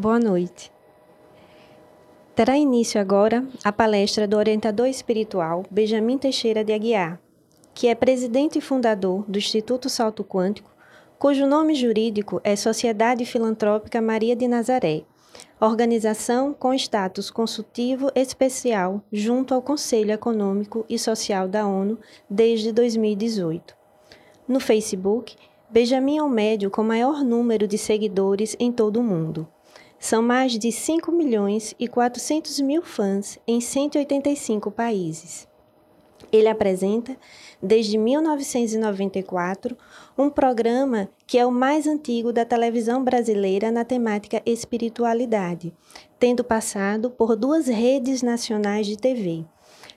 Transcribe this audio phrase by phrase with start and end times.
[0.00, 0.70] Boa noite.
[2.36, 7.20] Terá início agora a palestra do orientador espiritual Benjamin Teixeira de Aguiar,
[7.74, 10.70] que é presidente e fundador do Instituto Salto Quântico,
[11.18, 15.02] cujo nome jurídico é Sociedade Filantrópica Maria de Nazaré,
[15.60, 21.98] organização com status consultivo especial junto ao Conselho Econômico e Social da ONU
[22.30, 23.74] desde 2018.
[24.46, 25.34] No Facebook,
[25.68, 29.48] Benjamin é o médio com maior número de seguidores em todo o mundo.
[29.98, 35.48] São mais de 5 milhões e 400 mil fãs em 185 países.
[36.30, 37.16] Ele apresenta,
[37.62, 39.76] desde 1994,
[40.16, 45.74] um programa que é o mais antigo da televisão brasileira na temática espiritualidade,
[46.18, 49.44] tendo passado por duas redes nacionais de TV,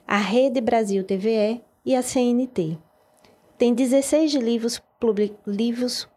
[0.06, 2.78] a Rede Brasil TVE e a CNT.
[3.58, 4.82] Tem 16 livros,
[5.46, 6.08] livros,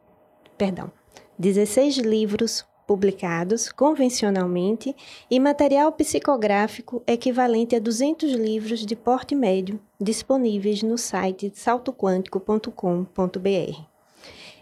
[0.58, 0.92] perdão,
[1.38, 4.96] 16 livros publicados convencionalmente
[5.30, 13.82] e material psicográfico equivalente a 200 livros de porte médio disponíveis no site saltoquântico.com.br.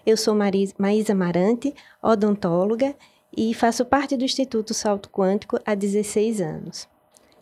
[0.06, 0.36] Eu sou
[0.78, 2.96] Maísa Marante, odontóloga,
[3.36, 6.88] e faço parte do Instituto Salto Quântico há 16 anos.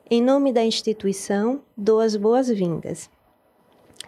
[0.09, 3.09] Em nome da instituição, dou as boas-vindas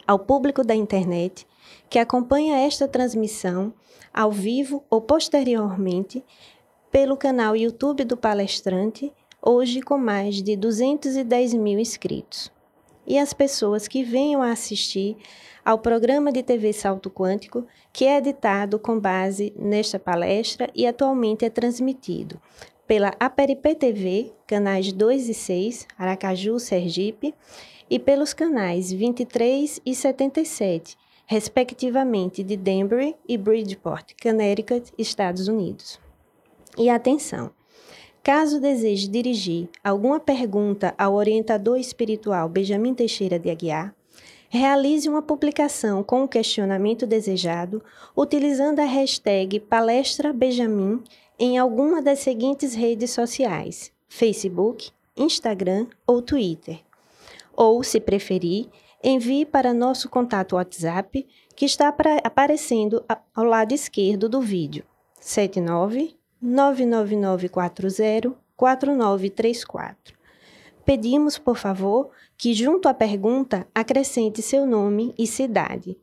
[0.05, 1.47] ao público da internet
[1.89, 3.73] que acompanha esta transmissão
[4.13, 6.23] ao vivo ou posteriormente
[6.93, 12.51] pelo canal YouTube do palestrante, hoje com mais de 210 mil inscritos.
[13.07, 15.17] E as pessoas que venham a assistir
[15.65, 21.43] ao programa de TV Salto Quântico, que é editado com base nesta palestra e atualmente
[21.43, 22.39] é transmitido
[22.85, 27.33] pela Aperipê TV, canais 2 e 6, Aracaju, Sergipe,
[27.89, 36.02] e pelos canais 23 e 77, respectivamente de Denver e Bridgeport, Connecticut, Estados Unidos.
[36.77, 37.51] E atenção!
[38.23, 43.93] Caso deseje dirigir alguma pergunta ao orientador espiritual Benjamin Teixeira de Aguiar,
[44.49, 47.83] realize uma publicação com o questionamento desejado
[48.15, 51.03] utilizando a hashtag Palestra Benjamin
[51.37, 56.79] em alguma das seguintes redes sociais: Facebook, Instagram ou Twitter.
[57.55, 58.67] Ou, se preferir,
[59.03, 61.93] envie para nosso contato WhatsApp que está
[62.23, 63.03] aparecendo
[63.35, 64.83] ao lado esquerdo do vídeo:
[65.19, 70.13] 79 99940 4934.
[70.85, 75.97] Pedimos, por favor, que junto à pergunta acrescente seu nome e cidade.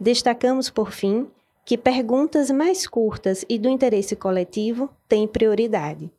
[0.00, 1.28] Destacamos, por fim,
[1.64, 6.10] que perguntas mais curtas e do interesse coletivo têm prioridade.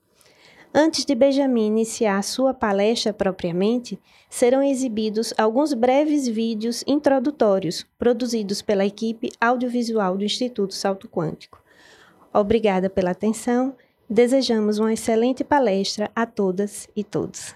[0.73, 8.85] Antes de Benjamin iniciar sua palestra propriamente, serão exibidos alguns breves vídeos introdutórios produzidos pela
[8.85, 11.61] equipe audiovisual do Instituto Salto Quântico.
[12.37, 13.75] Obrigada pela atenção.
[14.07, 17.55] Desejamos uma excelente palestra a todas e todos.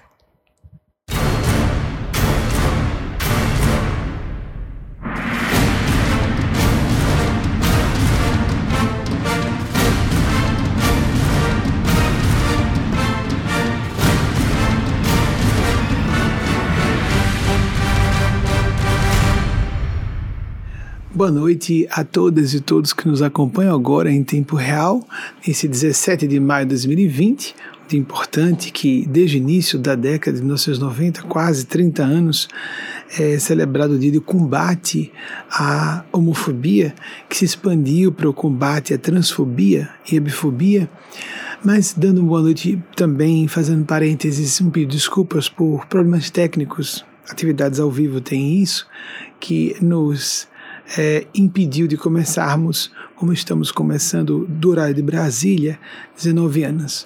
[21.22, 25.08] Boa noite a todas e todos que nos acompanham agora em tempo real,
[25.48, 27.54] esse 17 de maio de 2020.
[27.84, 32.50] Um dia importante que, desde o início da década de 1990, quase 30 anos,
[33.20, 35.12] é celebrado o dia de combate
[35.52, 36.92] à homofobia,
[37.30, 40.90] que se expandiu para o combate à transfobia e à bifobia.
[41.64, 47.80] Mas, dando boa noite também, fazendo parênteses, um pedido de desculpas por problemas técnicos, atividades
[47.80, 48.88] ao vivo têm isso,
[49.40, 50.50] que nos
[50.98, 55.80] é, impediu de começarmos como estamos começando do horário de Brasília,
[56.16, 57.06] 19 anos.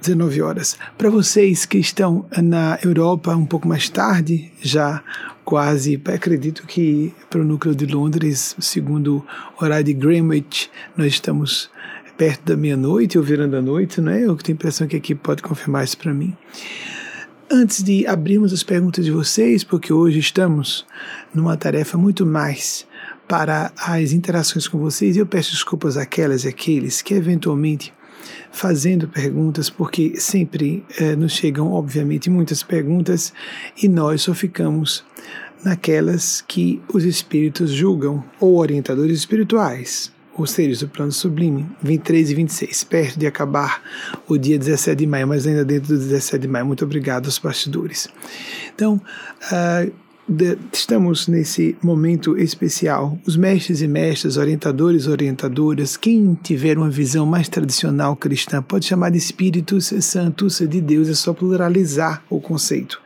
[0.00, 0.76] 19 horas.
[0.98, 5.02] Para vocês que estão na Europa um pouco mais tarde, já
[5.44, 9.24] quase, acredito que para o núcleo de Londres, segundo
[9.58, 11.70] o horário de Greenwich, nós estamos
[12.18, 14.24] perto da meia-noite ou virando a noite, não é?
[14.24, 16.36] Eu tenho a impressão que aqui pode confirmar isso para mim.
[17.50, 20.84] Antes de abrirmos as perguntas de vocês, porque hoje estamos
[21.32, 22.86] numa tarefa muito mais
[23.28, 25.16] para as interações com vocês.
[25.16, 27.92] Eu peço desculpas àquelas e àqueles que eventualmente
[28.50, 33.32] fazendo perguntas, porque sempre eh, nos chegam, obviamente, muitas perguntas
[33.82, 35.04] e nós só ficamos
[35.64, 42.34] naquelas que os espíritos julgam, ou orientadores espirituais, ou seres do plano sublime, 23 e
[42.34, 43.82] 26, perto de acabar
[44.28, 46.66] o dia 17 de maio, mas ainda dentro do 17 de maio.
[46.66, 48.08] Muito obrigado aos bastidores.
[48.74, 49.00] Então,
[49.52, 49.92] uh,
[50.26, 53.18] de, estamos nesse momento especial.
[53.26, 58.86] Os mestres e mestras, orientadores e orientadoras, quem tiver uma visão mais tradicional cristã, pode
[58.86, 63.00] chamar de Espíritos Santos de Deus, é só pluralizar o conceito.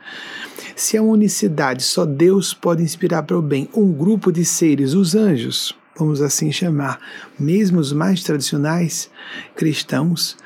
[0.75, 5.13] Se a unicidade só Deus pode inspirar para o bem, um grupo de seres, os
[5.13, 6.99] anjos, vamos assim chamar,
[7.37, 9.09] mesmo os mais tradicionais
[9.57, 10.37] cristãos,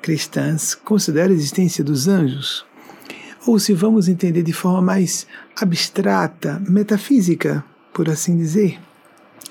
[0.00, 2.64] cristãs, consideram a existência dos anjos?
[3.50, 5.26] Ou se vamos entender de forma mais
[5.60, 8.78] abstrata, metafísica, por assim dizer,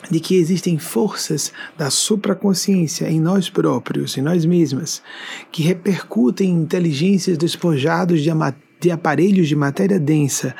[0.09, 5.01] de que existem forças da supraconsciência em nós próprios, em nós mesmas,
[5.51, 8.29] que repercutem em inteligências despojados de,
[8.79, 10.55] de aparelhos de matéria densa.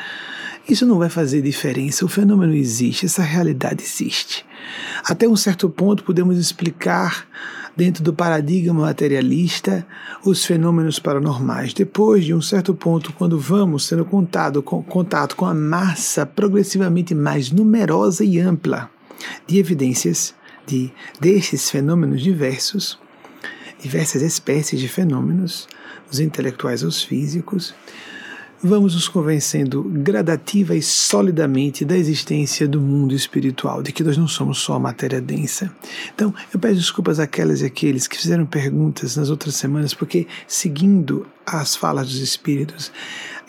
[0.70, 4.46] Isso não vai fazer diferença, o fenômeno existe, essa realidade existe.
[5.04, 7.28] Até um certo ponto podemos explicar
[7.76, 9.88] dentro do paradigma materialista
[10.24, 11.74] os fenômenos paranormais.
[11.74, 17.16] Depois de um certo ponto, quando vamos tendo contato com, contato com a massa progressivamente
[17.16, 18.92] mais numerosa e ampla
[19.48, 20.36] de evidências
[20.68, 23.00] de destes fenômenos diversos,
[23.82, 25.68] diversas espécies de fenômenos,
[26.12, 27.74] os intelectuais aos físicos,
[28.62, 34.28] vamos nos convencendo gradativa e solidamente da existência do mundo espiritual, de que nós não
[34.28, 35.72] somos só matéria densa.
[36.14, 41.26] Então, eu peço desculpas àquelas e àqueles que fizeram perguntas nas outras semanas, porque seguindo
[41.46, 42.92] as falas dos espíritos,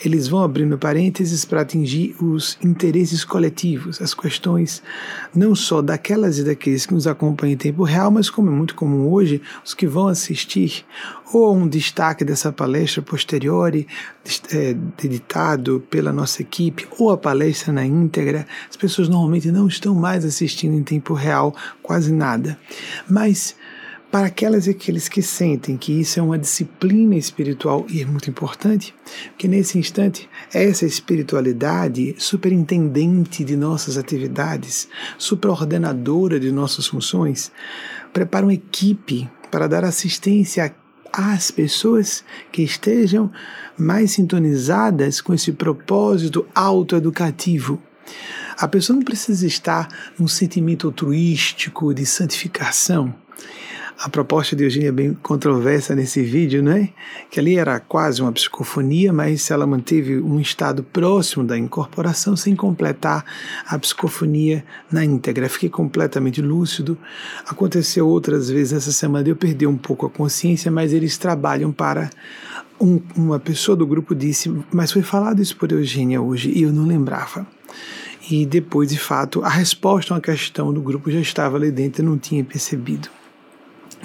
[0.05, 4.83] eles vão abrindo parênteses para atingir os interesses coletivos, as questões
[5.35, 8.75] não só daquelas e daqueles que nos acompanham em tempo real, mas como é muito
[8.75, 10.85] comum hoje, os que vão assistir
[11.33, 13.87] ou um destaque dessa palestra posterior, é,
[15.05, 20.25] editado pela nossa equipe, ou a palestra na íntegra, as pessoas normalmente não estão mais
[20.25, 22.59] assistindo em tempo real quase nada.
[23.09, 23.55] Mas
[24.11, 28.29] para aquelas e aqueles que sentem que isso é uma disciplina espiritual e é muito
[28.29, 28.93] importante,
[29.39, 37.53] que nesse instante essa espiritualidade superintendente de nossas atividades, superordenadora de nossas funções,
[38.13, 40.75] prepara uma equipe para dar assistência
[41.13, 43.31] às pessoas que estejam
[43.79, 47.81] mais sintonizadas com esse propósito autoeducativo.
[48.59, 53.15] A pessoa não precisa estar num sentimento altruístico de santificação
[54.03, 56.89] a proposta de Eugênia é bem controversa nesse vídeo, não é?
[57.31, 62.57] Que ali era quase uma psicofonia, mas ela manteve um estado próximo da incorporação sem
[62.57, 63.23] completar
[63.67, 65.51] a psicofonia na íntegra.
[65.51, 66.97] Fiquei completamente lúcido.
[67.47, 72.09] Aconteceu outras vezes essa semana eu perder um pouco a consciência, mas eles trabalham para
[72.81, 76.73] um, uma pessoa do grupo disse, mas foi falado isso por Eugênia hoje e eu
[76.73, 77.47] não lembrava.
[78.31, 82.03] E depois, de fato, a resposta a uma questão do grupo já estava ali dentro,
[82.03, 83.20] eu não tinha percebido.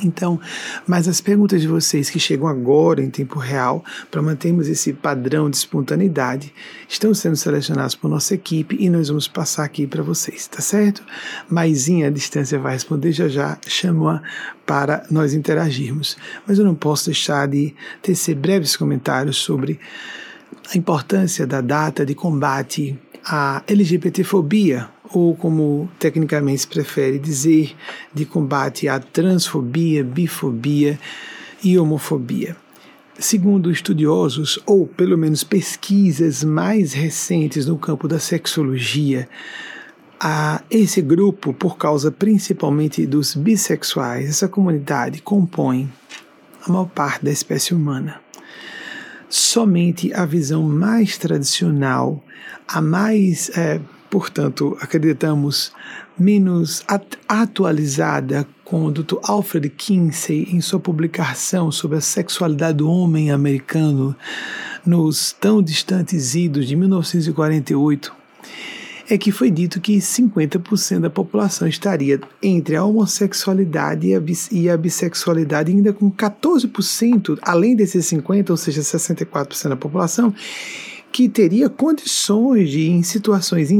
[0.04, 0.40] Então,
[0.86, 5.50] mas as perguntas de vocês que chegam agora em tempo real, para mantermos esse padrão
[5.50, 6.54] de espontaneidade,
[6.88, 11.02] estão sendo selecionadas por nossa equipe e nós vamos passar aqui para vocês, tá certo?
[11.50, 14.22] Maisinha a distância vai responder já já, chama
[14.66, 16.18] para nós interagirmos.
[16.46, 19.80] Mas eu não posso deixar de tecer breves comentários sobre
[20.74, 27.76] a importância da data de combate à LGBTfobia ou como tecnicamente se prefere dizer,
[28.14, 31.00] de combate à transfobia, bifobia
[31.64, 32.56] e homofobia.
[33.18, 39.30] Segundo estudiosos, ou pelo menos pesquisas mais recentes no campo da sexologia,
[40.20, 45.92] a esse grupo, por causa principalmente dos bissexuais, essa comunidade compõe
[46.66, 48.20] a maior parte da espécie humana.
[49.30, 52.24] Somente a visão mais tradicional,
[52.68, 53.80] a mais é,
[54.16, 55.74] portanto, acreditamos,
[56.18, 56.86] menos
[57.28, 59.18] atualizada com o Dr.
[59.24, 64.16] Alfred Kinsey em sua publicação sobre a sexualidade do homem americano
[64.86, 68.16] nos tão distantes idos de 1948,
[69.10, 74.70] é que foi dito que 50% da população estaria entre a homossexualidade e a, e
[74.70, 80.34] a bissexualidade, ainda com 14%, além desses 50%, ou seja, 64% da população,
[81.16, 83.72] que teria condições de, em situações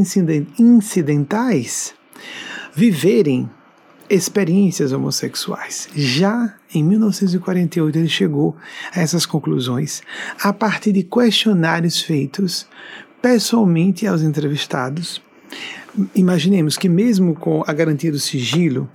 [0.58, 1.94] incidentais,
[2.74, 3.50] viverem
[4.10, 5.90] experiências homossexuais.
[5.94, 8.56] Já em 1948 ele chegou
[8.94, 10.02] a essas conclusões
[10.42, 12.66] a partir de questionários feitos
[13.22, 15.22] pessoalmente aos entrevistados.
[16.16, 18.90] Imaginemos que mesmo com a garantia do sigilo,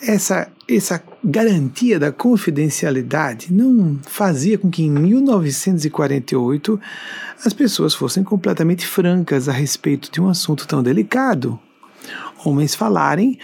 [0.00, 6.80] essa, essa garantia da confidencialidade não fazia com que em 1948
[7.44, 11.58] as pessoas fossem completamente francas a respeito de um assunto tão delicado.
[12.44, 13.38] Homens falarem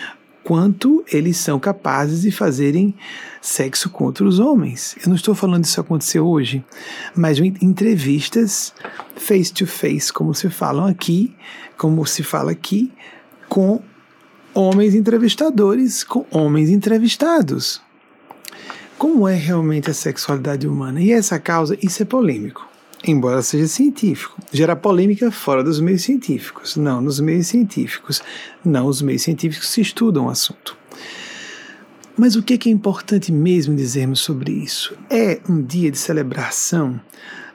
[0.45, 2.95] quanto eles são capazes de fazerem
[3.41, 4.97] sexo contra os homens.
[5.03, 6.65] Eu não estou falando isso acontecer hoje,
[7.15, 8.75] mas entrevistas
[9.17, 11.35] face to face, como se falam aqui,
[11.77, 12.93] como se fala aqui,
[13.49, 13.81] com
[14.55, 17.81] homens entrevistadores, com homens entrevistados.
[18.99, 21.01] Como é realmente a sexualidade humana?
[21.01, 22.73] E essa causa, isso é polêmico
[23.05, 24.41] embora seja científico.
[24.53, 26.77] Gera polêmica fora dos meios científicos.
[26.77, 28.23] Não nos meios científicos.
[28.65, 30.77] Não os meios científicos se estudam o assunto.
[32.17, 34.95] Mas o que é importante mesmo dizermos sobre isso?
[35.11, 37.01] É um dia de celebração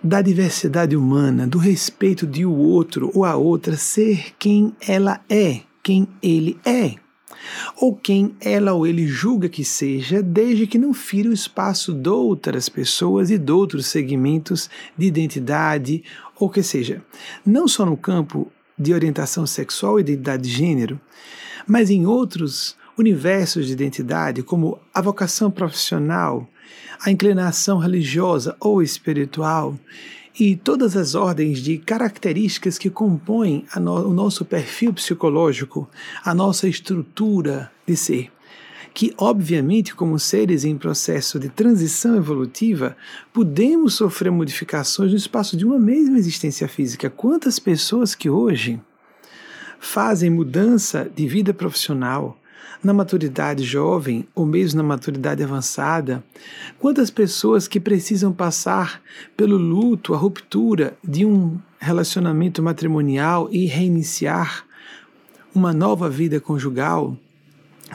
[0.03, 5.61] da diversidade humana, do respeito de o outro ou a outra ser quem ela é,
[5.87, 6.95] quem ele é
[7.77, 12.09] ou quem ela ou ele julga que seja, desde que não fira o espaço de
[12.09, 16.03] outras pessoas e de outros segmentos de identidade,
[16.37, 17.01] ou que seja,
[17.45, 20.99] não só no campo de orientação sexual e identidade de gênero,
[21.65, 26.45] mas em outros universos de identidade, como a vocação profissional,
[26.99, 29.79] a inclinação religiosa ou espiritual
[30.39, 35.89] e todas as ordens de características que compõem no, o nosso perfil psicológico,
[36.23, 38.31] a nossa estrutura de ser.
[38.93, 42.95] Que, obviamente, como seres em processo de transição evolutiva,
[43.33, 47.09] podemos sofrer modificações no espaço de uma mesma existência física.
[47.09, 48.79] Quantas pessoas que hoje
[49.79, 52.39] fazem mudança de vida profissional,
[52.83, 56.23] na maturidade jovem ou mesmo na maturidade avançada,
[56.79, 59.01] quantas pessoas que precisam passar
[59.35, 64.65] pelo luto, a ruptura de um relacionamento matrimonial e reiniciar
[65.53, 67.17] uma nova vida conjugal,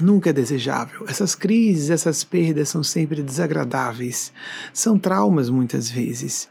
[0.01, 1.05] nunca é desejável.
[1.09, 4.33] Essas crises, essas perdas são sempre desagradáveis,
[4.73, 6.49] são traumas muitas vezes.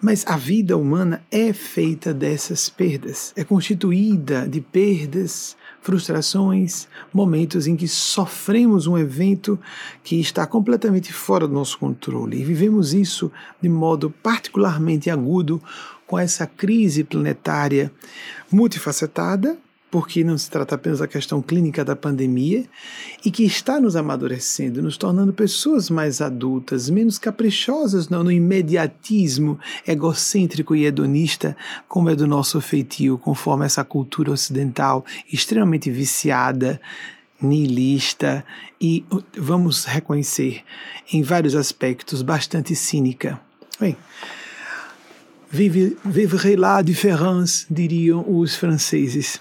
[0.00, 7.76] Mas a vida humana é feita dessas perdas, é constituída de perdas, frustrações, momentos em
[7.76, 9.58] que sofremos um evento
[10.02, 12.40] que está completamente fora do nosso controle.
[12.40, 15.60] E vivemos isso de modo particularmente agudo
[16.06, 17.92] com essa crise planetária
[18.50, 19.58] multifacetada
[19.92, 22.64] porque não se trata apenas da questão clínica da pandemia
[23.22, 29.60] e que está nos amadurecendo, nos tornando pessoas mais adultas, menos caprichosas no, no imediatismo
[29.86, 31.54] egocêntrico e hedonista,
[31.86, 36.80] como é do nosso feitio, conforme essa cultura ocidental extremamente viciada,
[37.38, 38.42] nihilista
[38.80, 39.04] e,
[39.36, 40.62] vamos reconhecer,
[41.12, 43.38] em vários aspectos, bastante cínica.
[43.78, 43.94] Bem,
[45.54, 49.38] Vive, vivre la différence, diriam os franceses.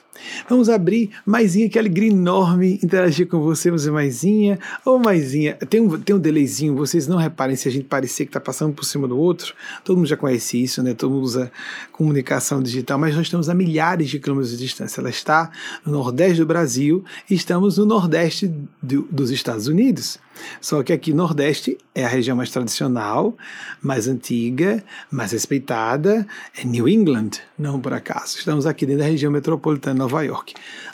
[0.49, 1.09] Vamos abrir.
[1.25, 4.59] Maisinha, que alegria enorme interagir com você, você Maisinha.
[4.85, 8.29] Ô Maisinha, tem um, tem um delayzinho, vocês não reparem se a gente parecer que
[8.29, 9.53] está passando por cima do outro.
[9.83, 10.93] Todo mundo já conhece isso, né?
[10.93, 11.51] Todo mundo usa
[11.91, 15.01] comunicação digital, mas nós estamos a milhares de quilômetros de distância.
[15.01, 15.51] Ela está
[15.85, 18.51] no nordeste do Brasil e estamos no nordeste
[18.81, 20.19] do, dos Estados Unidos.
[20.59, 23.35] Só que aqui Nordeste é a região mais tradicional,
[23.81, 26.25] mais antiga, mais respeitada,
[26.57, 28.37] é New England, não por acaso.
[28.37, 30.53] Estamos aqui dentro da região metropolitana Nova York.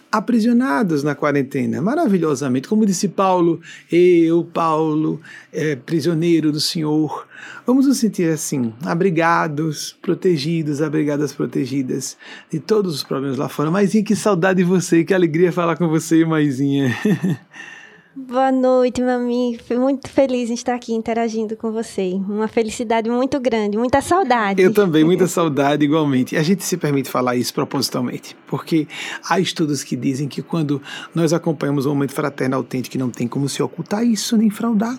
[0.09, 3.59] Aprisionados na quarentena, maravilhosamente, como disse Paulo,
[3.91, 5.19] eu, Paulo,
[5.51, 7.27] é, prisioneiro do Senhor,
[7.65, 12.17] vamos nos sentir assim, abrigados, protegidos, abrigadas, protegidas
[12.50, 13.69] de todos os problemas lá fora.
[13.69, 16.95] Maisinha, que saudade de você, que alegria falar com você, Maisinha.
[18.19, 19.62] Boa noite, meu amigo.
[19.63, 22.13] Fui muito feliz em estar aqui interagindo com você.
[22.27, 24.59] Uma felicidade muito grande, muita saudade.
[24.59, 26.36] Eu também, muita saudade igualmente.
[26.36, 28.88] A gente se permite falar isso propositalmente, porque
[29.29, 30.81] há estudos que dizem que quando
[31.13, 34.97] nós acompanhamos um momento fraterno autêntico, não tem como se ocultar isso nem fraudar.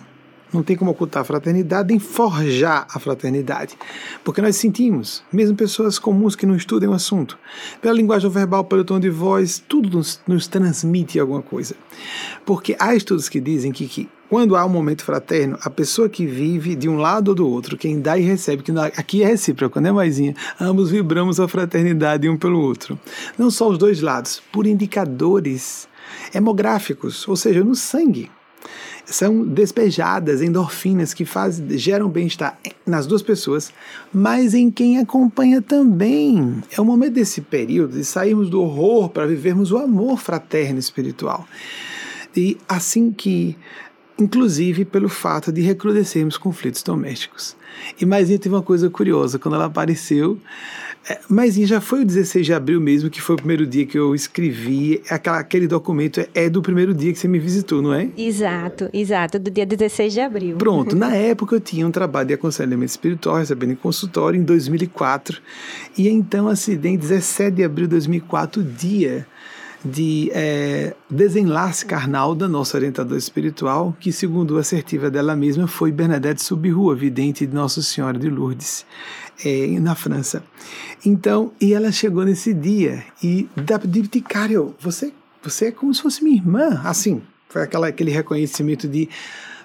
[0.51, 3.77] Não tem como ocultar a fraternidade nem forjar a fraternidade.
[4.23, 7.37] Porque nós sentimos, mesmo pessoas comuns que não estudem o assunto,
[7.81, 11.75] pela linguagem verbal, pelo tom de voz, tudo nos, nos transmite alguma coisa.
[12.45, 16.25] Porque há estudos que dizem que, que quando há um momento fraterno, a pessoa que
[16.25, 19.79] vive de um lado ou do outro, quem dá e recebe, que aqui é recíproco,
[19.79, 20.35] né, Maisinha?
[20.59, 22.99] Ambos vibramos a fraternidade um pelo outro.
[23.37, 25.87] Não só os dois lados, por indicadores
[26.33, 28.29] hemográficos, ou seja, no sangue
[29.09, 33.73] são despejadas endorfinas que faz, geram bem-estar nas duas pessoas,
[34.13, 36.61] mas em quem acompanha também.
[36.71, 41.47] É o momento desse período de sairmos do horror para vivermos o amor fraterno espiritual.
[42.35, 43.57] E assim que,
[44.19, 47.55] inclusive pelo fato de recrudescermos conflitos domésticos.
[47.99, 50.39] E Maisinha teve uma coisa curiosa, quando ela apareceu,
[51.09, 53.97] é, Maisinha já foi o 16 de abril mesmo, que foi o primeiro dia que
[53.97, 57.91] eu escrevi, aquela, aquele documento é, é do primeiro dia que você me visitou, não
[57.91, 58.09] é?
[58.15, 60.57] Exato, exato, do dia 16 de abril.
[60.57, 65.41] Pronto, na época eu tinha um trabalho de aconselhamento espiritual, recebendo em consultório em 2004,
[65.97, 69.25] e então, assim, em 17 de abril de 2004, o dia
[69.83, 75.91] de é, desenlace carnal da nossa orientadora espiritual, que, segundo a assertiva dela mesma, foi
[75.91, 78.85] Bernadette Subiru, vidente de Nossa Senhora de Lourdes,
[79.43, 80.43] é, na França.
[81.05, 83.47] Então, e ela chegou nesse dia e
[84.09, 88.87] de Cario, você, você é como se fosse minha irmã, assim, foi aquela, aquele reconhecimento
[88.87, 89.09] de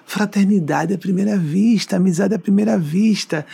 [0.05, 3.45] fraternidade à primeira vista, amizade à primeira vista.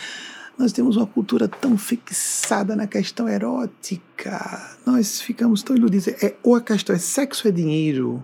[0.58, 4.76] Nós temos uma cultura tão fixada na questão erótica.
[4.86, 6.08] Nós ficamos tão iludidos.
[6.08, 8.22] É, ou a questão é sexo é dinheiro.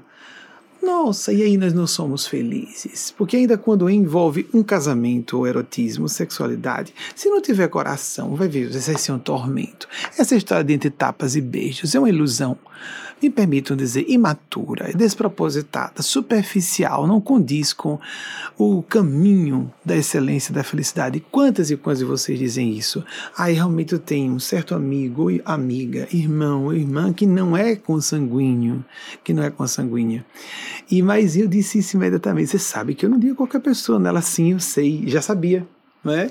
[0.89, 3.13] Nossa, e aí nós não somos felizes.
[3.15, 8.71] Porque ainda quando envolve um casamento, ou erotismo, sexualidade, se não tiver coração, vai ver,
[8.71, 9.87] vai ser um tormento.
[10.17, 12.57] Essa história de entre tapas e beijos é uma ilusão
[13.21, 17.99] me permitam dizer, imatura, despropositada, superficial, não condiz com
[18.57, 21.21] o caminho da excelência da felicidade.
[21.31, 23.05] Quantas e quantas de vocês dizem isso?
[23.37, 28.85] Aí realmente eu tenho um certo amigo, amiga, irmão ou irmã que não é consanguíneo,
[29.25, 30.25] que não é consanguínea.
[30.91, 32.51] E mas eu disse isso imediatamente.
[32.51, 35.67] Você sabe que eu não digo qualquer pessoa nela, sim, eu sei, já sabia,
[36.05, 36.31] não é?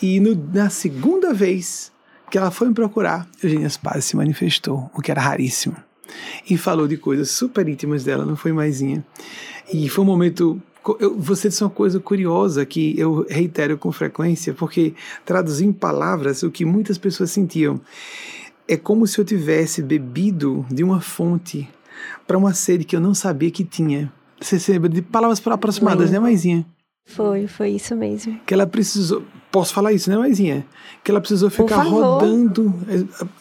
[0.00, 1.90] E no, na segunda vez
[2.30, 5.76] que ela foi me procurar, Eugênia Spaz se manifestou, o que era raríssimo
[6.48, 9.04] e falou de coisas super íntimas dela, não foi maisinha.
[9.72, 10.60] E foi um momento.
[10.98, 16.42] Eu, você disse uma coisa curiosa que eu reitero com frequência, porque traduzir em palavras
[16.42, 17.80] o que muitas pessoas sentiam.
[18.66, 21.68] É como se eu tivesse bebido de uma fonte
[22.26, 24.12] para uma sede que eu não sabia que tinha.
[24.40, 26.64] Você se lembra de palavras aproximadas, né, Maisinha?
[27.04, 28.38] Foi, foi isso mesmo.
[28.46, 29.22] Que ela precisou.
[29.50, 30.64] Posso falar isso, né, Maisinha?
[31.02, 32.72] Que ela precisou ficar rodando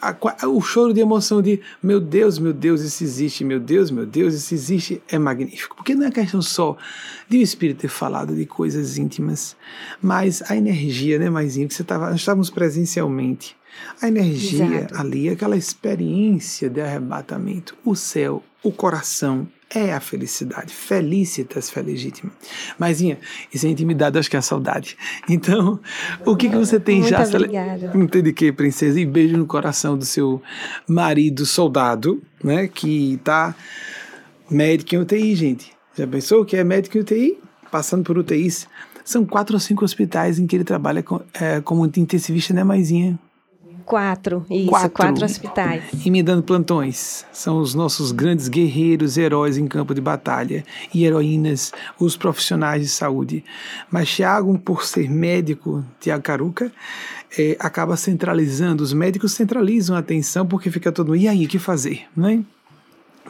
[0.02, 3.60] a, a, a, o choro de emoção de meu Deus, meu Deus, isso existe, meu
[3.60, 5.76] Deus, meu Deus, isso existe, é magnífico.
[5.76, 6.76] Porque não é questão só
[7.28, 9.56] de o Espírito ter falado de coisas íntimas,
[10.02, 13.56] mas a energia, né, Maisinha, que você tava, nós estávamos presencialmente.
[14.02, 14.98] A energia Exato.
[14.98, 20.74] ali, aquela experiência de arrebatamento, o céu, o coração, é a felicidade.
[20.74, 22.32] Felicitas felegítima.
[22.78, 23.20] Maisinha,
[23.54, 24.98] isso é intimidade, acho que é a saudade.
[25.30, 25.80] Então,
[26.26, 27.24] o que, que você tem Muito já?
[27.24, 27.92] Obrigada.
[27.94, 29.00] Não tem de que, princesa.
[29.00, 30.42] E beijo no coração do seu
[30.88, 32.68] marido soldado, né?
[32.68, 33.56] Que está
[34.50, 35.72] médico em UTI, gente.
[35.96, 37.40] Já pensou que é médico em UTI?
[37.72, 38.68] Passando por UTIs.
[39.06, 43.20] São quatro ou cinco hospitais em que ele trabalha com, é, como intensivista, né, Maisinha?
[43.90, 45.84] Quatro, isso, quatro, quatro hospitais.
[46.06, 47.26] E me dando plantões.
[47.34, 52.88] São os nossos grandes guerreiros, heróis em campo de batalha e heroínas, os profissionais de
[52.88, 53.44] saúde.
[53.90, 56.72] Mas Tiago, por ser médico, Tiago Caruca,
[57.36, 61.50] é, acaba centralizando, os médicos centralizam a atenção porque fica todo mundo, e aí, o
[61.50, 62.04] que fazer?
[62.16, 62.44] Né?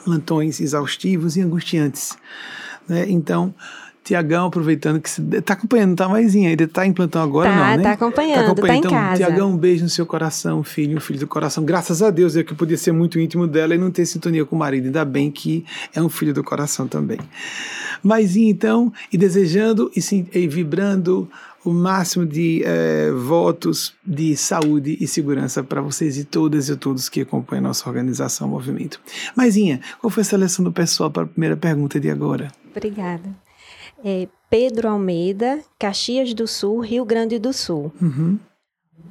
[0.04, 2.18] Plantões exaustivos e angustiantes.
[2.86, 3.06] Né?
[3.08, 3.56] Então,
[4.10, 7.84] Tiagão, aproveitando que está acompanhando, tá maisinha, ele está em plantão agora, tá, não, né?
[7.84, 8.82] Tá acompanhando, tá, acompanhando.
[8.82, 9.18] tá em casa.
[9.18, 11.64] Tiagão, um beijo no seu coração, filho, um filho do coração.
[11.64, 14.56] Graças a Deus, é que podia ser muito íntimo dela e não ter sintonia com
[14.56, 14.86] o marido.
[14.86, 17.20] Ainda bem que é um filho do coração também.
[18.02, 21.30] Maisinha, então, e desejando e, sim, e vibrando
[21.64, 27.10] o máximo de é, votos de saúde e segurança para vocês e todas e todos
[27.10, 29.00] que acompanham a nossa organização, movimento.
[29.36, 32.52] Maisinha, qual foi a seleção do pessoal para a primeira pergunta de agora?
[32.76, 33.49] Obrigada
[34.04, 37.92] é, Pedro Almeida, Caxias do Sul, Rio Grande do Sul.
[38.02, 38.40] Uhum.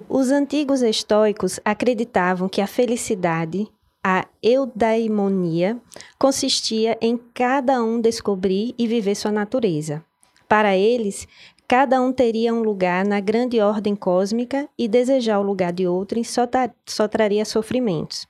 [0.08, 3.68] Os antigos estoicos acreditavam que a felicidade,
[4.02, 5.78] a eudaimonia,
[6.18, 10.02] consistia em cada um descobrir e viver sua natureza.
[10.48, 11.28] Para eles,
[11.66, 16.22] cada um teria um lugar na grande ordem cósmica e desejar o lugar de outro
[16.24, 16.48] só,
[16.86, 18.26] só traria sofrimentos.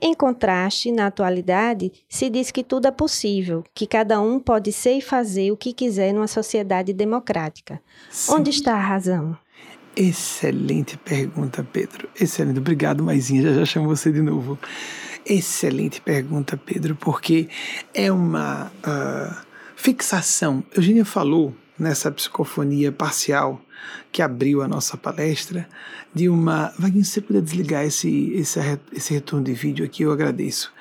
[0.00, 4.98] Em contraste, na atualidade, se diz que tudo é possível, que cada um pode ser
[4.98, 7.80] e fazer o que quiser numa sociedade democrática.
[8.10, 8.34] Sim.
[8.34, 9.36] Onde está a razão?
[9.96, 12.06] Excelente pergunta, Pedro.
[12.20, 12.58] Excelente.
[12.58, 13.42] Obrigado, Maisinha.
[13.42, 14.58] Já já chamo você de novo.
[15.24, 17.48] Excelente pergunta, Pedro, porque
[17.94, 19.34] é uma uh,
[19.74, 20.62] fixação.
[20.76, 23.60] Eugênia falou nessa psicofonia parcial
[24.10, 25.68] que abriu a nossa palestra,
[26.14, 26.72] de uma.
[26.78, 28.58] Vaguinho, se você puder desligar esse, esse,
[28.92, 30.72] esse retorno de vídeo aqui, eu agradeço.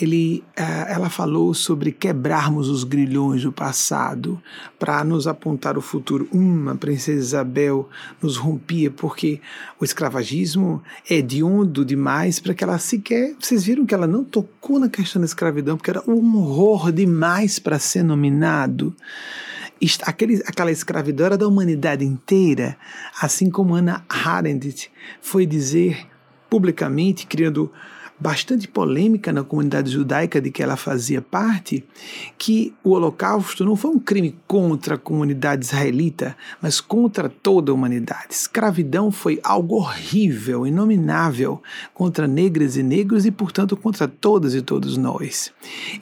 [0.00, 4.40] Ele, uh, ela falou sobre quebrarmos os grilhões do passado
[4.78, 6.28] para nos apontar o futuro.
[6.30, 7.88] Uma, Princesa Isabel
[8.22, 9.40] nos rompia porque
[9.80, 13.34] o escravagismo é hediondo demais para que ela sequer.
[13.40, 17.58] Vocês viram que ela não tocou na questão da escravidão, porque era um horror demais
[17.58, 18.94] para ser nominado
[20.02, 22.76] aquele, aquela escravidão era da humanidade inteira,
[23.20, 26.06] assim como Ana Arendt foi dizer
[26.48, 27.70] publicamente, criando
[28.18, 31.84] bastante polêmica na comunidade judaica de que ela fazia parte,
[32.38, 37.74] que o Holocausto não foi um crime contra a comunidade israelita, mas contra toda a
[37.74, 38.28] humanidade.
[38.30, 44.96] Escravidão foi algo horrível, inominável contra negras e negros e, portanto, contra todas e todos
[44.96, 45.52] nós.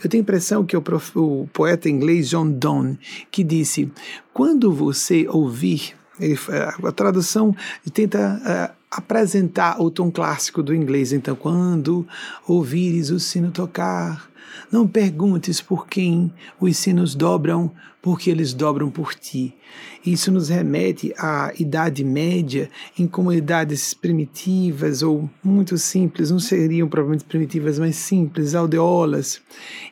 [0.02, 0.82] Eu tenho a impressão que o,
[1.16, 2.98] o poeta inglês John Donne,
[3.30, 3.90] que disse:
[4.32, 6.38] quando você ouvir ele,
[6.84, 7.54] a tradução
[7.92, 11.12] tenta uh, apresentar o tom clássico do inglês.
[11.12, 12.06] Então, quando
[12.46, 14.30] ouvires o sino tocar,
[14.70, 19.54] não perguntes por quem os sinos dobram, porque eles dobram por ti.
[20.04, 27.24] Isso nos remete à Idade Média, em comunidades primitivas ou muito simples, não seriam provavelmente
[27.24, 29.40] primitivas, mas simples, aldeolas,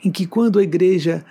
[0.05, 1.25] em que quando a igreja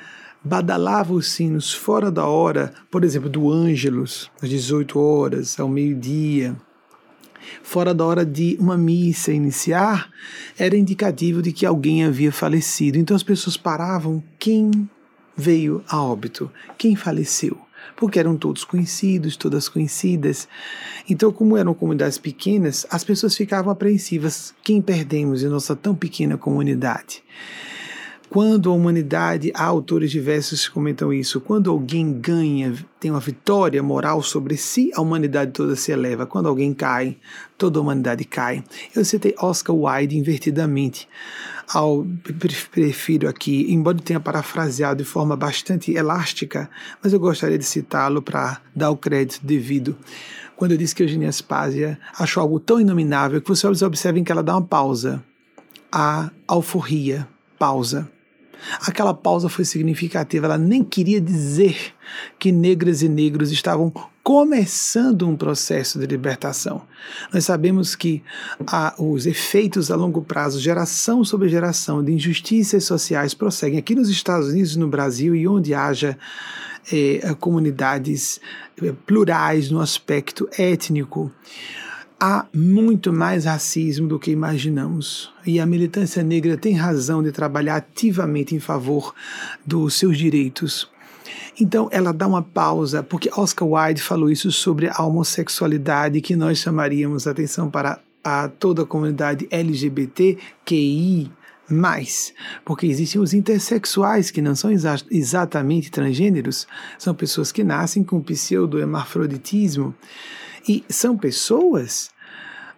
[0.44, 6.56] badalava os sinos fora da hora, por exemplo, do Ângelus, às 18 horas, ao meio-dia,
[7.64, 10.10] fora da hora de uma missa iniciar,
[10.58, 12.98] era indicativo de que alguém havia falecido.
[12.98, 14.72] Então as pessoas paravam quem
[15.36, 17.58] veio a óbito, quem faleceu.
[17.96, 20.48] Porque eram todos conhecidos, todas conhecidas.
[21.10, 24.54] Então, como eram comunidades pequenas, as pessoas ficavam apreensivas.
[24.64, 27.24] Quem perdemos em nossa tão pequena comunidade?
[28.32, 33.84] Quando a humanidade, há autores diversos que comentam isso, quando alguém ganha, tem uma vitória
[33.84, 36.26] moral sobre si, a humanidade toda se eleva.
[36.26, 37.18] Quando alguém cai,
[37.58, 38.64] toda a humanidade cai.
[38.96, 41.10] Eu citei Oscar Wilde invertidamente.
[41.74, 42.08] Ao,
[42.72, 46.70] prefiro aqui, embora tenha parafraseado de forma bastante elástica,
[47.04, 49.98] mas eu gostaria de citá-lo para dar o crédito devido
[50.56, 54.42] quando eu disse que Eugênia Aspásia achou algo tão inominável que vocês observem que ela
[54.42, 55.22] dá uma pausa.
[55.92, 57.28] A alforria,
[57.60, 58.10] pausa.
[58.86, 61.94] Aquela pausa foi significativa, ela nem queria dizer
[62.38, 63.92] que negras e negros estavam
[64.24, 66.84] começando um processo de libertação.
[67.34, 68.24] Nós sabemos que
[68.68, 74.10] ah, os efeitos a longo prazo, geração sobre geração, de injustiças sociais prosseguem aqui nos
[74.10, 76.18] Estados Unidos, no Brasil e onde haja
[76.92, 78.40] eh, comunidades
[78.82, 81.32] eh, plurais no aspecto étnico
[82.22, 85.34] há muito mais racismo do que imaginamos.
[85.44, 89.16] E a militância negra tem razão de trabalhar ativamente em favor
[89.66, 90.88] dos seus direitos.
[91.60, 96.60] Então ela dá uma pausa, porque Oscar Wilde falou isso sobre a homossexualidade, que nós
[96.60, 101.32] chamaríamos atenção para a toda a comunidade LGBTQI,
[101.68, 106.68] mais, porque existem os intersexuais que não são exa exatamente transgêneros,
[107.00, 109.96] são pessoas que nascem com pseudo-hermafroditismo.
[110.68, 112.12] E são pessoas,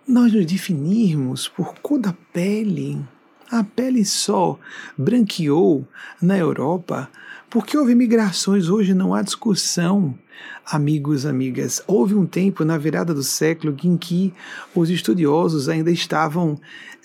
[0.07, 3.03] nós nos definirmos por cor da pele.
[3.51, 4.57] A pele só
[4.97, 5.87] branqueou
[6.21, 7.09] na Europa
[7.49, 10.17] porque houve migrações, hoje não há discussão
[10.65, 14.33] Amigos, amigas, houve um tempo na virada do século em que
[14.73, 16.57] os estudiosos ainda estavam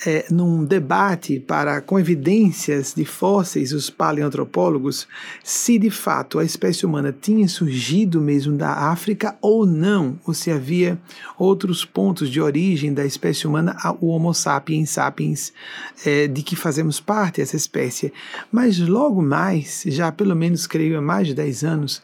[0.07, 5.09] é, num debate para, com evidências de fósseis, os paleoantropólogos,
[5.43, 10.51] se de fato a espécie humana tinha surgido mesmo da África ou não, ou se
[10.51, 10.99] havia
[11.39, 15.53] outros pontos de origem da espécie humana, o Homo sapiens sapiens,
[16.05, 18.13] é, de que fazemos parte essa espécie.
[18.53, 22.03] Mas logo mais, já pelo menos creio há mais de 10 anos,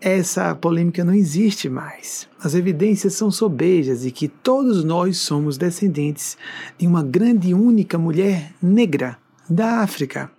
[0.00, 2.26] essa polêmica não existe mais.
[2.42, 6.38] As evidências são sobejas de que todos nós somos descendentes
[6.78, 10.30] de uma grande e única mulher negra da África.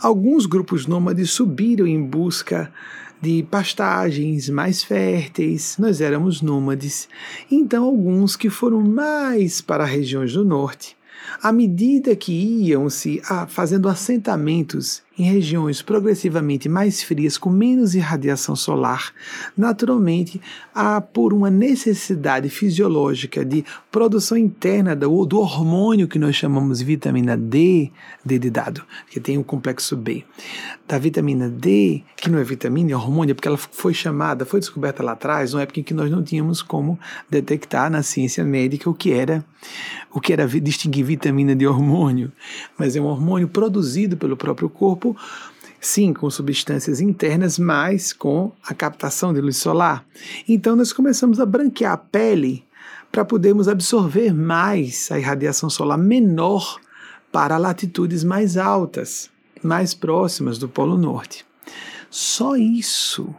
[0.00, 2.70] Alguns grupos nômades subiram em busca
[3.20, 7.08] de pastagens mais férteis, nós éramos nômades.
[7.50, 10.94] Então, alguns que foram mais para regiões do norte,
[11.42, 18.54] à medida que iam se fazendo assentamentos em regiões progressivamente mais frias, com menos irradiação
[18.54, 19.12] solar,
[19.56, 20.40] naturalmente
[20.74, 27.36] há por uma necessidade fisiológica de produção interna do, do hormônio que nós chamamos vitamina
[27.36, 27.90] D,
[28.24, 30.24] D de dado, que tem o complexo B,
[30.86, 35.02] da vitamina D, que não é vitamina, é hormônio, porque ela foi chamada, foi descoberta
[35.02, 36.98] lá atrás, numa época em que nós não tínhamos como
[37.30, 39.44] detectar na ciência médica o que era,
[40.12, 42.30] o que era distinguir vitamina de hormônio,
[42.78, 45.16] mas é um hormônio produzido pelo próprio corpo corpo,
[45.80, 50.04] sim, com substâncias internas, mas com a captação de luz solar.
[50.48, 52.64] Então nós começamos a branquear a pele
[53.12, 56.80] para podermos absorver mais a irradiação solar menor
[57.30, 59.30] para latitudes mais altas,
[59.62, 61.44] mais próximas do Polo Norte.
[62.10, 63.34] Só isso.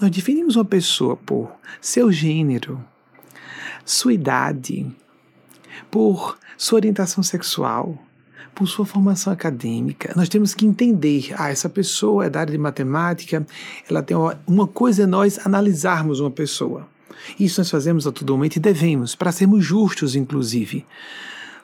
[0.00, 2.82] Nós definimos uma pessoa por seu gênero,
[3.84, 4.90] sua idade,
[5.90, 7.98] por sua orientação sexual,
[8.54, 10.12] por sua formação acadêmica.
[10.16, 13.46] Nós temos que entender, ah, essa pessoa é da área de matemática,
[13.90, 16.86] ela tem uma, uma coisa é nós analisarmos uma pessoa.
[17.38, 20.84] Isso nós fazemos a todo momento e devemos, para sermos justos, inclusive.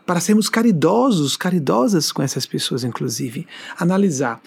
[0.06, 3.46] para sermos caridosos, caridosas com essas pessoas, inclusive.
[3.78, 4.40] Analisar.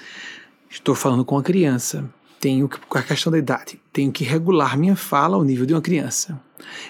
[0.69, 2.03] Estou falando com uma criança,
[2.43, 5.81] tenho que, a questão da idade, tenho que regular minha fala ao nível de uma
[5.81, 6.37] criança.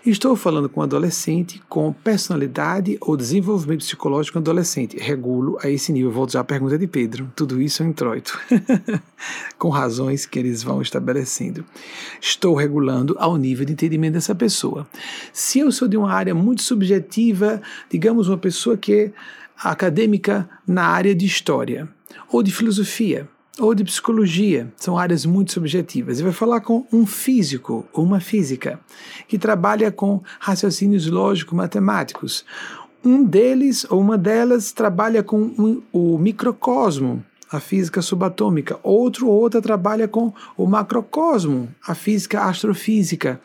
[0.03, 4.97] Estou falando com um adolescente com personalidade ou desenvolvimento psicológico adolescente.
[4.97, 6.09] Regulo a esse nível.
[6.09, 7.31] Volto já à pergunta de Pedro.
[7.35, 8.39] Tudo isso é um introito.
[9.59, 11.63] com razões que eles vão estabelecendo.
[12.19, 14.87] Estou regulando ao nível de entendimento dessa pessoa.
[15.31, 17.61] Se eu sou de uma área muito subjetiva,
[17.91, 19.13] digamos uma pessoa que é
[19.55, 21.87] acadêmica na área de história
[22.31, 26.19] ou de filosofia, ou de psicologia, são áreas muito subjetivas.
[26.19, 28.79] E vai falar com um físico ou uma física
[29.27, 32.45] que trabalha com raciocínios lógico-matemáticos.
[33.05, 38.79] Um deles ou uma delas trabalha com um, o microcosmo, a física subatômica.
[38.81, 43.39] Outro ou outra trabalha com o macrocosmo, a física astrofísica.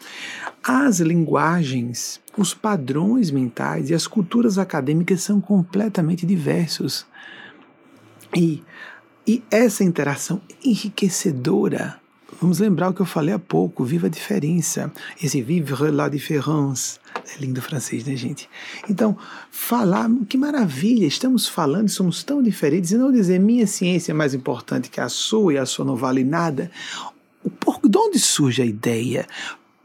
[0.63, 7.07] As linguagens, os padrões mentais e as culturas acadêmicas são completamente diversos.
[8.35, 8.63] E
[9.29, 12.01] e essa interação enriquecedora,
[12.41, 14.91] vamos lembrar o que eu falei há pouco, viva a diferença,
[15.23, 18.49] esse vivre la différence, é lindo francês, né, gente?
[18.89, 19.19] Então,
[19.51, 24.33] falar, que maravilha, estamos falando, somos tão diferentes, e não dizer minha ciência é mais
[24.33, 26.71] importante que a sua e a sua não vale nada.
[27.61, 29.27] Por, de onde surge a ideia?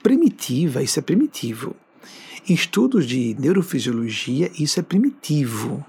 [0.02, 1.76] Primitiva, isso é primitivo.
[2.48, 5.86] Em estudos de neurofisiologia, isso é primitivo.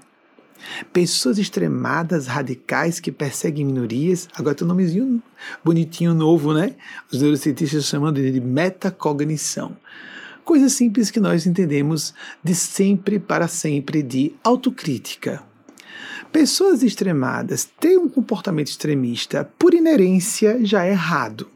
[0.91, 4.27] Pessoas extremadas, radicais, que perseguem minorias.
[4.35, 5.21] Agora tem um nomezinho
[5.63, 6.75] bonitinho novo, né?
[7.11, 9.75] Os neurocientistas chamando de metacognição.
[10.43, 15.43] Coisa simples que nós entendemos de sempre para sempre de autocrítica.
[16.31, 21.49] Pessoas extremadas têm um comportamento extremista, por inerência, já é errado.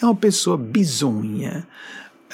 [0.00, 1.66] É uma pessoa bizonha,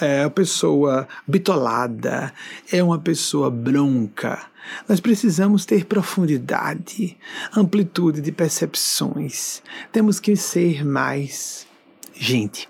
[0.00, 2.32] é uma pessoa bitolada,
[2.70, 4.46] é uma pessoa bronca.
[4.88, 7.16] Nós precisamos ter profundidade,
[7.56, 9.62] amplitude de percepções.
[9.92, 11.66] Temos que ser mais
[12.14, 12.68] gente.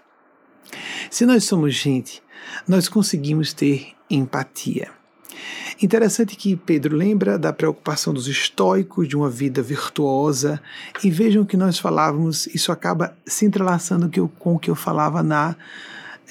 [1.10, 2.22] Se nós somos gente,
[2.66, 4.90] nós conseguimos ter empatia.
[5.82, 10.60] Interessante que Pedro lembra da preocupação dos estoicos de uma vida virtuosa
[11.04, 15.54] e vejam que nós falávamos, isso acaba se entrelaçando com o que eu falava na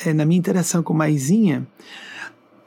[0.04, 1.68] é, na minha interação com Maisinha,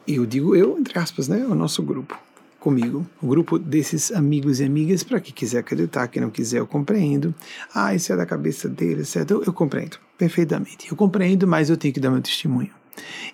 [0.06, 2.18] eu digo eu, entre aspas, né, o nosso grupo,
[2.58, 6.66] comigo, o grupo desses amigos e amigas, para quem quiser acreditar, quem não quiser, eu
[6.66, 7.34] compreendo.
[7.74, 9.32] Ah, isso é da cabeça dele, certo?
[9.32, 10.90] Eu, eu compreendo perfeitamente.
[10.90, 12.70] Eu compreendo, mas eu tenho que dar meu testemunho.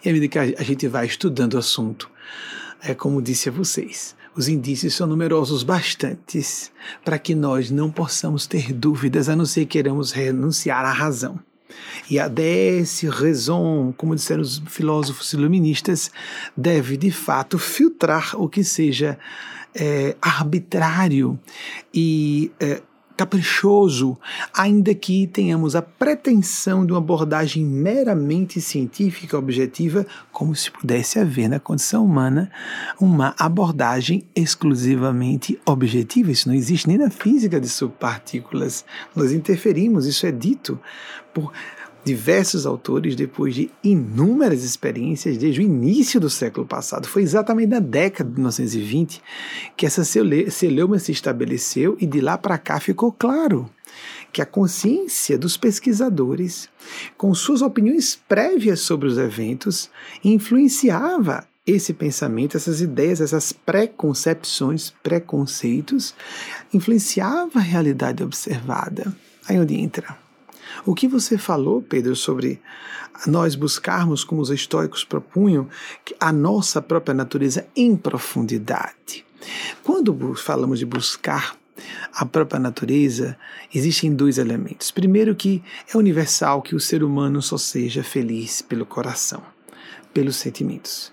[0.05, 2.11] E à medida que a gente vai estudando o assunto,
[2.83, 6.71] é como disse a vocês, os indícios são numerosos bastantes
[7.05, 11.41] para que nós não possamos ter dúvidas, a não ser queiramos renunciar à razão.
[12.11, 16.11] E a desse raison, como disseram os filósofos iluministas,
[16.57, 19.19] deve de fato filtrar o que seja
[19.75, 21.39] é, arbitrário
[21.93, 22.81] e é,
[23.17, 24.19] caprichoso,
[24.53, 31.49] ainda que tenhamos a pretensão de uma abordagem meramente científica objetiva, como se pudesse haver
[31.49, 32.51] na condição humana
[33.01, 36.31] uma abordagem exclusivamente objetiva.
[36.31, 38.85] Isso não existe nem na física de subpartículas.
[39.15, 40.79] Nós interferimos, isso é dito
[41.33, 41.53] por
[42.05, 47.09] diversos autores depois de inúmeras experiências desde o início do século passado.
[47.09, 49.23] Foi exatamente na década de 1920
[49.77, 53.71] que essa celeuma se estabeleceu e de lá para cá ficou claro
[54.33, 56.69] que a consciência dos pesquisadores,
[57.17, 59.89] com suas opiniões prévias sobre os eventos,
[60.25, 66.15] influenciava esse pensamento, essas ideias, essas preconcepções, preconceitos,
[66.75, 69.15] influenciava a realidade observada.
[69.49, 70.24] Aí onde entra
[70.87, 72.61] o que você falou, Pedro, sobre
[73.27, 75.69] nós buscarmos, como os estoicos propunham,
[76.21, 79.25] a nossa própria natureza em profundidade?
[79.83, 81.57] Quando falamos de buscar
[82.13, 83.37] a própria natureza,
[83.75, 84.91] existem dois elementos.
[84.91, 89.43] Primeiro, que é universal que o ser humano só seja feliz pelo coração,
[90.13, 91.13] pelos sentimentos.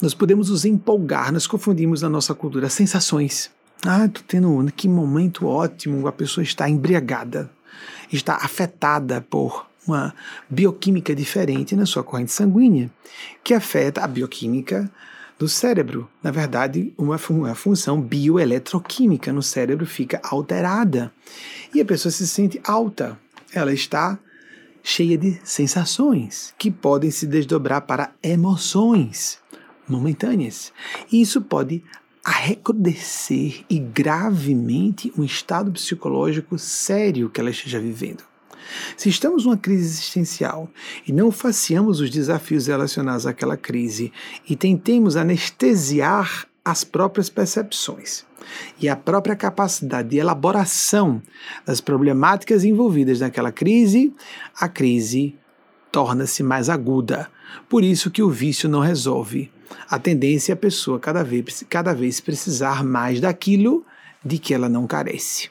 [0.00, 3.50] Nós podemos nos empolgar, nós confundimos na nossa cultura sensações.
[3.84, 7.50] Ah, tô tendo que momento ótimo, a pessoa está embriagada
[8.12, 10.14] está afetada por uma
[10.48, 12.90] bioquímica diferente na sua corrente sanguínea,
[13.42, 14.90] que afeta a bioquímica
[15.38, 16.08] do cérebro.
[16.22, 21.12] Na verdade, uma, uma função bioeletroquímica no cérebro fica alterada
[21.74, 23.18] e a pessoa se sente alta.
[23.52, 24.18] Ela está
[24.82, 29.38] cheia de sensações que podem se desdobrar para emoções
[29.88, 30.72] momentâneas.
[31.10, 31.82] E isso pode
[32.24, 38.22] a recrudescer e gravemente um estado psicológico sério que ela esteja vivendo.
[38.96, 40.70] Se estamos numa crise existencial
[41.06, 44.12] e não faciamos os desafios relacionados àquela crise
[44.48, 48.24] e tentemos anestesiar as próprias percepções
[48.80, 51.20] e a própria capacidade de elaboração
[51.66, 54.14] das problemáticas envolvidas naquela crise,
[54.58, 55.36] a crise
[55.90, 57.28] torna-se mais aguda.
[57.68, 59.50] Por isso que o vício não resolve.
[59.88, 63.84] A tendência é a pessoa cada vez, cada vez precisar mais daquilo
[64.24, 65.50] de que ela não carece.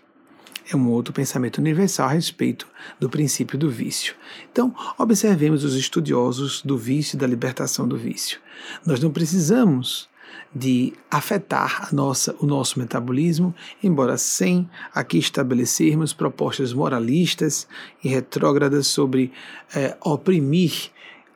[0.72, 2.66] É um outro pensamento universal a respeito
[3.00, 4.16] do princípio do vício.
[4.52, 8.40] Então, observemos os estudiosos do vício e da libertação do vício.
[8.86, 10.10] Nós não precisamos
[10.54, 13.54] de afetar a nossa, o nosso metabolismo,
[13.84, 17.68] embora sem aqui estabelecermos propostas moralistas
[18.04, 19.32] e retrógradas sobre
[19.76, 20.92] é, oprimir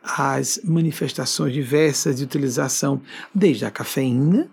[0.06, 3.00] as manifestações diversas de utilização,
[3.34, 4.48] desde a cafeína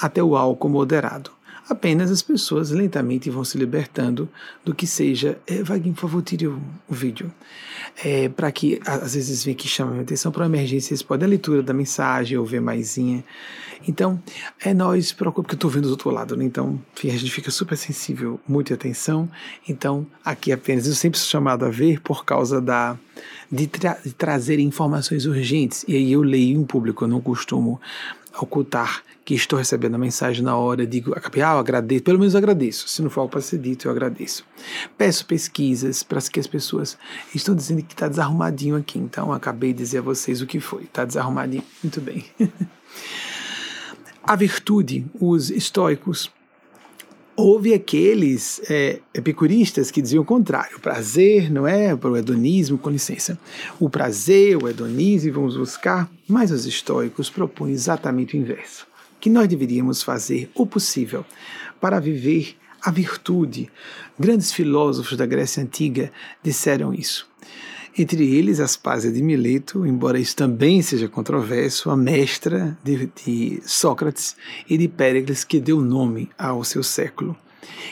[0.00, 1.30] até o álcool moderado
[1.68, 4.28] apenas as pessoas lentamente vão se libertando
[4.64, 5.38] do que seja.
[5.46, 7.32] É, Vaguinho, por favor, tire o, o vídeo.
[8.04, 11.24] É, para que, às vezes, vem aqui chama minha atenção para uma emergência, você pode
[11.24, 13.24] a leitura da mensagem ou ver maisinha.
[13.86, 14.20] Então,
[14.64, 16.44] é nós, preocupa, porque eu estou vendo do outro lado, né?
[16.44, 19.28] Então, a gente fica super sensível, muita atenção.
[19.68, 22.96] Então, aqui apenas, eu sempre sou chamado a ver por causa da.
[23.50, 25.84] De, tra de trazer informações urgentes.
[25.86, 27.80] E aí eu leio em público, eu não costumo
[28.40, 32.88] ocultar que estou recebendo a mensagem na hora, digo, ah, eu agradeço, pelo menos agradeço.
[32.88, 34.44] Se não for algo para ser dito, eu agradeço.
[34.98, 36.98] Peço pesquisas para que as pessoas
[37.34, 40.84] estão dizendo que está desarrumadinho aqui, então acabei de dizer a vocês o que foi.
[40.84, 41.64] Está desarrumadinho.
[41.82, 42.24] Muito bem.
[44.22, 46.30] a virtude, os estoicos
[47.36, 52.78] Houve aqueles é, epicuristas que diziam o contrário, o prazer não é para o hedonismo,
[52.78, 53.36] com licença,
[53.80, 58.86] o prazer, o hedonismo, vamos buscar, mas os estoicos propõem exatamente o inverso,
[59.20, 61.24] que nós deveríamos fazer o possível
[61.80, 63.68] para viver a virtude.
[64.16, 67.28] Grandes filósofos da Grécia Antiga disseram isso.
[67.96, 74.34] Entre eles, Aspásia de Mileto, embora isso também seja controverso, a mestra de, de Sócrates
[74.68, 77.36] e de Péricles, que deu nome ao seu século.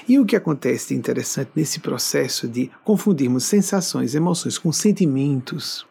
[0.09, 5.87] E o que acontece de interessante nesse processo de confundirmos sensações, emoções com sentimentos?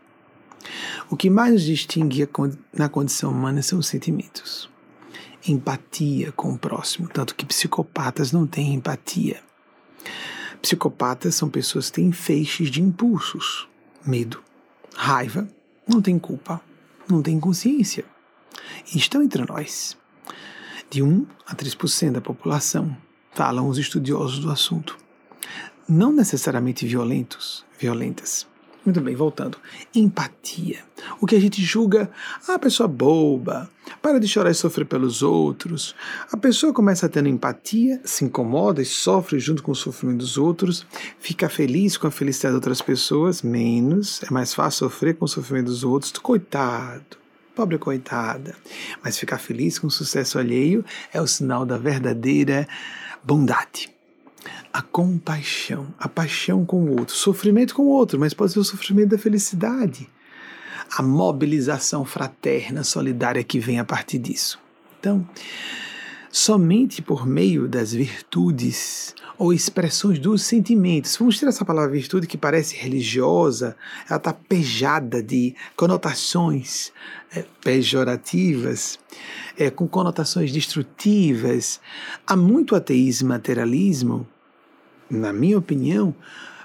[1.09, 2.27] O que mais nos distingue
[2.77, 4.69] na condição humana são os sentimentos.
[5.47, 9.39] Empatia com o próximo, tanto que psicopatas não têm empatia.
[10.61, 13.70] Psicopatas são pessoas que têm feixes de impulsos
[14.05, 14.43] medo,
[14.95, 15.47] raiva,
[15.87, 16.61] não tem culpa,
[17.09, 18.05] não tem consciência.
[18.93, 19.97] E estão entre nós.
[20.89, 22.95] De 1 a 3% da população,
[23.33, 24.97] falam os estudiosos do assunto.
[25.87, 28.47] Não necessariamente violentos, violentas,
[28.83, 29.57] muito bem, voltando.
[29.93, 30.79] Empatia.
[31.19, 32.09] O que a gente julga,
[32.47, 33.69] ah, a pessoa boba,
[34.01, 35.95] para de chorar e sofrer pelos outros.
[36.31, 40.85] A pessoa começa tendo empatia, se incomoda e sofre junto com o sofrimento dos outros,
[41.19, 45.27] fica feliz com a felicidade de outras pessoas, menos, é mais fácil sofrer com o
[45.27, 46.11] sofrimento dos outros.
[46.13, 47.17] Coitado,
[47.55, 48.55] pobre coitada.
[49.03, 52.67] Mas ficar feliz com o sucesso alheio é o sinal da verdadeira
[53.23, 53.91] bondade
[54.73, 58.63] a compaixão, a paixão com o outro, sofrimento com o outro, mas pode ser o
[58.63, 60.09] sofrimento da felicidade,
[60.97, 64.59] a mobilização fraterna, solidária que vem a partir disso.
[64.99, 65.27] Então,
[66.31, 71.17] somente por meio das virtudes ou expressões dos sentimentos.
[71.17, 73.75] Vamos tirar essa palavra virtude que parece religiosa,
[74.07, 76.93] ela está pejada de conotações
[77.35, 78.99] é, pejorativas,
[79.57, 81.81] é, com conotações destrutivas.
[82.27, 84.27] Há muito ateísmo materialismo
[85.09, 86.13] na minha opinião,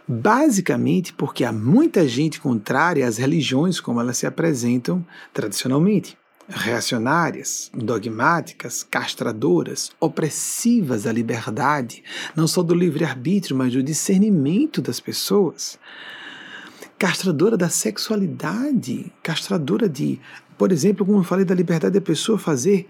[0.07, 6.19] basicamente porque há muita gente contrária às religiões como elas se apresentam tradicionalmente.
[6.49, 12.05] Reacionárias, dogmáticas, castradoras, opressivas à liberdade,
[12.37, 15.79] não só do livre-arbítrio, mas do discernimento das pessoas.
[16.99, 20.21] Castradora da sexualidade, castradora de,
[20.57, 22.87] por exemplo, como eu falei, da liberdade da pessoa fazer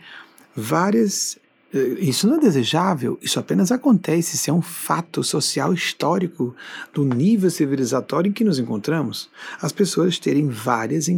[0.55, 1.39] várias
[1.77, 6.55] eh, isso não é desejável, isso apenas acontece, isso é um fato social histórico
[6.93, 9.29] do nível civilizatório em que nos encontramos.
[9.61, 11.09] As pessoas terem várias,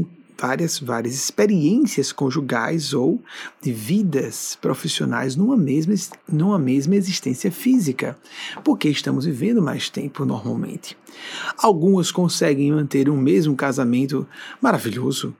[0.40, 3.20] várias, várias experiências conjugais ou
[3.60, 5.94] de vidas profissionais numa mesma,
[6.30, 8.16] numa mesma existência física,
[8.62, 10.96] porque estamos vivendo mais tempo normalmente.
[11.58, 14.26] Algumas conseguem manter um mesmo casamento
[14.62, 15.34] maravilhoso,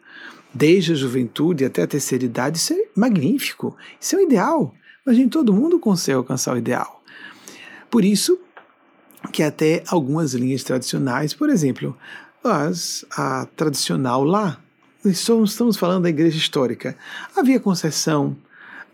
[0.52, 4.74] desde a juventude até a terceira idade, isso é magnífico, isso é o ideal.
[5.04, 7.02] Mas nem todo mundo consegue alcançar o ideal.
[7.90, 8.38] Por isso
[9.32, 11.96] que até algumas linhas tradicionais, por exemplo,
[12.42, 14.61] as, a tradicional lá,
[15.04, 16.96] estamos falando da igreja histórica,
[17.37, 18.37] havia concessão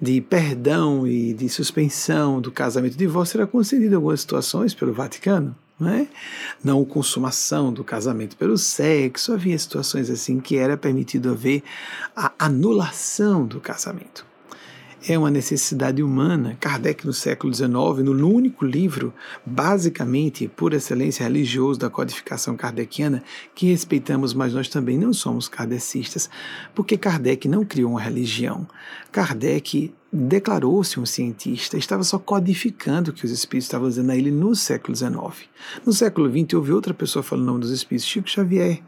[0.00, 4.92] de perdão e de suspensão do casamento e divórcio era concedida em algumas situações pelo
[4.92, 5.56] Vaticano.
[5.78, 6.06] Não, é?
[6.62, 11.64] não consumação do casamento pelo sexo, havia situações assim que era permitido haver
[12.14, 14.24] a anulação do casamento.
[15.06, 16.56] É uma necessidade humana.
[16.60, 19.12] Kardec, no século XIX, no único livro,
[19.44, 23.22] basicamente, por excelência religioso da codificação kardeciana,
[23.54, 26.30] que respeitamos, mas nós também não somos kardecistas,
[26.74, 28.66] porque Kardec não criou uma religião.
[29.12, 34.30] Kardec declarou-se um cientista, estava só codificando o que os espíritos estavam dizendo a ele
[34.30, 35.48] no século XIX.
[35.84, 38.80] No século XX, houve outra pessoa falando o nome dos espíritos, Chico Xavier.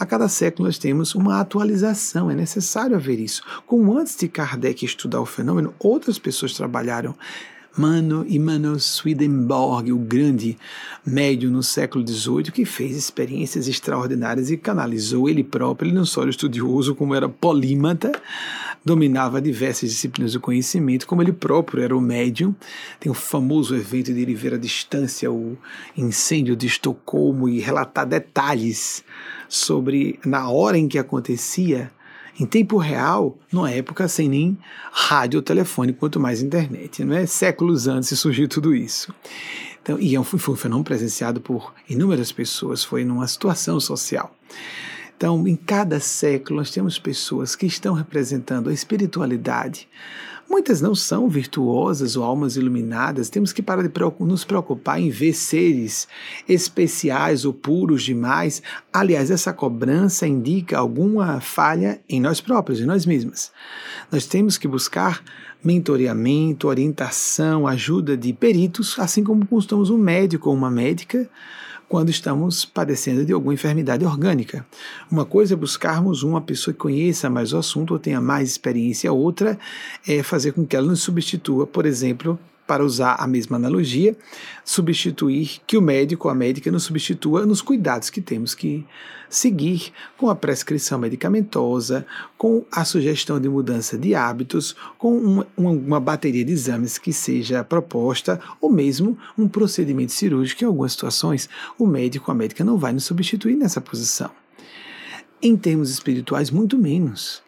[0.00, 3.42] A cada século nós temos uma atualização, é necessário haver isso.
[3.66, 7.14] Como antes de Kardec estudar o fenômeno, outras pessoas trabalharam.
[7.76, 10.56] Mano Immanuel Swedenborg, o grande
[11.04, 15.88] médium no século XVIII, que fez experiências extraordinárias e canalizou ele próprio.
[15.88, 18.10] Ele não só era estudioso, como era polímata,
[18.82, 22.54] dominava diversas disciplinas do conhecimento, como ele próprio era o médium.
[22.98, 25.58] Tem o famoso evento de ele ver à distância o
[25.94, 29.04] incêndio de Estocolmo e relatar detalhes
[29.50, 31.90] sobre na hora em que acontecia,
[32.38, 34.56] em tempo real, numa época sem nem
[34.92, 37.04] rádio, telefone, quanto mais internet.
[37.04, 39.12] Não é séculos antes de surgir tudo isso.
[39.82, 44.34] Então, e é foi um fenômeno presenciado por inúmeras pessoas, foi numa situação social.
[45.16, 49.88] Então, em cada século, nós temos pessoas que estão representando a espiritualidade.
[50.50, 55.32] Muitas não são virtuosas ou almas iluminadas, temos que parar de nos preocupar em ver
[55.32, 56.08] seres
[56.48, 58.60] especiais ou puros demais.
[58.92, 63.52] Aliás, essa cobrança indica alguma falha em nós próprios, em nós mesmos.
[64.10, 65.22] Nós temos que buscar
[65.62, 71.30] mentoreamento, orientação, ajuda de peritos, assim como costumamos um médico ou uma médica
[71.90, 74.64] quando estamos padecendo de alguma enfermidade orgânica.
[75.10, 79.12] Uma coisa é buscarmos uma pessoa que conheça mais o assunto ou tenha mais experiência,
[79.12, 79.58] outra
[80.06, 82.38] é fazer com que ela nos substitua, por exemplo,
[82.70, 84.16] para usar a mesma analogia,
[84.64, 88.86] substituir que o médico ou a médica nos substitua nos cuidados que temos que
[89.28, 92.06] seguir com a prescrição medicamentosa,
[92.38, 97.64] com a sugestão de mudança de hábitos, com uma, uma bateria de exames que seja
[97.64, 100.62] proposta, ou mesmo um procedimento cirúrgico.
[100.62, 104.30] Em algumas situações, o médico ou a médica não vai nos substituir nessa posição.
[105.42, 107.42] Em termos espirituais, muito menos.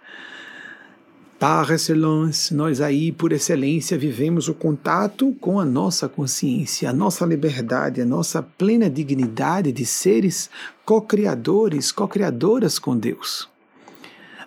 [1.43, 7.27] Par excellence, nós aí, por excelência, vivemos o contato com a nossa consciência, a nossa
[7.27, 10.49] liberdade, a nossa plena dignidade de seres
[10.85, 13.51] co-criadores, co-criadoras com Deus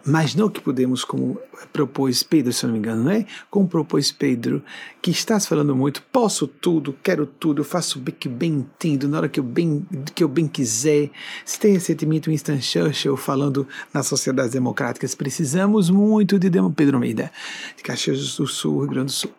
[0.06, 1.39] mas não que podemos, como
[1.74, 3.26] propôs Pedro, se não me engano, não é?
[3.49, 4.64] Como propôs Pedro,
[5.01, 9.30] que estás falando muito, posso tudo, quero tudo, faço o que bem entendo, na hora
[9.30, 11.10] que eu bem, que eu bem quiser.
[11.43, 17.32] Se tem recentemente Winston Churchill falando nas sociedades democráticas, precisamos muito de Pedro Almeida,
[17.76, 19.32] de Caxias do Sul, Rio Grande do Sul.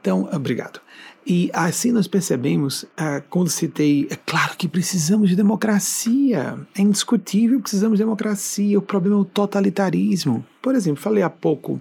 [0.00, 0.80] Então, obrigado.
[1.24, 7.58] E assim nós percebemos, ah, quando citei, é claro que precisamos de democracia, é indiscutível
[7.58, 10.44] que precisamos de democracia, o problema é o totalitarismo.
[10.60, 11.80] Por exemplo, falei há pouco,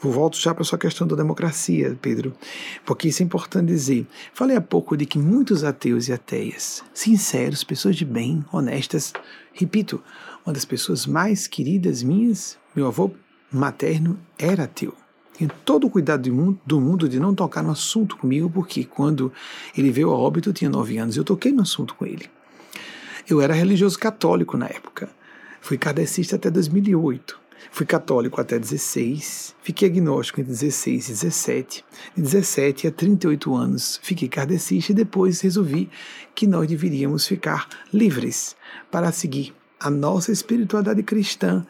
[0.00, 2.32] volto já para a sua questão da democracia, Pedro,
[2.86, 4.06] porque isso é importante dizer.
[4.32, 9.12] Falei há pouco de que muitos ateus e ateias, sinceros, pessoas de bem, honestas,
[9.52, 10.00] repito,
[10.46, 13.10] uma das pessoas mais queridas minhas, meu avô
[13.52, 14.94] materno era ateu
[15.40, 18.84] tinha todo o cuidado do mundo, do mundo de não tocar no assunto comigo, porque
[18.84, 19.32] quando
[19.76, 22.28] ele veio a óbito eu tinha nove anos eu toquei no assunto com ele.
[23.28, 25.08] Eu era religioso católico na época.
[25.62, 27.40] Fui kardecista até 2008.
[27.70, 31.84] Fui católico até 16, fiquei agnóstico entre 16 e 17.
[32.16, 35.88] De 17 a 38 anos fiquei kardecista e depois resolvi
[36.34, 38.56] que nós deveríamos ficar livres
[38.90, 41.64] para seguir a nossa espiritualidade cristã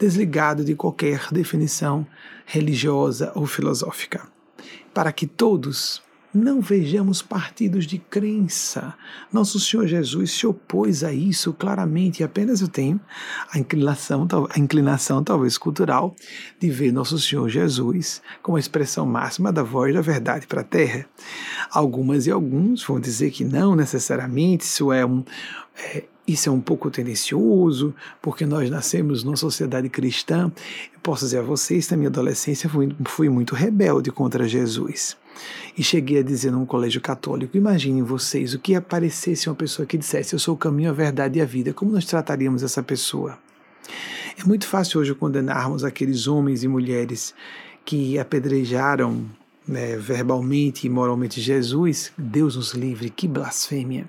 [0.00, 2.06] desligado de qualquer definição
[2.46, 4.26] religiosa ou filosófica,
[4.94, 8.94] para que todos não vejamos partidos de crença.
[9.32, 13.00] Nosso Senhor Jesus se opôs a isso claramente, e apenas eu tenho
[13.52, 16.14] a inclinação, a inclinação talvez cultural,
[16.58, 20.64] de ver Nosso Senhor Jesus como a expressão máxima da voz da verdade para a
[20.64, 21.04] terra.
[21.70, 25.24] Algumas e alguns vão dizer que não necessariamente, isso é um.
[25.76, 30.52] É, isso é um pouco tendencioso, porque nós nascemos numa sociedade cristã.
[30.92, 35.16] Eu posso dizer a vocês, na minha adolescência, fui, fui muito rebelde contra Jesus.
[35.76, 39.96] E cheguei a dizer num colégio católico: imaginem vocês o que aparecesse uma pessoa que
[39.96, 41.72] dissesse eu sou o caminho, a verdade e a vida.
[41.72, 43.38] Como nós trataríamos essa pessoa?
[44.38, 47.34] É muito fácil hoje condenarmos aqueles homens e mulheres
[47.84, 49.24] que apedrejaram
[49.66, 52.12] né, verbalmente e moralmente Jesus.
[52.16, 54.08] Deus nos livre, que blasfêmia!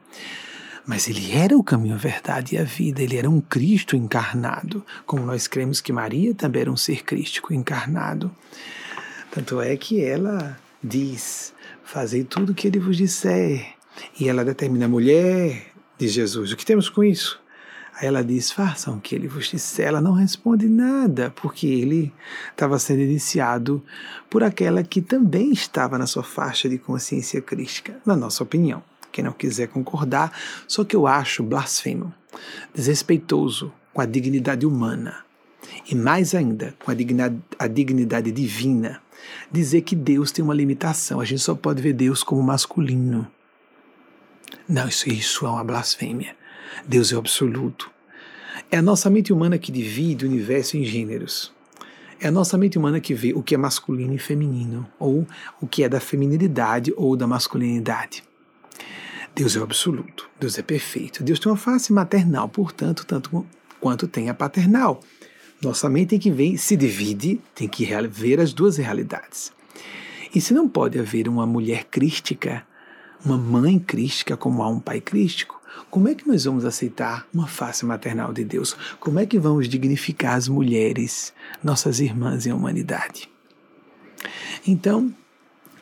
[0.91, 4.85] Mas ele era o caminho, a verdade e a vida, ele era um Cristo encarnado,
[5.05, 8.29] como nós cremos que Maria também era um ser crístico encarnado.
[9.31, 13.67] Tanto é que ela diz: Fazei tudo o que ele vos disser.
[14.19, 15.67] E ela determina a mulher
[15.97, 16.51] de Jesus.
[16.51, 17.41] O que temos com isso?
[17.95, 19.87] Aí ela diz: façam o que ele vos disser.
[19.87, 22.13] Ela não responde nada, porque ele
[22.51, 23.81] estava sendo iniciado
[24.29, 28.83] por aquela que também estava na sua faixa de consciência crística, na nossa opinião.
[29.11, 30.31] Quem não quiser concordar,
[30.67, 32.13] só que eu acho blasfemo,
[32.73, 35.25] desrespeitoso com a dignidade humana
[35.89, 39.01] e mais ainda com a dignidade, a dignidade divina,
[39.51, 41.19] dizer que Deus tem uma limitação.
[41.19, 43.27] A gente só pode ver Deus como masculino.
[44.67, 46.35] Não, isso, isso é uma blasfêmia.
[46.87, 47.89] Deus é absoluto.
[48.69, 51.53] É a nossa mente humana que divide o universo em gêneros.
[52.19, 55.27] É a nossa mente humana que vê o que é masculino e feminino, ou
[55.59, 58.23] o que é da feminilidade ou da masculinidade.
[59.33, 61.23] Deus é o absoluto, Deus é perfeito.
[61.23, 63.45] Deus tem uma face maternal, portanto, tanto
[63.79, 65.01] quanto tem a paternal.
[65.61, 69.53] Nossa mente tem que ver, se divide, tem que ver as duas realidades.
[70.33, 72.65] E se não pode haver uma mulher crística,
[73.23, 77.47] uma mãe crística como há um pai crístico, como é que nós vamos aceitar uma
[77.47, 78.75] face maternal de Deus?
[78.99, 83.29] Como é que vamos dignificar as mulheres, nossas irmãs em humanidade?
[84.65, 85.13] Então,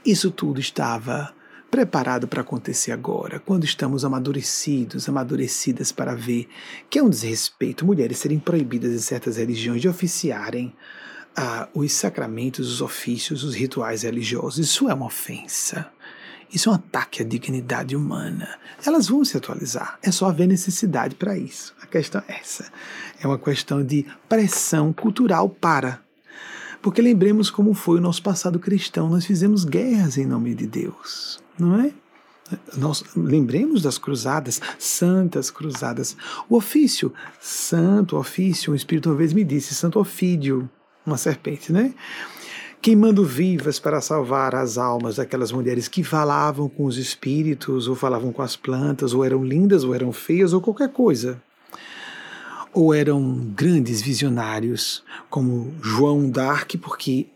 [0.06, 1.34] isso tudo estava
[1.70, 6.48] preparado para acontecer agora, quando estamos amadurecidos, amadurecidas para ver
[6.90, 10.74] que é um desrespeito mulheres serem proibidas em certas religiões de oficiarem
[11.36, 14.68] ah, os sacramentos, os ofícios, os rituais religiosos.
[14.68, 15.92] Isso é uma ofensa.
[16.52, 18.58] Isso é um ataque à dignidade humana.
[18.84, 21.76] Elas vão se atualizar, é só haver necessidade para isso.
[21.80, 22.66] A questão é essa.
[23.22, 26.02] É uma questão de pressão cultural para.
[26.82, 29.10] Porque lembremos como foi o nosso passado cristão.
[29.10, 31.92] Nós fizemos guerras em nome de Deus não é?
[32.76, 36.18] Nós lembremos das cruzadas, santas cruzadas.
[36.50, 40.70] O ofício, santo ofício, o Espírito uma vez me disse, santo ofídio,
[41.06, 41.94] uma serpente, né?
[42.82, 48.32] Queimando vivas para salvar as almas daquelas mulheres que falavam com os espíritos, ou falavam
[48.32, 51.42] com as plantas, ou eram lindas, ou eram feias, ou qualquer coisa.
[52.74, 57.28] Ou eram grandes visionários, como João d'Arc, porque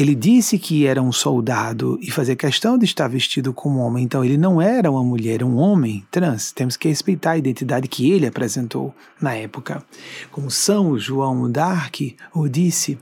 [0.00, 4.24] ele disse que era um soldado e fazia questão de estar vestido como homem, então
[4.24, 6.52] ele não era uma mulher, um homem trans.
[6.52, 9.84] Temos que respeitar a identidade que ele apresentou na época.
[10.30, 12.96] Como São João d'Arc o disse,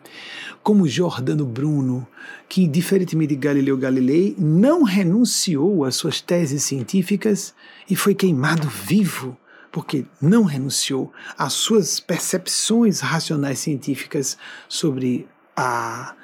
[0.62, 2.08] como Jordano Bruno,
[2.48, 7.52] que, diferentemente de Galileu Galilei, não renunciou às suas teses científicas
[7.90, 9.36] e foi queimado vivo
[9.70, 16.15] porque não renunciou às suas percepções racionais científicas sobre a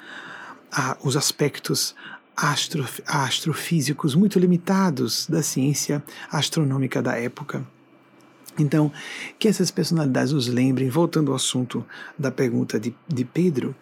[1.03, 1.95] os aspectos
[2.35, 7.65] astro, astrofísicos muito limitados da ciência astronômica da época.
[8.57, 8.91] Então,
[9.39, 11.83] que essas personalidades nos lembrem, voltando ao assunto
[12.17, 13.75] da pergunta de, de Pedro,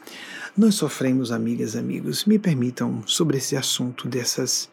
[0.57, 4.69] nós sofremos, amigas, amigos, me permitam, sobre esse assunto dessas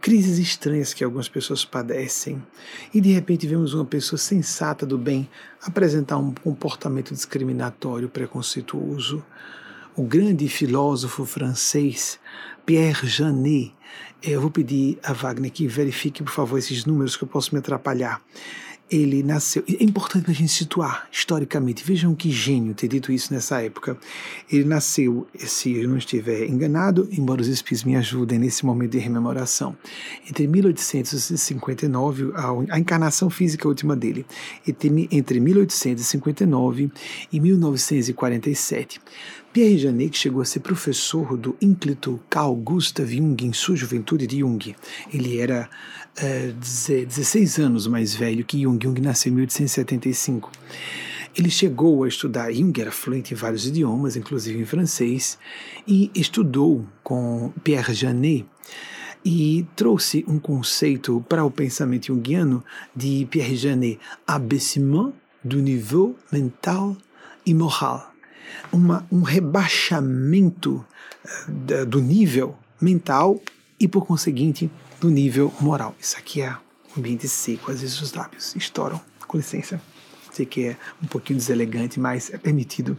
[0.00, 2.42] crises estranhas que algumas pessoas padecem,
[2.94, 5.28] e de repente vemos uma pessoa sensata do bem
[5.62, 9.22] apresentar um comportamento discriminatório, preconceituoso,
[9.96, 12.18] o grande filósofo francês
[12.64, 13.74] Pierre Janet.
[14.22, 17.58] Eu vou pedir a Wagner que verifique, por favor, esses números que eu posso me
[17.58, 18.20] atrapalhar
[18.90, 19.62] ele nasceu.
[19.68, 21.84] É importante para a gente situar historicamente.
[21.84, 23.96] Vejam que gênio ter dito isso nessa época.
[24.50, 28.98] Ele nasceu, se eu não estiver enganado, embora os espíritos me ajudem nesse momento de
[28.98, 29.76] rememoração,
[30.28, 34.26] entre 1859, a, a encarnação física última dele,
[34.66, 36.90] entre, entre 1859
[37.32, 39.00] e 1947.
[39.52, 44.38] Pierre Janet chegou a ser professor do ínclito Carl Gustav Jung em sua juventude de
[44.38, 44.76] Jung.
[45.12, 45.68] Ele era
[46.16, 48.78] é, 16 anos mais velho que Jung.
[48.82, 50.50] Jung nasceu em 1875.
[51.36, 55.38] Ele chegou a estudar, Jung era fluente em vários idiomas, inclusive em francês,
[55.86, 58.46] e estudou com Pierre Janet
[59.24, 62.64] e trouxe um conceito para o pensamento junguiano
[62.96, 65.12] de Pierre Janet, abaissement
[65.44, 66.96] du niveau mental
[67.46, 68.10] e moral
[68.72, 70.84] uma, um rebaixamento
[71.24, 73.40] uh, do nível mental
[73.78, 74.70] e, por conseguinte,
[75.00, 75.94] do nível moral.
[75.98, 76.50] Isso aqui é
[76.94, 79.80] um ambiente seco, às vezes os lábios estouram, com licença.
[80.30, 82.96] Sei que é um pouquinho deselegante, mas é permitido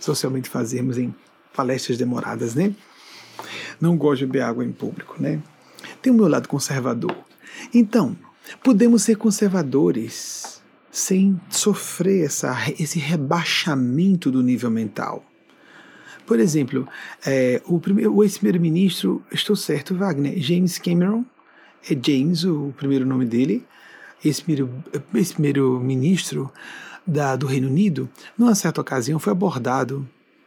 [0.00, 1.14] socialmente fazermos em
[1.54, 2.74] palestras demoradas, né?
[3.80, 5.40] Não gosto de beber água em público, né?
[6.02, 7.16] Tem o meu lado conservador.
[7.72, 8.16] Então,
[8.62, 15.24] podemos ser conservadores sem sofrer essa, esse rebaixamento do nível mental.
[16.26, 16.88] Por exemplo,
[17.24, 21.24] é, o, primeiro, o ex-primeiro-ministro, estou certo, Wagner, James Cameron,
[21.90, 23.64] é James o primeiro nome dele,
[24.24, 26.52] ex-primeiro-ministro
[27.38, 30.06] do Reino Unido, numa certa ocasião foi abordado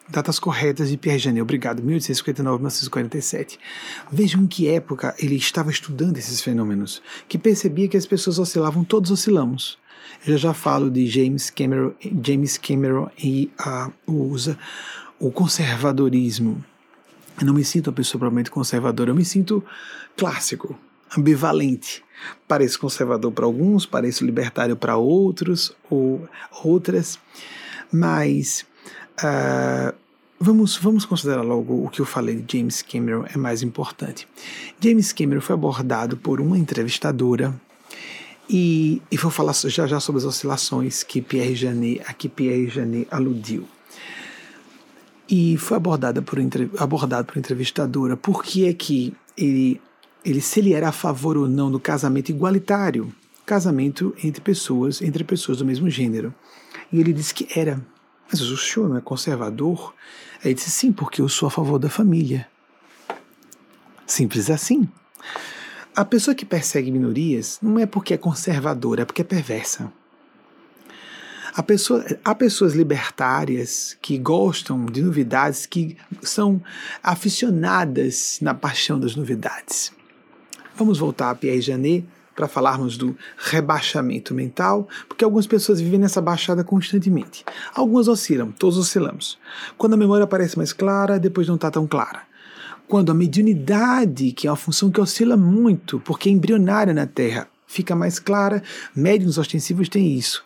[0.10, 3.60] datas corretas de Pierre Janet, obrigado, 1859 1947.
[4.12, 9.12] Vejam que época ele estava estudando esses fenômenos, que percebia que as pessoas oscilavam, todos
[9.12, 9.78] oscilamos.
[10.26, 11.94] Eu já falo de James Cameron,
[12.26, 14.58] James Cameron e uh, usa
[15.20, 16.64] o conservadorismo.
[17.40, 19.64] Eu não me sinto uma pessoa provavelmente conservadora, eu me sinto
[20.18, 20.78] clássico,
[21.18, 22.04] ambivalente.
[22.48, 26.28] Pareço conservador para alguns, pareço libertário para outros ou
[26.64, 27.18] outras,
[27.92, 28.66] mas
[29.24, 29.96] uh,
[30.40, 34.28] vamos, vamos considerar logo o que eu falei de James Cameron é mais importante.
[34.82, 37.54] James Cameron foi abordado por uma entrevistadora
[38.50, 42.68] e, e vou falar já já sobre as oscilações que Pierre Janet, a que Pierre
[42.68, 43.68] Janet aludiu.
[45.30, 46.40] E foi abordada por,
[46.80, 49.80] abordado por entrevistadora por que é que ele,
[50.24, 53.14] ele, se ele era a favor ou não do casamento igualitário,
[53.46, 56.34] casamento entre pessoas, entre pessoas do mesmo gênero.
[56.92, 57.84] E ele disse que era.
[58.30, 59.94] Mas o senhor não é conservador?
[60.44, 62.48] Aí disse sim, porque eu sou a favor da família.
[64.06, 64.88] Simples assim.
[65.96, 69.92] A pessoa que persegue minorias não é porque é conservadora, é porque é perversa.
[71.56, 76.62] A pessoa, há pessoas libertárias que gostam de novidades, que são
[77.02, 79.92] aficionadas na paixão das novidades.
[80.80, 86.22] Vamos voltar a Pierre Janet para falarmos do rebaixamento mental, porque algumas pessoas vivem nessa
[86.22, 87.44] baixada constantemente.
[87.76, 89.38] Algumas oscilam, todos oscilamos.
[89.78, 92.22] Quando a memória parece mais clara, depois não está tão clara
[92.88, 97.48] quando a mediunidade, que é uma função que oscila muito, porque é embrionária na Terra,
[97.68, 98.64] fica mais clara,
[98.96, 100.44] médiums ostensivos têm isso.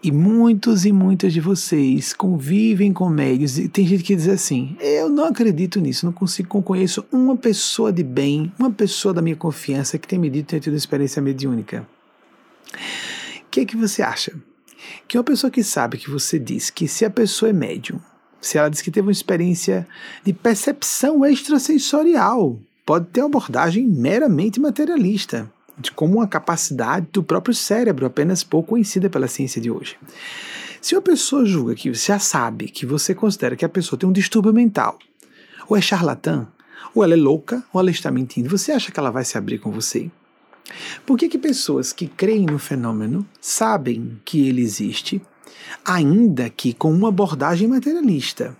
[0.00, 4.76] E muitos e muitas de vocês convivem com médios e tem gente que diz assim:
[4.80, 9.20] eu não acredito nisso, não consigo, não conheço uma pessoa de bem, uma pessoa da
[9.20, 11.86] minha confiança que tem me dito ter tido experiência mediúnica.
[12.72, 14.32] O que é que você acha?
[15.08, 17.98] Que uma pessoa que sabe que você diz que se a pessoa é médium,
[18.40, 19.86] se ela diz que teve uma experiência
[20.22, 25.50] de percepção extrasensorial, pode ter uma abordagem meramente materialista,
[25.94, 29.96] como uma capacidade do próprio cérebro, apenas pouco conhecida pela ciência de hoje.
[30.80, 34.08] Se uma pessoa julga que você já sabe, que você considera que a pessoa tem
[34.08, 34.98] um distúrbio mental,
[35.68, 36.46] ou é charlatã,
[36.94, 39.58] ou ela é louca, ou ela está mentindo, você acha que ela vai se abrir
[39.58, 40.10] com você?
[41.04, 45.20] Por que, que pessoas que creem no fenômeno sabem que ele existe,
[45.84, 48.56] ainda que com uma abordagem materialista.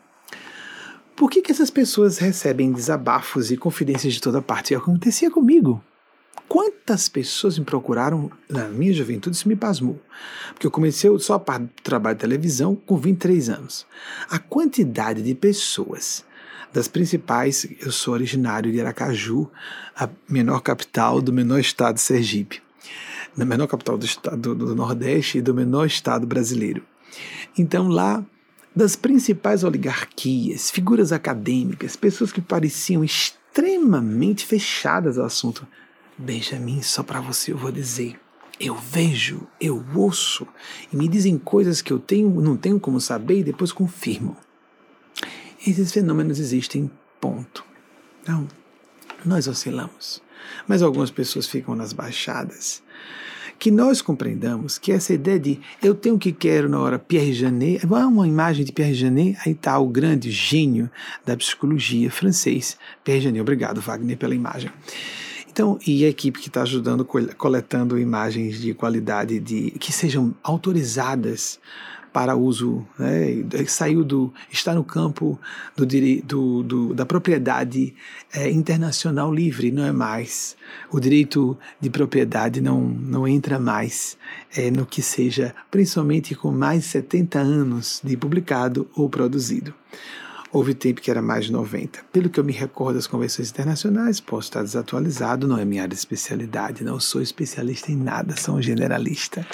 [1.17, 4.73] Por que, que essas pessoas recebem desabafos e confidências de toda parte?
[4.73, 5.83] Isso acontecia comigo.
[6.47, 9.37] Quantas pessoas me procuraram na minha juventude?
[9.37, 10.01] Isso me pasmou.
[10.51, 13.87] Porque eu comecei só a parte do trabalho de televisão com 23 anos.
[14.31, 16.25] A quantidade de pessoas
[16.73, 19.51] das principais, eu sou originário de Aracaju,
[19.97, 22.63] a menor capital do menor estado de Sergipe,
[23.37, 26.83] na menor capital do estado do Nordeste e do menor estado brasileiro.
[27.57, 28.25] Então lá,
[28.75, 35.67] das principais oligarquias, figuras acadêmicas, pessoas que pareciam extremamente fechadas ao assunto.
[36.19, 38.19] Benjamin, só para você eu vou dizer.
[38.61, 40.47] Eu vejo, eu ouço
[40.93, 44.37] e me dizem coisas que eu tenho, não tenho como saber e depois confirmam.
[45.65, 46.91] Esses fenômenos existem,
[47.21, 47.65] ponto.
[48.23, 48.49] Então,
[49.25, 50.21] nós oscilamos,
[50.67, 52.83] mas algumas pessoas ficam nas baixadas
[53.59, 57.33] que nós compreendamos que essa ideia de eu tenho o que quero na hora Pierre
[57.33, 60.89] Janet, é uma imagem de Pierre Janet, aí está o grande gênio
[61.27, 63.41] da psicologia francês, Pierre Janet.
[63.41, 64.71] Obrigado, Wagner, pela imagem.
[65.59, 71.59] Então, e a equipe que está ajudando, coletando imagens de qualidade de que sejam autorizadas
[72.13, 75.37] para uso, né, saiu do está no campo
[75.75, 75.85] do,
[76.25, 77.93] do, do da propriedade
[78.33, 80.57] é, internacional livre, não é mais
[80.93, 84.17] o direito de propriedade não não entra mais
[84.57, 89.75] é, no que seja, principalmente com mais de 70 anos de publicado ou produzido.
[90.51, 92.01] Houve tempo que era mais de 90.
[92.11, 95.95] Pelo que eu me recordo das convenções internacionais, posso estar desatualizado, não é minha área
[95.95, 99.47] de especialidade, não sou especialista em nada, sou um generalista.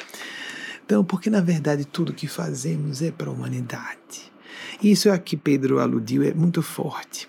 [0.85, 4.33] Então, porque na verdade tudo que fazemos é para a humanidade.
[4.83, 7.29] Isso é a que Pedro aludiu, é muito forte,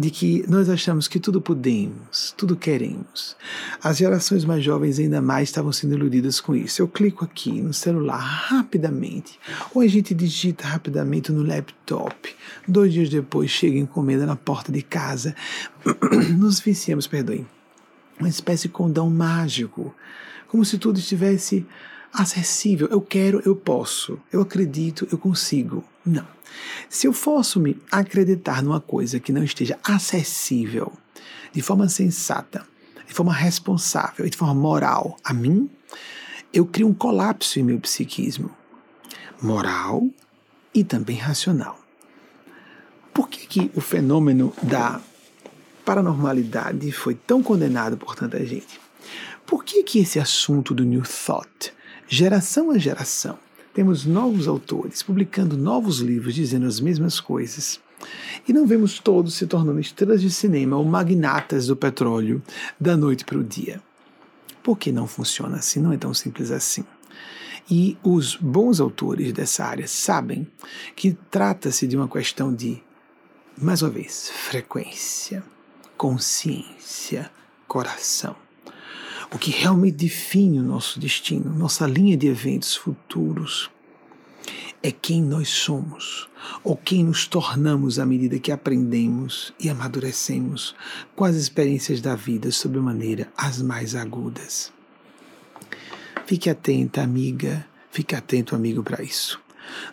[0.00, 3.36] de que nós achamos que tudo podemos, tudo queremos.
[3.82, 6.80] As gerações mais jovens ainda mais estavam sendo iludidas com isso.
[6.80, 9.38] Eu clico aqui no celular rapidamente,
[9.74, 12.34] ou a gente digita rapidamente no laptop.
[12.66, 15.36] Dois dias depois chega encomenda na porta de casa.
[16.34, 17.46] Nos viciamos, perdoem,
[18.18, 19.94] uma espécie de condão mágico,
[20.48, 21.66] como se tudo estivesse
[22.10, 22.88] acessível.
[22.90, 24.18] Eu quero, eu posso.
[24.32, 25.84] Eu acredito, eu consigo.
[26.06, 26.26] Não.
[26.88, 30.92] Se eu fosse me acreditar numa coisa que não esteja acessível
[31.52, 32.66] de forma sensata,
[33.06, 35.68] de forma responsável e de forma moral a mim,
[36.52, 38.50] eu crio um colapso em meu psiquismo
[39.40, 40.08] moral
[40.74, 41.78] e também racional.
[43.12, 45.00] Por que, que o fenômeno da
[45.84, 48.80] paranormalidade foi tão condenado por tanta gente?
[49.46, 51.72] Por que, que esse assunto do New Thought,
[52.06, 53.38] geração a geração,
[53.72, 57.80] temos novos autores publicando novos livros dizendo as mesmas coisas?
[58.48, 62.42] E não vemos todos se tornando estrelas de cinema ou magnatas do petróleo
[62.78, 63.80] da noite para o dia.
[64.62, 65.80] Por que não funciona assim?
[65.80, 66.84] Não é tão simples assim.
[67.70, 70.46] E os bons autores dessa área sabem
[70.96, 72.82] que trata-se de uma questão de,
[73.56, 75.44] mais uma vez, frequência,
[75.96, 77.30] consciência,
[77.68, 78.34] coração.
[79.32, 83.70] O que realmente define o nosso destino, nossa linha de eventos futuros,
[84.82, 86.28] é quem nós somos,
[86.64, 90.74] ou quem nos tornamos à medida que aprendemos e amadurecemos
[91.14, 94.72] com as experiências da vida sob maneira as mais agudas.
[96.26, 99.40] Fique atenta, amiga, fique atento, amigo, para isso.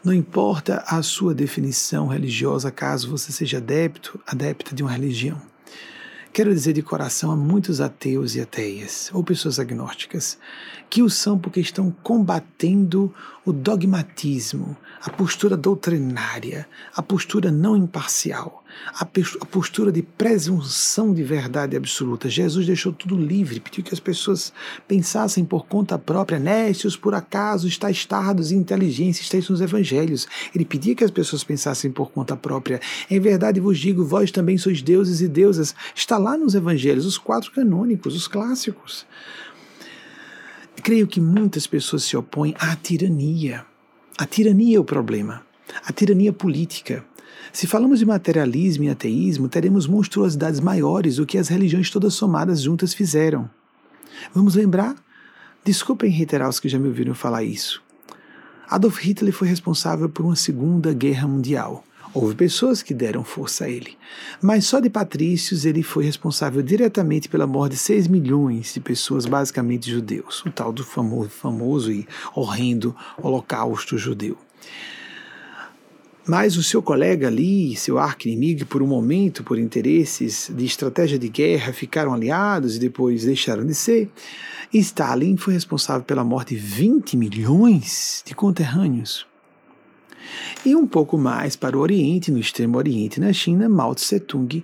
[0.04, 5.40] Não importa a sua definição religiosa, caso você seja adepto, adepta de uma religião.
[6.38, 10.38] Quero dizer de coração a muitos ateus e ateias, ou pessoas agnósticas,
[10.88, 13.12] que o são porque estão combatendo
[13.44, 18.64] o dogmatismo, a postura doutrinária, a postura não imparcial,
[18.94, 22.30] a, postura de presunção de verdade absoluta.
[22.30, 24.54] Jesus deixou tudo livre, pediu que as pessoas
[24.88, 26.40] pensassem por conta própria.
[26.40, 30.28] Nécios, por acaso, está tardos e inteligência, está isso nos evangelhos.
[30.54, 32.80] Ele pedia que as pessoas pensassem por conta própria.
[33.10, 35.76] Em verdade vos digo, vós também sois deuses e deusas.
[35.96, 39.06] Está lá nos evangelhos, os quatro canônicos, os clássicos.
[40.84, 43.66] Creio que muitas pessoas se opõem à tirania.
[44.18, 45.46] A tirania é o problema.
[45.86, 47.04] A tirania política.
[47.52, 52.62] Se falamos de materialismo e ateísmo, teremos monstruosidades maiores do que as religiões todas somadas
[52.62, 53.50] juntas fizeram.
[54.34, 54.96] Vamos lembrar?
[55.64, 57.84] Desculpem reiterar os que já me ouviram falar isso.
[58.70, 61.84] Adolf Hitler foi responsável por uma Segunda Guerra Mundial.
[62.14, 63.98] Houve pessoas que deram força a ele,
[64.42, 69.26] mas só de patrícios ele foi responsável diretamente pela morte de 6 milhões de pessoas,
[69.26, 74.38] basicamente judeus, o tal do famoso, famoso e horrendo Holocausto judeu.
[76.28, 81.30] Mas o seu colega ali, seu arqui-inimigo, por um momento, por interesses de estratégia de
[81.30, 84.10] guerra, ficaram aliados e depois deixaram de ser.
[84.74, 89.26] Stalin foi responsável pela morte de 20 milhões de conterrâneos.
[90.66, 94.64] E um pouco mais para o Oriente, no extremo Oriente, na China, Mao Tse-tung.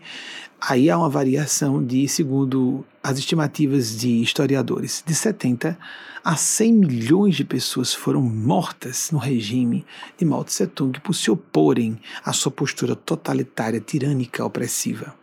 [0.59, 5.78] Aí há uma variação de, segundo as estimativas de historiadores, de 70
[6.24, 9.86] a 100 milhões de pessoas foram mortas no regime
[10.18, 15.14] de Mao Tse-tung por se oporem à sua postura totalitária, tirânica, opressiva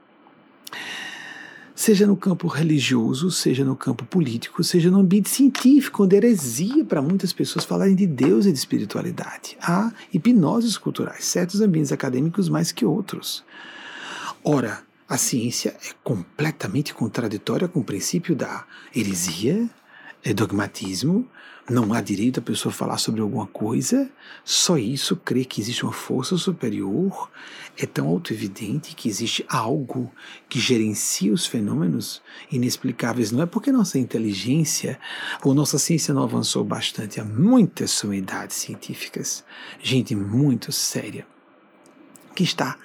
[1.80, 7.00] seja no campo religioso, seja no campo político, seja no ambiente científico, onde heresia para
[7.00, 9.56] muitas pessoas falarem de Deus e de espiritualidade.
[9.62, 13.42] Há hipnoses culturais, certos ambientes acadêmicos mais que outros.
[14.44, 19.66] Ora, a ciência é completamente contraditória com o princípio da heresia,
[20.22, 21.26] é dogmatismo,
[21.70, 24.10] não há direito a pessoa falar sobre alguma coisa,
[24.44, 27.30] só isso crê que existe uma força superior,
[27.78, 30.12] é tão autoevidente que existe algo
[30.48, 33.30] que gerencia os fenômenos inexplicáveis.
[33.30, 34.98] Não é porque nossa inteligência
[35.44, 39.44] ou nossa ciência não avançou bastante, há muitas sumidades científicas,
[39.80, 41.24] gente muito séria,
[42.34, 42.76] que está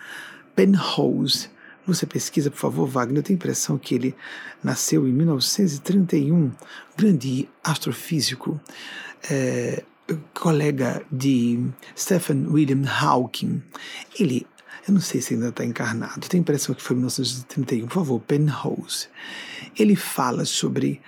[0.55, 1.49] Penrose
[1.88, 3.19] você pesquisa, por favor, Wagner.
[3.19, 4.15] Eu tenho a impressão que ele
[4.63, 6.51] nasceu em 1931,
[6.97, 8.59] grande astrofísico,
[9.29, 9.83] é,
[10.33, 11.59] colega de
[11.97, 13.61] Stephen William Hawking.
[14.19, 14.45] Ele,
[14.88, 17.93] eu não sei se ainda está encarnado, tenho a impressão que foi em 1931, por
[17.93, 19.07] favor, Penrose.
[19.77, 21.01] Ele fala sobre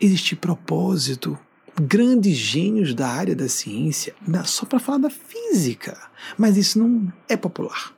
[0.00, 1.38] existir propósito
[1.80, 4.14] grandes gênios da área da ciência,
[4.44, 5.98] só para falar da física,
[6.38, 7.92] mas isso não é popular.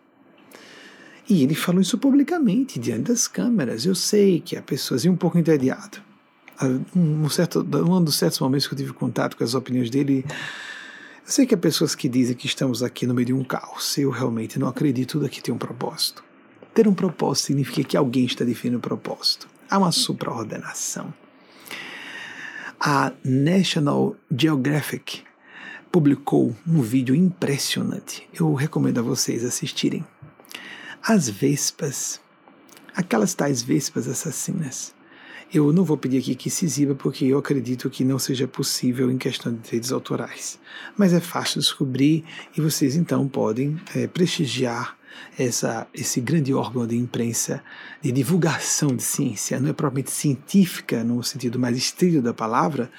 [1.29, 3.85] E ele falou isso publicamente, diante das câmeras.
[3.85, 5.99] Eu sei que há pessoas, e um pouco entediado.
[6.95, 10.33] Um, certo, um dos certos momentos que eu tive contato com as opiniões dele, eu
[11.25, 13.99] sei que há pessoas que dizem que estamos aqui no meio de um caos.
[13.99, 16.25] Eu realmente não acredito, tudo aqui tem um propósito.
[16.73, 19.49] Ter um propósito significa que alguém está definindo o propósito.
[19.69, 21.13] Há uma supraordenação.
[22.79, 25.23] A National Geographic
[25.91, 28.29] publicou um vídeo impressionante.
[28.39, 30.05] Eu recomendo a vocês assistirem
[31.09, 32.21] as vespas,
[32.93, 34.93] aquelas tais vespas assassinas.
[35.55, 39.09] Eu não vou pedir aqui que se exiba, porque eu acredito que não seja possível
[39.09, 40.59] em questão de direitos autorais.
[40.97, 42.25] Mas é fácil descobrir
[42.59, 44.99] e vocês então podem é, prestigiar
[45.39, 47.63] essa, esse grande órgão de imprensa
[48.03, 49.61] de divulgação de ciência.
[49.61, 52.91] Não é propriamente científica no sentido mais estrito da palavra,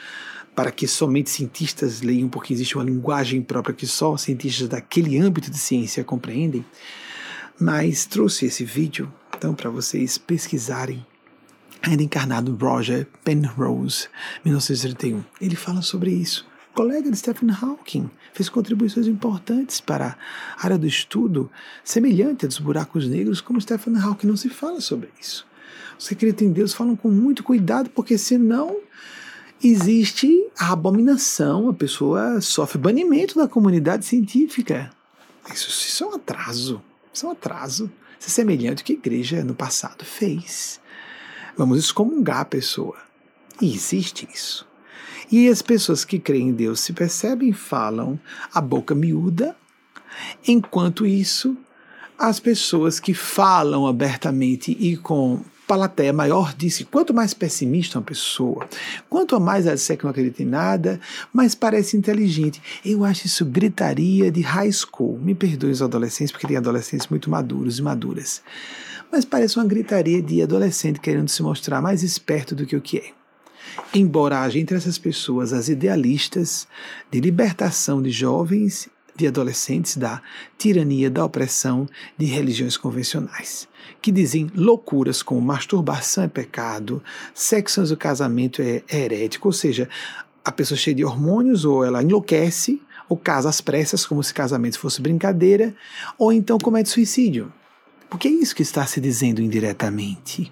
[0.56, 5.52] para que somente cientistas leiam, porque existe uma linguagem própria que só cientistas daquele âmbito
[5.52, 6.64] de ciência compreendem
[7.60, 11.06] mas trouxe esse vídeo então para vocês pesquisarem.
[11.82, 14.08] Ainda encarnado Roger Penrose,
[14.44, 15.24] 1931.
[15.40, 16.46] Ele fala sobre isso.
[16.74, 20.18] Colega de Stephen Hawking, fez contribuições importantes para
[20.58, 21.50] a área do estudo,
[21.84, 24.28] semelhante a dos buracos negros, como Stephen Hawking.
[24.28, 25.46] Não se fala sobre isso.
[25.98, 28.78] Os que em Deus falam com muito cuidado, porque senão
[29.64, 34.92] existe a abominação, a pessoa sofre banimento da comunidade científica.
[35.52, 36.82] Isso, isso é um atraso.
[37.18, 37.92] Isso é um atraso.
[38.20, 40.80] É semelhante ao que a igreja no passado fez.
[41.58, 42.96] Vamos excomungar a pessoa.
[43.60, 44.68] E existe isso.
[45.32, 48.20] E as pessoas que creem em Deus se percebem, falam
[48.54, 49.58] a boca miúda,
[50.48, 51.58] enquanto isso,
[52.20, 58.68] as pessoas que falam abertamente e com Palateia maior disse: quanto mais pessimista uma pessoa,
[59.10, 61.00] quanto mais ela disser que não acredita em nada,
[61.34, 62.62] mais parece inteligente.
[62.86, 65.20] Eu acho isso gritaria de high school.
[65.20, 68.42] Me perdoe os adolescentes, porque tem adolescentes muito maduros e maduras.
[69.12, 73.00] Mas parece uma gritaria de adolescente querendo se mostrar mais esperto do que o que
[73.00, 73.12] é.
[73.94, 76.68] Embora haja entre essas pessoas as idealistas
[77.12, 80.22] de libertação de jovens de adolescentes da
[80.58, 83.68] tirania, da opressão de religiões convencionais,
[84.02, 87.04] que dizem loucuras como masturbação é pecado,
[87.34, 89.90] sexo antes do casamento é, herético, ou seja,
[90.46, 94.80] a pessoa cheia de hormônios ou ela enlouquece, ou casa às pressas como se casamento
[94.80, 95.76] fosse brincadeira,
[96.18, 97.52] ou então comete suicídio.
[98.10, 100.52] Porque é isso que está se dizendo indiretamente.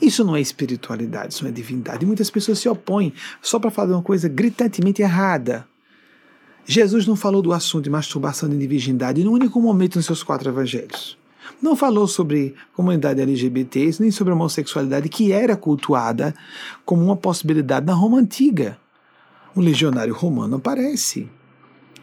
[0.00, 2.04] Isso não é espiritualidade, isso não é divindade.
[2.04, 5.66] Muitas pessoas se opõem só para falar uma coisa gritantemente errada.
[6.66, 10.06] Jesus não falou do assunto de masturbação e de virgindade em um único momento nos
[10.06, 11.18] seus quatro evangelhos.
[11.60, 16.34] Não falou sobre comunidade LGBT, nem sobre homossexualidade, que era cultuada
[16.84, 18.78] como uma possibilidade na Roma antiga.
[19.54, 21.28] O legionário romano aparece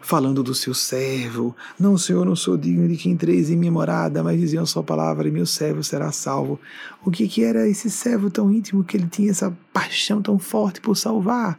[0.02, 1.56] falando do seu servo.
[1.78, 5.28] Não, Senhor, não sou digno de que entreis em minha morada, mas diziam só palavra
[5.28, 6.60] e meu servo será salvo.
[7.04, 10.80] O que, que era esse servo tão íntimo que ele tinha essa paixão tão forte
[10.80, 11.58] por salvar?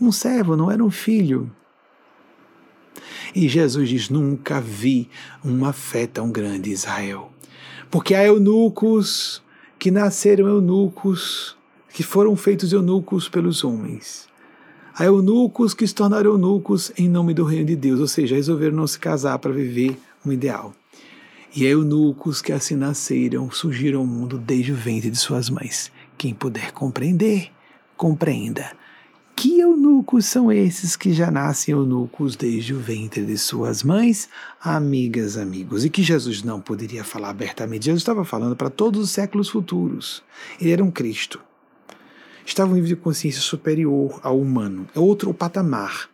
[0.00, 1.50] Um servo, não era um filho.
[3.34, 5.08] E Jesus diz: Nunca vi
[5.42, 7.30] uma fé tão grande, Israel.
[7.90, 9.42] Porque há eunucos
[9.78, 11.56] que nasceram eunucos,
[11.92, 14.28] que foram feitos eunucos pelos homens.
[14.96, 18.76] Há eunucos que se tornaram eunucos em nome do reino de Deus, ou seja, resolveram
[18.76, 20.72] não se casar para viver um ideal.
[21.54, 25.90] E há eunucos que assim nasceram, surgiram ao mundo desde o ventre de suas mães.
[26.16, 27.50] Quem puder compreender,
[27.96, 28.72] compreenda.
[29.36, 34.28] Que eunucos são esses que já nascem eunucos desde o ventre de suas mães?
[34.60, 37.86] Amigas, amigos, e que Jesus não poderia falar abertamente.
[37.86, 40.22] Jesus estava falando para todos os séculos futuros.
[40.60, 41.40] Ele era um Cristo.
[42.46, 46.08] Estava um nível de consciência superior ao humano, é outro patamar.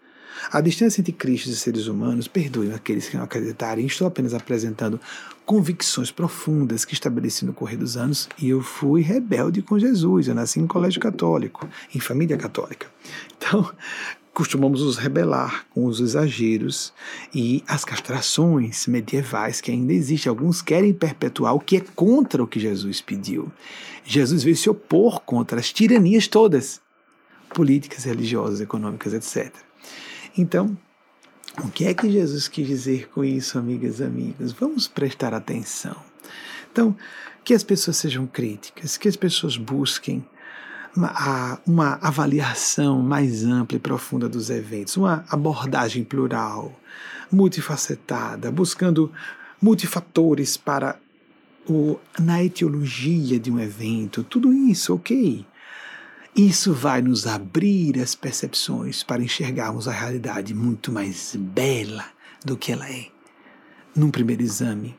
[0.50, 5.00] A distância entre Cristo e seres humanos, perdoem aqueles que não acreditarem, estou apenas apresentando
[5.44, 10.28] convicções profundas que estabeleci no correr dos anos e eu fui rebelde com Jesus.
[10.28, 12.86] Eu nasci em colégio católico, em família católica.
[13.36, 13.68] Então,
[14.32, 16.92] costumamos nos rebelar com os exageros
[17.34, 20.30] e as castrações medievais que ainda existem.
[20.30, 23.50] Alguns querem perpetuar o que é contra o que Jesus pediu.
[24.04, 26.80] Jesus veio se opor contra as tiranias todas,
[27.52, 29.52] políticas, religiosas, econômicas, etc.
[30.36, 30.76] Então,
[31.58, 34.52] o que é que Jesus quis dizer com isso, amigas e amigos?
[34.52, 35.96] Vamos prestar atenção.
[36.70, 36.96] Então,
[37.44, 40.24] que as pessoas sejam críticas, que as pessoas busquem
[40.96, 46.78] uma, uma avaliação mais ampla e profunda dos eventos, uma abordagem plural,
[47.30, 49.12] multifacetada, buscando
[49.60, 50.98] multifatores para
[51.68, 55.44] o, na etiologia de um evento, tudo isso, ok.
[56.34, 62.04] Isso vai nos abrir as percepções para enxergarmos a realidade muito mais bela
[62.44, 63.08] do que ela é.
[63.96, 64.96] Num primeiro exame,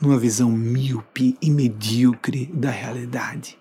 [0.00, 3.58] numa visão míope e medíocre da realidade.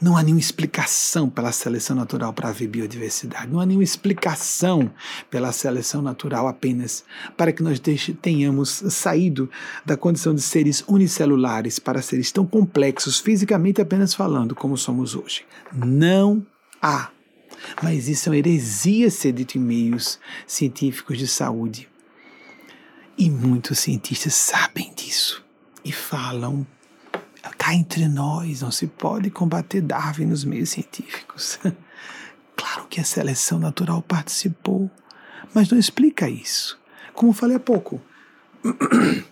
[0.00, 3.50] Não há nenhuma explicação pela seleção natural para haver biodiversidade.
[3.50, 4.90] Não há nenhuma explicação
[5.30, 7.04] pela seleção natural apenas
[7.36, 7.80] para que nós
[8.20, 9.50] tenhamos saído
[9.84, 15.44] da condição de seres unicelulares para seres tão complexos fisicamente apenas falando como somos hoje.
[15.72, 16.44] Não
[16.80, 17.10] há.
[17.82, 21.88] Mas isso é uma heresia ser dito em meios científicos de saúde.
[23.18, 25.44] E muitos cientistas sabem disso
[25.82, 26.66] e falam
[27.50, 31.58] cá entre nós, não se pode combater Darwin nos meios científicos.
[32.56, 34.90] claro que a seleção natural participou,
[35.54, 36.78] mas não explica isso.
[37.12, 38.00] Como falei há pouco,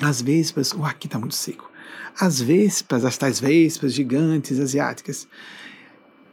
[0.00, 1.70] as vespas, o aqui está muito seco,
[2.18, 5.26] as vespas, as tais vespas gigantes asiáticas,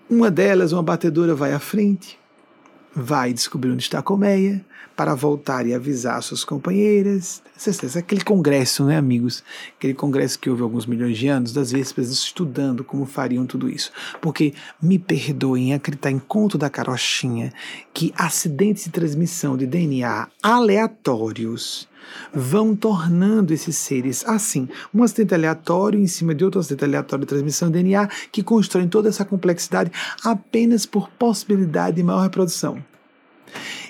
[0.10, 2.20] uma delas, uma batedora, vai à frente,
[2.93, 4.64] vai descobrir onde está a colmeia
[4.95, 7.41] para voltar e avisar suas companheiras.
[7.97, 9.43] Aquele congresso, né, amigos?
[9.78, 13.91] Aquele congresso que houve alguns milhões de anos, das vésperas, estudando como fariam tudo isso.
[14.22, 17.53] Porque, me perdoem acreditar em conto da carochinha
[17.93, 21.88] que acidentes de transmissão de DNA aleatórios
[22.34, 27.30] vão tornando esses seres assim, um acidente aleatório em cima de outro acidente aleatório de
[27.30, 29.91] transmissão de DNA que constroem toda essa complexidade
[30.24, 32.84] apenas por possibilidade de maior reprodução.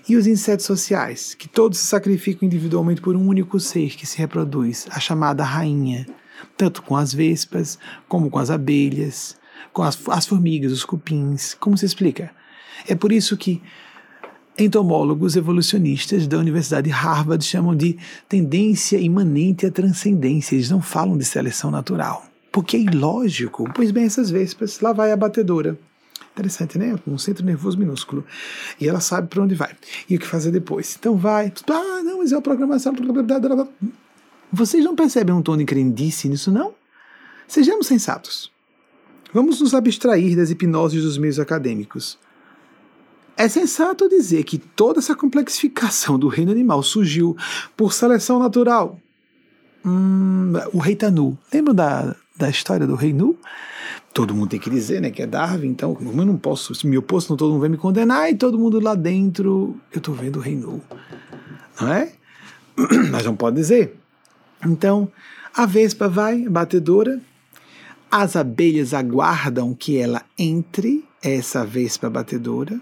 [0.07, 4.17] E os insetos sociais, que todos se sacrificam individualmente por um único ser que se
[4.17, 6.05] reproduz, a chamada rainha,
[6.55, 9.35] tanto com as vespas, como com as abelhas,
[9.73, 11.55] com as, as formigas, os cupins.
[11.55, 12.31] Como se explica?
[12.87, 13.61] É por isso que
[14.57, 17.97] entomólogos evolucionistas da Universidade de Harvard chamam de
[18.29, 20.55] tendência imanente à transcendência.
[20.55, 23.69] Eles não falam de seleção natural, porque é ilógico.
[23.73, 25.77] Pois bem, essas vespas, lá vai a batedora.
[26.35, 26.93] Interessante, né?
[27.07, 28.25] Um centro nervoso minúsculo.
[28.79, 29.73] E ela sabe para onde vai
[30.09, 30.97] e o que fazer depois.
[30.99, 32.93] Então vai, ah, não, mas é a programação.
[34.51, 36.73] Vocês não percebem um tom de crendice nisso, não?
[37.47, 38.51] Sejamos sensatos.
[39.33, 42.17] Vamos nos abstrair das hipnoses dos meios acadêmicos.
[43.37, 47.35] É sensato dizer que toda essa complexificação do reino animal surgiu
[47.77, 48.99] por seleção natural.
[49.85, 51.37] Hum, o rei Tanu.
[51.53, 53.37] Lembra da, da história do rei Nu?
[54.15, 56.97] Todo mundo tem que dizer, né, que é Darwin, então como eu não posso, me
[56.97, 60.37] oposto, não todo mundo vai me condenar, e todo mundo lá dentro, eu estou vendo
[60.37, 60.81] o rei Nu.
[61.81, 62.13] Não é?
[63.11, 63.99] Mas não pode dizer.
[64.65, 65.11] Então,
[65.53, 67.21] a vespa vai, batedora,
[68.09, 72.79] as abelhas aguardam que ela entre, essa vespa batedora,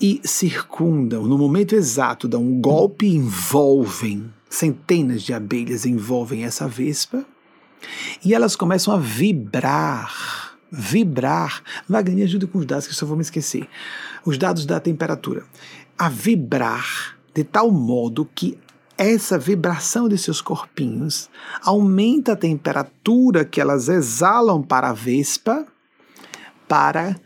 [0.00, 7.26] e circundam, no momento exato, dão um golpe envolvem, centenas de abelhas envolvem essa vespa,
[8.24, 11.62] e elas começam a vibrar, vibrar.
[11.88, 13.68] Wagner, ajuda com os dados que eu só vou me esquecer.
[14.24, 15.44] Os dados da temperatura.
[15.98, 18.58] A vibrar de tal modo que
[18.96, 21.30] essa vibração de seus corpinhos
[21.62, 25.66] aumenta a temperatura que elas exalam para a vespa
[26.68, 27.16] para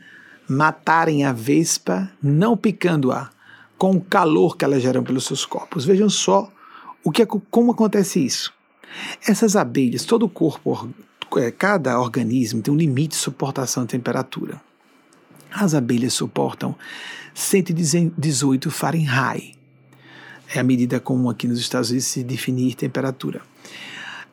[0.47, 3.29] matarem a vespa, não picando-a,
[3.77, 5.85] com o calor que elas geram pelos seus corpos.
[5.85, 6.49] Vejam só
[7.03, 8.53] o que é, como acontece isso.
[9.25, 10.89] Essas abelhas, todo o corpo,
[11.37, 14.61] é, cada organismo tem um limite de suportação à temperatura.
[15.51, 16.75] As abelhas suportam
[17.33, 19.57] 118 Fahrenheit.
[20.53, 23.41] É a medida comum aqui nos Estados Unidos se definir temperatura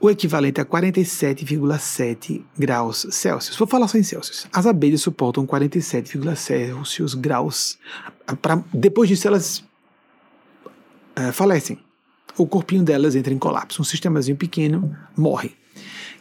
[0.02, 3.56] o equivalente a 47,7 graus Celsius.
[3.56, 4.48] Vou falar só em Celsius.
[4.52, 7.78] As abelhas suportam 47,7 graus.
[8.42, 9.62] Pra, depois disso, elas
[11.14, 11.78] é, falecem.
[12.36, 13.82] O corpinho delas entra em colapso.
[13.82, 15.52] Um sistemazinho pequeno morre.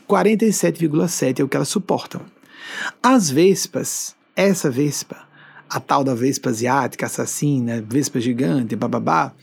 [0.09, 2.21] 47,7 é o que elas suportam.
[3.01, 5.17] As vespas, essa vespa,
[5.69, 9.33] a tal da vespa asiática, assassina, vespa gigante, bababá,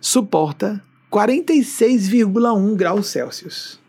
[0.00, 3.80] suporta 46,1 graus Celsius.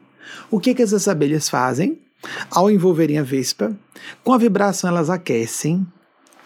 [0.49, 1.99] O que, que essas abelhas fazem?
[2.49, 3.77] Ao envolverem a vespa,
[4.23, 5.86] com a vibração elas aquecem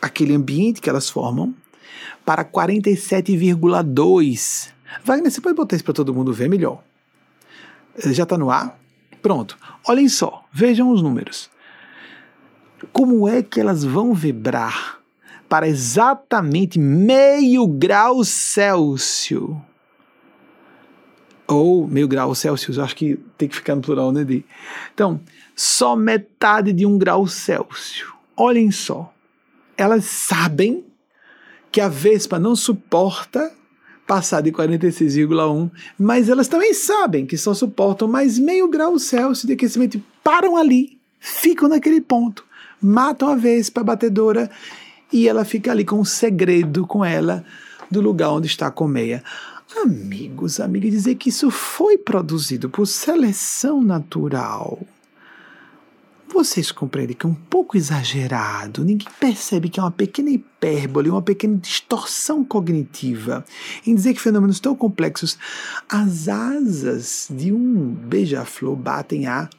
[0.01, 1.55] aquele ambiente que elas formam
[2.25, 4.75] para 47,2.
[5.03, 6.83] Wagner, você pode botar isso para todo mundo ver melhor?
[7.97, 8.77] Já está no ar?
[9.21, 9.57] Pronto.
[9.87, 11.49] Olhem só, vejam os números.
[12.93, 14.99] Como é que elas vão vibrar
[15.49, 19.57] para exatamente meio grau Celsius?
[21.47, 24.45] ou meio grau Celsius, acho que tem que ficar no plural, né, Di?
[24.93, 25.19] Então,
[25.55, 28.05] só metade de um grau Celsius.
[28.35, 29.11] Olhem só,
[29.77, 30.85] elas sabem
[31.71, 33.51] que a Vespa não suporta
[34.07, 39.53] passar de 46,1, mas elas também sabem que só suportam mais meio grau Celsius de
[39.53, 40.01] aquecimento.
[40.23, 42.45] Param ali, ficam naquele ponto,
[42.81, 44.49] matam a Vespa batedora
[45.11, 47.43] e ela fica ali com um segredo com ela
[47.91, 49.21] do lugar onde está a colmeia.
[49.83, 54.79] Amigos, amigas, dizer que isso foi produzido por seleção natural.
[56.37, 61.19] Vocês compreendem que é um pouco exagerado, ninguém percebe que é uma pequena hipérbole, uma
[61.19, 63.43] pequena distorção cognitiva
[63.87, 65.35] em dizer que fenômenos tão complexos,
[65.89, 69.49] as asas de um beija-flor batem a,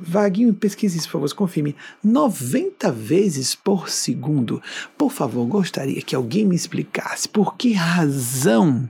[0.00, 4.62] Vaguinho, pesquise isso, por favor, confirme, 90 vezes por segundo.
[4.96, 8.88] Por favor, gostaria que alguém me explicasse por que razão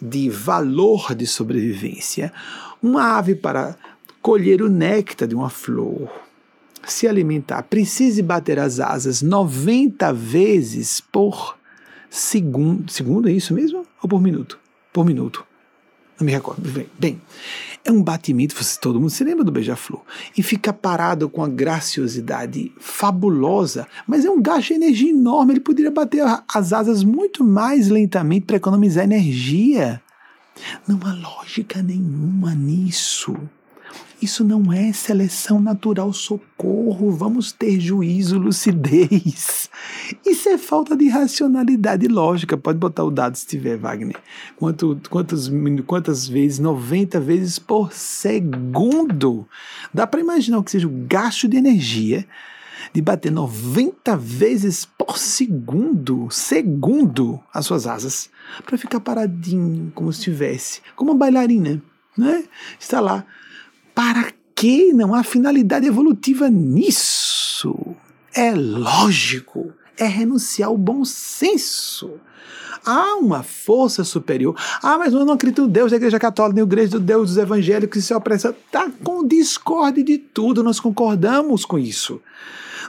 [0.00, 2.32] de valor de sobrevivência
[2.82, 3.76] uma ave para
[4.22, 6.29] colher o néctar de uma flor
[6.92, 11.56] se alimentar, precise bater as asas 90 vezes por
[12.08, 12.90] segundo.
[12.90, 13.86] Segundo é isso mesmo?
[14.02, 14.58] Ou por minuto?
[14.92, 15.44] Por minuto.
[16.18, 16.62] Não me recordo.
[16.98, 17.20] Bem,
[17.82, 20.02] é um batimento, todo mundo se lembra do beija-flor,
[20.36, 25.54] e fica parado com a graciosidade fabulosa, mas é um gasto de energia enorme.
[25.54, 26.22] Ele poderia bater
[26.52, 30.02] as asas muito mais lentamente para economizar energia.
[30.86, 33.34] Não há lógica nenhuma nisso.
[34.20, 37.10] Isso não é seleção natural, socorro.
[37.10, 39.70] Vamos ter juízo, lucidez.
[40.26, 42.56] Isso é falta de racionalidade lógica.
[42.56, 44.16] Pode botar o dado se tiver, Wagner.
[44.56, 45.50] Quanto, quantos,
[45.86, 46.58] quantas vezes?
[46.58, 49.48] 90 vezes por segundo.
[49.92, 52.26] Dá para imaginar o que seja o gasto de energia
[52.92, 58.30] de bater 90 vezes por segundo, segundo, as suas asas,
[58.64, 61.80] para ficar paradinho, como se estivesse, como uma bailarina,
[62.16, 62.44] né?
[62.78, 63.24] Está lá
[64.00, 67.76] para que não há finalidade evolutiva nisso?
[68.34, 72.12] É lógico, é renunciar ao bom senso.
[72.82, 74.56] Há uma força superior.
[74.82, 77.28] Ah, mas eu não acredito no Deus da Igreja Católica, nem o Igreja do Deus
[77.28, 78.56] dos evangélicos que se opressa.
[78.64, 82.22] Está com discórdia de tudo, nós concordamos com isso.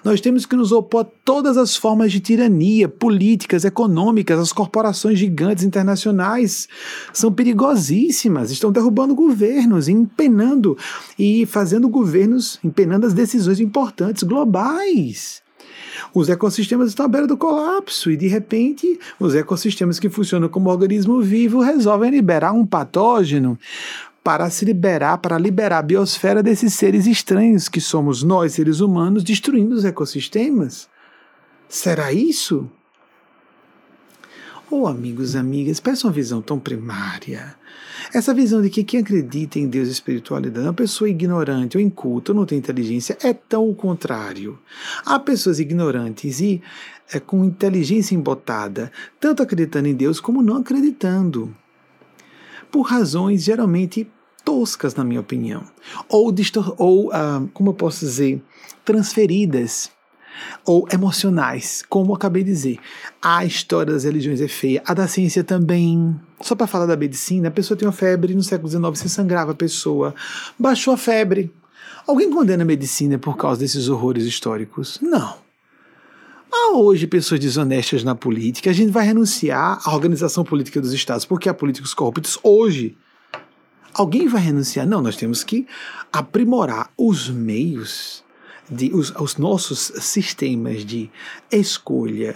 [0.04, 5.20] Nós temos que nos opor a todas as formas de tirania, políticas, econômicas, as corporações
[5.20, 6.68] gigantes internacionais
[7.14, 10.76] são perigosíssimas, estão derrubando governos, empenando
[11.20, 15.44] e fazendo governos, empenando as decisões importantes globais.
[16.14, 20.70] Os ecossistemas estão à beira do colapso e, de repente, os ecossistemas que funcionam como
[20.70, 23.58] organismo vivo resolvem liberar um patógeno
[24.24, 29.24] para se liberar, para liberar a biosfera desses seres estranhos que somos nós, seres humanos,
[29.24, 30.88] destruindo os ecossistemas?
[31.68, 32.70] Será isso?
[34.70, 37.56] Oh, amigos amigas, peçam uma visão tão primária.
[38.14, 41.84] Essa visão de que quem acredita em Deus e espiritualidade é uma pessoa ignorante ou
[41.84, 44.58] inculta ou não tem inteligência é tão o contrário.
[45.06, 46.62] Há pessoas ignorantes e
[47.12, 51.54] é, com inteligência embotada, tanto acreditando em Deus como não acreditando
[52.72, 54.08] por razões geralmente
[54.44, 55.64] toscas, na minha opinião,
[56.10, 56.34] ou,
[56.78, 58.42] ou uh, como eu posso dizer,
[58.84, 59.92] transferidas
[60.66, 62.80] ou emocionais, como eu acabei de dizer.
[63.22, 66.20] A história das religiões é feia, a da ciência também.
[66.42, 69.52] Só para falar da medicina, a pessoa tem uma febre, no século XIX se sangrava
[69.52, 70.16] a pessoa,
[70.58, 71.52] baixou a febre.
[72.08, 74.98] Alguém condena a medicina por causa desses horrores históricos?
[75.02, 75.41] Não.
[76.54, 81.24] Há hoje pessoas desonestas na política, a gente vai renunciar à organização política dos estados
[81.24, 82.98] porque há políticos corruptos hoje.
[83.94, 84.86] Alguém vai renunciar?
[84.86, 85.66] Não, nós temos que
[86.12, 88.24] aprimorar os meios,
[88.70, 91.10] de, os, os nossos sistemas de
[91.50, 92.36] escolha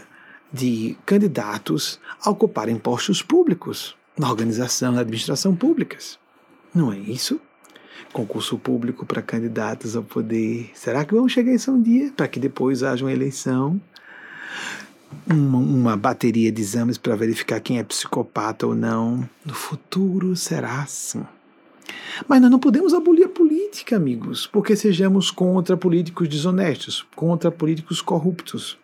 [0.51, 6.18] de candidatos a ocuparem postos públicos na organização, na administração públicas.
[6.74, 7.39] Não é isso?
[8.13, 10.72] Concurso público para candidatos ao poder.
[10.74, 12.13] Será que vamos chegar a isso um dia?
[12.16, 13.82] Para que depois haja uma eleição
[15.28, 19.28] uma, uma bateria de exames para verificar quem é psicopata ou não.
[19.45, 21.24] No futuro será assim.
[22.28, 28.01] Mas nós não podemos abolir a política, amigos, porque sejamos contra políticos desonestos, contra políticos
[28.01, 28.78] corruptos.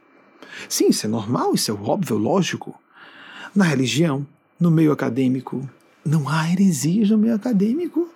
[0.67, 2.75] Sim, isso é normal, isso é óbvio, lógico.
[3.55, 4.25] Na religião,
[4.59, 5.67] no meio acadêmico,
[6.05, 8.09] não há heresias no meio acadêmico.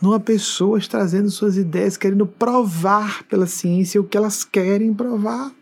[0.00, 5.52] Não há pessoas trazendo suas ideias, querendo provar pela ciência o que elas querem provar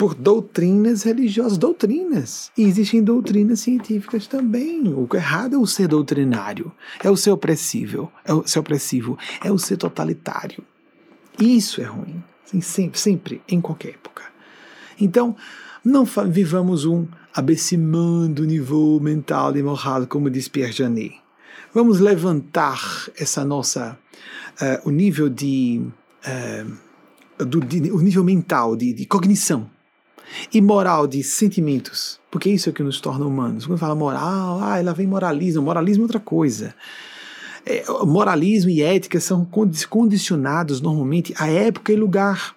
[0.00, 2.50] por doutrinas religiosas, doutrinas.
[2.56, 4.88] E existem doutrinas científicas também.
[4.94, 6.72] O errado é o ser doutrinário,
[7.04, 10.64] é o ser opressivo, é o ser opressivo, é o ser totalitário.
[11.38, 12.24] Isso é ruim,
[12.62, 14.22] sempre, sempre, em qualquer época.
[14.98, 15.36] Então,
[15.84, 21.20] não vivamos um abecimando o nível mental e moral, como diz Pierre Janet.
[21.74, 22.80] Vamos levantar
[23.18, 23.98] essa nossa,
[24.62, 25.82] uh, o nível de,
[26.24, 29.68] uh, do, de, o nível mental de, de cognição
[30.52, 33.66] e moral de sentimentos, porque isso é o que nos torna humanos.
[33.66, 35.62] Quando fala moral, ah, ela vem moralismo.
[35.62, 36.74] Moralismo é outra coisa.
[37.66, 39.46] É, moralismo e ética são
[39.88, 42.54] condicionados normalmente a época e lugar.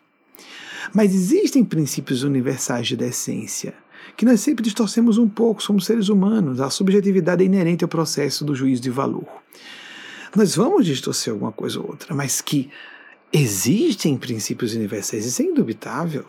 [0.93, 3.74] Mas existem princípios universais de decência
[4.15, 8.45] que nós sempre distorcemos um pouco, somos seres humanos, a subjetividade é inerente ao processo
[8.45, 9.28] do juízo de valor.
[10.36, 12.69] Nós vamos distorcer alguma coisa ou outra, mas que
[13.32, 16.26] existem princípios universais, isso é indubitável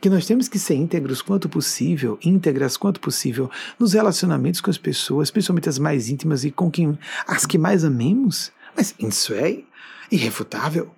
[0.00, 4.78] que nós temos que ser íntegros quanto possível, íntegras quanto possível nos relacionamentos com as
[4.78, 8.50] pessoas, principalmente as mais íntimas e com quem as que mais amemos.
[8.76, 9.58] Mas isso é
[10.10, 10.90] irrefutável.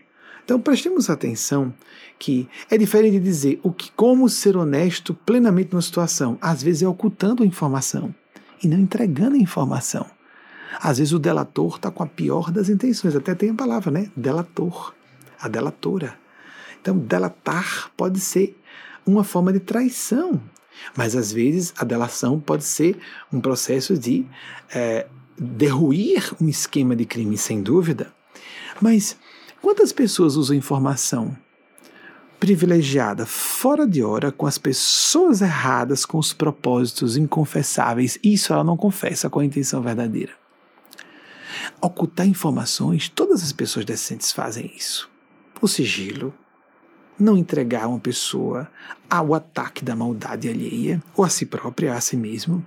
[0.44, 1.72] Então prestemos atenção
[2.18, 6.82] que é diferente de dizer o que como ser honesto plenamente numa situação, às vezes
[6.82, 8.14] é ocultando a informação
[8.62, 10.06] e não entregando a informação.
[10.80, 14.10] Às vezes o delator está com a pior das intenções, até tem a palavra, né?
[14.16, 14.94] Delator,
[15.40, 16.16] a delatora.
[16.80, 18.58] Então, delatar pode ser
[19.06, 20.40] uma forma de traição.
[20.96, 22.98] Mas às vezes a delação pode ser
[23.32, 24.26] um processo de
[24.74, 25.06] é,
[25.38, 28.12] derruir um esquema de crime, sem dúvida,
[28.80, 29.16] mas
[29.60, 31.36] quantas pessoas usam informação
[32.40, 38.18] privilegiada, fora de hora, com as pessoas erradas, com os propósitos inconfessáveis?
[38.22, 40.32] Isso ela não confessa com a intenção verdadeira.
[41.80, 45.08] Ocultar informações, todas as pessoas decentes fazem isso.
[45.60, 46.34] O sigilo,
[47.22, 48.68] não entregar uma pessoa
[49.08, 52.64] ao ataque da maldade alheia, ou a si própria, a si mesmo.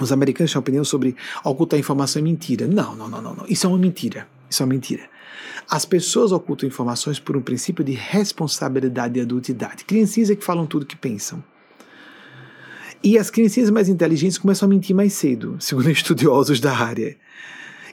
[0.00, 1.14] Os americanos têm opinião sobre
[1.44, 2.66] ocultar informação é mentira.
[2.66, 3.46] Não, não, não, não, não.
[3.46, 4.26] Isso é uma mentira.
[4.50, 5.08] Isso é uma mentira.
[5.70, 9.84] As pessoas ocultam informações por um princípio de responsabilidade e adultidade.
[9.84, 11.42] Criancinhas é que falam tudo que pensam.
[13.02, 17.16] E as criancinhas mais inteligentes começam a mentir mais cedo, segundo estudiosos da área.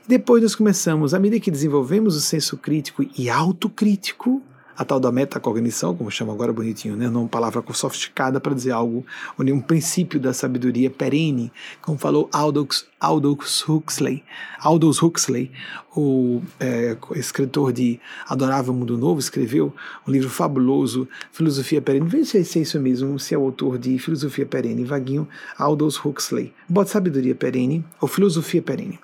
[0.07, 4.41] Depois nós começamos, à medida que desenvolvemos o senso crítico e autocrítico,
[4.81, 7.07] a tal da metacognição, como chama agora bonitinho, né?
[7.07, 9.05] uma palavra sofisticada para dizer algo,
[9.37, 11.51] um princípio da sabedoria perene,
[11.83, 14.23] como falou Aldous, Aldous Huxley.
[14.59, 15.51] Aldous Huxley,
[15.95, 19.71] o é, escritor de Adorável Mundo Novo, escreveu
[20.07, 22.07] um livro fabuloso, Filosofia Perene.
[22.07, 25.27] Veja se é isso mesmo, se é o autor de Filosofia Perene, vaguinho,
[25.59, 26.51] Aldous Huxley.
[26.67, 28.99] Bota Sabedoria Perene, ou Filosofia Perene,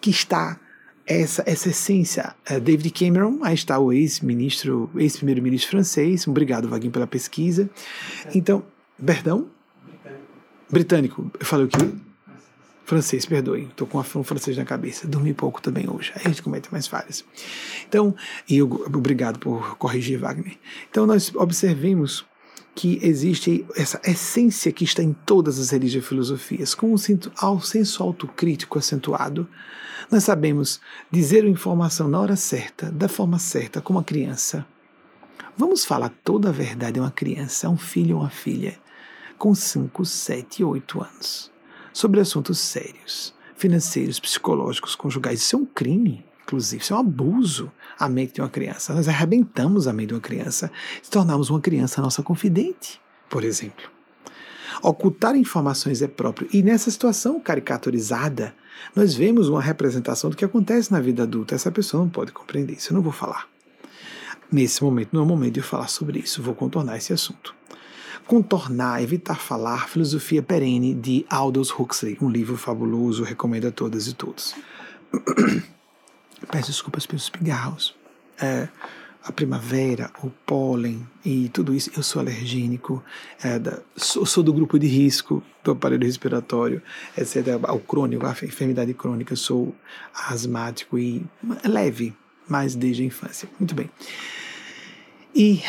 [0.00, 0.58] que está
[1.06, 2.34] essa, essa essência.
[2.50, 6.26] Uh, David Cameron, aí está o ex-ministro, ex-primeiro-ministro francês.
[6.26, 7.68] Obrigado, Vaguinho, pela pesquisa.
[8.34, 8.64] Então,
[9.04, 9.48] perdão?
[10.70, 11.30] Britânico.
[11.38, 11.90] Eu falei o quê?
[12.84, 13.62] Francês, perdoe.
[13.62, 15.06] Estou com um francês na cabeça.
[15.06, 16.12] Dormi pouco também hoje.
[16.14, 17.24] Aí a gente comete mais falhas.
[17.88, 18.14] Então,
[18.48, 20.58] e eu, obrigado por corrigir, Wagner.
[20.90, 22.26] Então, nós observemos
[22.74, 28.02] que existe essa essência que está em todas as religiões e filosofias, com um senso
[28.02, 29.48] autocrítico acentuado,
[30.10, 30.80] nós sabemos
[31.10, 34.66] dizer a informação na hora certa, da forma certa, como a criança.
[35.56, 38.76] Vamos falar toda a verdade a uma criança, a um filho ou uma filha,
[39.38, 41.52] com 5, 7, 8 anos,
[41.92, 45.40] sobre assuntos sérios, financeiros, psicológicos, conjugais.
[45.40, 48.94] Isso é um crime, inclusive, isso é um abuso à mente de uma criança.
[48.94, 50.70] Nós arrebentamos a mente de uma criança
[51.02, 53.90] se tornarmos uma criança nossa confidente, por exemplo.
[54.82, 56.48] Ocultar informações é próprio.
[56.52, 58.54] E nessa situação caricaturizada,
[58.94, 61.54] nós vemos uma representação do que acontece na vida adulta.
[61.54, 62.92] Essa pessoa não pode compreender isso.
[62.92, 63.48] Eu não vou falar.
[64.52, 66.42] Nesse momento, não é o momento de eu falar sobre isso.
[66.42, 67.54] Vou contornar esse assunto.
[68.26, 74.14] Contornar, evitar falar, Filosofia Perene, de Aldous Huxley, um livro fabuloso, recomendo a todas e
[74.14, 74.54] todos.
[76.50, 77.94] Peço desculpas pelos pigarros.
[78.40, 78.68] É,
[79.24, 81.90] a primavera, o pólen e tudo isso.
[81.96, 83.02] Eu sou alergênico,
[83.42, 86.82] é, da, sou, sou, do grupo de risco do aparelho respiratório,
[87.16, 87.46] etc.
[87.72, 89.74] O crônico, a enfermidade crônica, sou
[90.28, 91.24] asmático e
[91.64, 92.14] leve,
[92.46, 93.48] mas desde a infância.
[93.58, 93.90] Muito bem.
[95.34, 95.62] E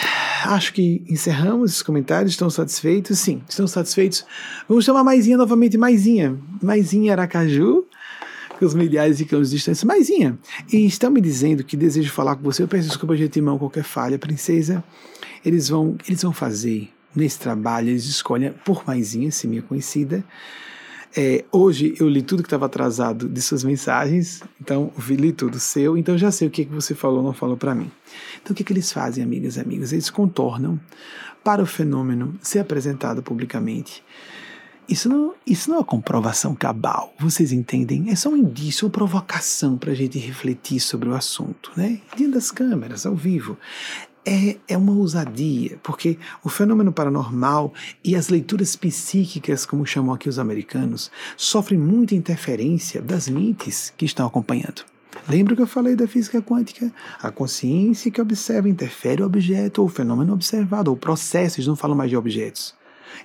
[0.43, 2.33] acho que encerramos esses comentários.
[2.33, 3.17] Estão satisfeitos?
[3.19, 4.25] Sim, estão satisfeitos.
[4.67, 6.37] Vamos chamar Maisinha novamente, Maisinha.
[6.61, 7.85] Maisinha Aracaju
[8.57, 9.85] que os milhares de quilômetros de distância.
[9.85, 10.37] Maisinha,
[10.71, 12.63] e estão me dizendo que desejo falar com você.
[12.63, 14.83] Eu peço desculpa de antemão qualquer falha, princesa.
[15.43, 20.23] Eles vão, eles vão fazer nesse trabalho, eles escolhem por Maisinha, se minha conhecida.
[21.17, 25.97] É, hoje eu li tudo que estava atrasado de suas mensagens, então li tudo seu,
[25.97, 27.89] então já sei o que, que você falou ou não falou para mim.
[28.41, 29.93] Então o que, que eles fazem, amigas e amigos?
[29.93, 30.77] Eles contornam
[31.41, 34.03] para o fenômeno ser apresentado publicamente
[34.87, 38.09] isso não, isso não é comprovação cabal, vocês entendem?
[38.09, 41.99] É só um indício, uma provocação para a gente refletir sobre o assunto, né?
[42.15, 43.57] Diante das câmeras, ao vivo.
[44.27, 50.27] É, é uma ousadia, porque o fenômeno paranormal e as leituras psíquicas, como chamam aqui
[50.27, 54.83] os americanos, sofrem muita interferência das mentes que estão acompanhando.
[55.29, 56.91] Lembra que eu falei da física quântica?
[57.21, 61.95] A consciência que observa interfere o objeto ou o fenômeno observado, ou processos, não falam
[61.95, 62.75] mais de objetos.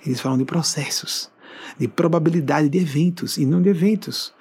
[0.05, 1.31] Eles falam de processos
[1.77, 4.33] de probabilidade de eventos e não de eventos.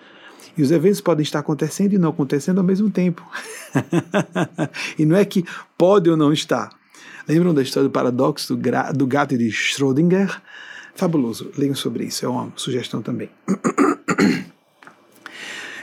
[0.56, 3.24] E os eventos podem estar acontecendo e não acontecendo ao mesmo tempo.
[4.98, 5.44] e não é que
[5.78, 6.70] pode ou não estar.
[7.28, 10.40] Lembram da história do paradoxo do, do gato de Schrödinger?
[10.94, 11.50] Fabuloso.
[11.56, 13.30] Leiam sobre isso, é uma sugestão também.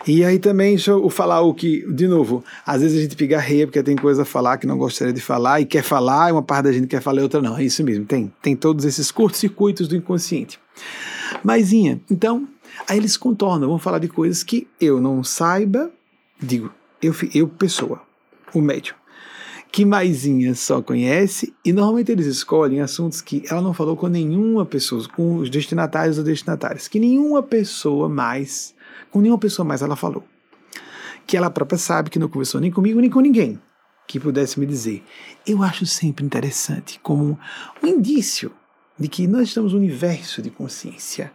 [0.07, 3.67] E aí também, deixa eu falar o que, de novo, às vezes a gente pigarreia
[3.67, 6.41] porque tem coisa a falar que não gostaria de falar e quer falar, e uma
[6.41, 7.57] parte da gente quer falar e outra não.
[7.57, 8.31] É isso mesmo, tem.
[8.41, 10.59] Tem todos esses curtos-circuitos do inconsciente.
[11.43, 12.47] Maisinha, então,
[12.87, 15.91] aí eles contornam, vão falar de coisas que eu não saiba,
[16.41, 16.71] digo,
[17.01, 18.01] eu, eu pessoa,
[18.53, 18.95] o médium,
[19.71, 24.65] que Maisinha só conhece, e normalmente eles escolhem assuntos que ela não falou com nenhuma
[24.65, 28.73] pessoa, com os destinatários ou destinatárias, que nenhuma pessoa mais,
[29.11, 30.23] com nenhuma pessoa mais ela falou.
[31.25, 33.59] Que ela própria sabe que não conversou nem comigo nem com ninguém
[34.07, 35.03] que pudesse me dizer.
[35.45, 37.37] Eu acho sempre interessante como
[37.83, 38.51] um indício
[38.97, 41.31] de que nós estamos no universo de consciência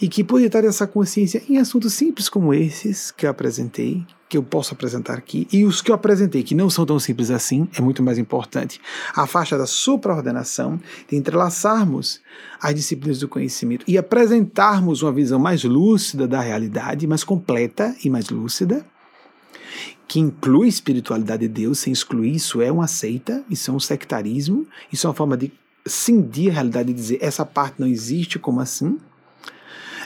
[0.00, 4.36] e que poderia estar essa consciência em assuntos simples como esses que eu apresentei, que
[4.36, 7.68] eu posso apresentar aqui, e os que eu apresentei, que não são tão simples assim,
[7.74, 8.80] é muito mais importante.
[9.14, 12.20] A faixa da supraordenação, de entrelaçarmos
[12.60, 18.10] as disciplinas do conhecimento e apresentarmos uma visão mais lúcida da realidade, mais completa e
[18.10, 18.84] mais lúcida,
[20.06, 24.66] que inclui espiritualidade de Deus, sem excluir isso é uma seita, isso é um sectarismo,
[24.92, 25.52] isso é uma forma de
[25.86, 28.98] cindir a realidade e dizer essa parte não existe como assim.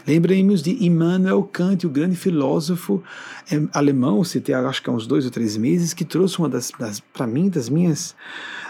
[0.07, 3.03] Lembremos de Immanuel Kant, o grande filósofo
[3.51, 6.71] é, alemão, citei acho que há uns dois ou três meses, que trouxe uma das,
[6.79, 8.15] das para mim, das minhas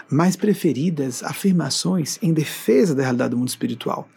[0.09, 4.07] mais preferidas afirmações em defesa da realidade do mundo espiritual.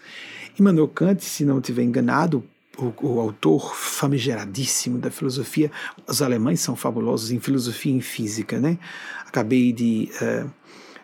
[0.58, 2.44] Immanuel Kant, se não estiver enganado,
[2.78, 5.70] o, o, autor famigeradíssimo da filosofia,
[6.06, 8.78] os alemães são fabulosos em filosofia e em física, né?
[9.26, 10.50] Acabei de uh,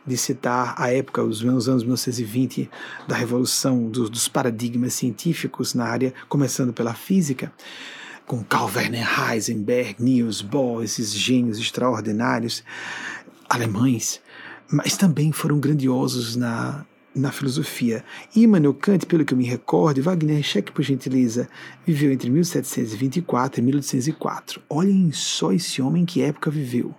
[0.06, 2.70] de citar a época, os anos 1920,
[3.06, 7.52] da revolução dos, dos paradigmas científicos na área, começando pela física,
[8.26, 12.64] com Carl Werner Heisenberg, Niels Bohr, esses gênios extraordinários
[13.48, 14.20] alemães,
[14.70, 16.84] mas também foram grandiosos na,
[17.14, 18.04] na filosofia.
[18.34, 21.48] Immanuel Kant, pelo que eu me recordo, Wagner Scheck, por gentileza,
[21.86, 24.62] viveu entre 1724 e 1804.
[24.68, 26.94] Olhem só esse homem que época viveu.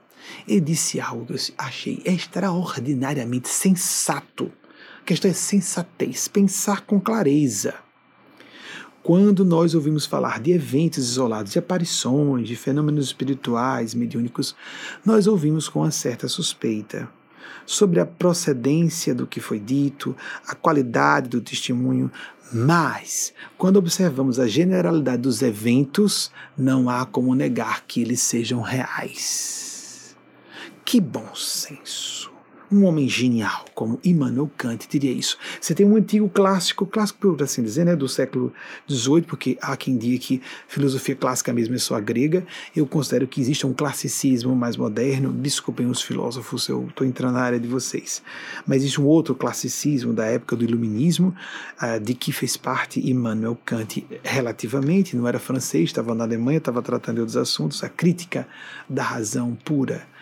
[0.47, 4.51] Ele disse algo que eu achei extraordinariamente sensato.
[5.01, 7.75] A questão é sensatez, pensar com clareza.
[9.01, 14.55] Quando nós ouvimos falar de eventos isolados, de aparições, de fenômenos espirituais, mediúnicos,
[15.05, 17.09] nós ouvimos com uma certa suspeita
[17.65, 20.15] sobre a procedência do que foi dito,
[20.47, 22.11] a qualidade do testemunho,
[22.51, 29.62] mas, quando observamos a generalidade dos eventos, não há como negar que eles sejam reais.
[30.93, 32.31] Que bom senso!
[32.71, 35.39] Um homem genial como Immanuel Kant diria isso.
[35.59, 38.53] Você tem um antigo clássico, clássico por assim dizer, né, do século
[38.87, 42.45] XVIII, porque há quem diga que filosofia clássica mesmo é só a grega.
[42.75, 45.33] Eu considero que existe um classicismo mais moderno.
[45.33, 48.21] Desculpem os filósofos, eu estou entrando na área de vocês.
[48.67, 51.35] Mas existe um outro classicismo da época do iluminismo,
[51.81, 56.83] uh, de que fez parte Immanuel Kant relativamente, não era francês, estava na Alemanha, estava
[56.83, 58.47] tratando de outros assuntos, a crítica
[58.87, 60.12] da razão pura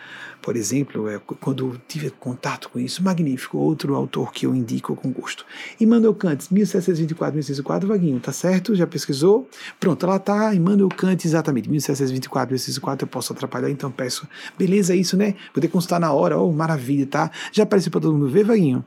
[0.42, 5.12] por exemplo, é, quando tive contato com isso, magnífico, outro autor que eu indico com
[5.12, 5.46] gosto.
[5.80, 8.74] Immanuel Kant, 1724, 1604, Vaguinho, tá certo?
[8.74, 9.48] Já pesquisou?
[9.78, 14.26] Pronto, ela tá, Immanuel Kant, exatamente, 1724, 1604, eu posso atrapalhar, então peço.
[14.58, 15.36] Beleza isso, né?
[15.54, 17.30] Poder consultar na hora, oh, maravilha, tá?
[17.52, 18.84] Já apareceu para todo mundo ver, Vaguinho?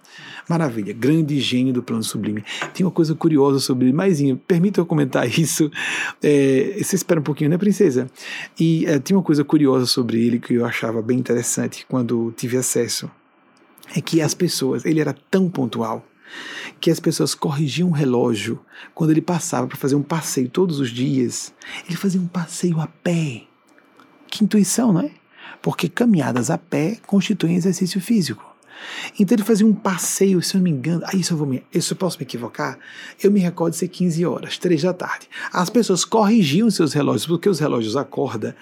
[0.50, 2.44] Maravilha, grande gênio do plano sublime.
[2.74, 5.72] Tem uma coisa curiosa sobre ele, Maisinho, permita eu comentar isso.
[6.22, 8.10] É, você espera um pouquinho, né, princesa?
[8.60, 12.34] E é, tem uma coisa curiosa sobre ele que eu achava bem interessante interessante quando
[12.36, 13.10] tive acesso
[13.96, 16.04] é que as pessoas, ele era tão pontual
[16.82, 18.60] que as pessoas corrigiam o relógio
[18.96, 21.54] quando ele passava para fazer um passeio todos os dias.
[21.88, 23.44] Ele fazia um passeio a pé.
[24.28, 25.12] Que intuição, não é?
[25.62, 28.44] Porque caminhadas a pé constituem exercício físico.
[29.20, 31.64] Então ele fazia um passeio, se eu não me engano, aí isso eu, vou me,
[31.72, 32.78] isso eu posso me equivocar,
[33.24, 35.30] eu me recordo de ser 15 horas, 3 da tarde.
[35.54, 38.56] As pessoas corrigiam seus relógios, porque os relógios acorda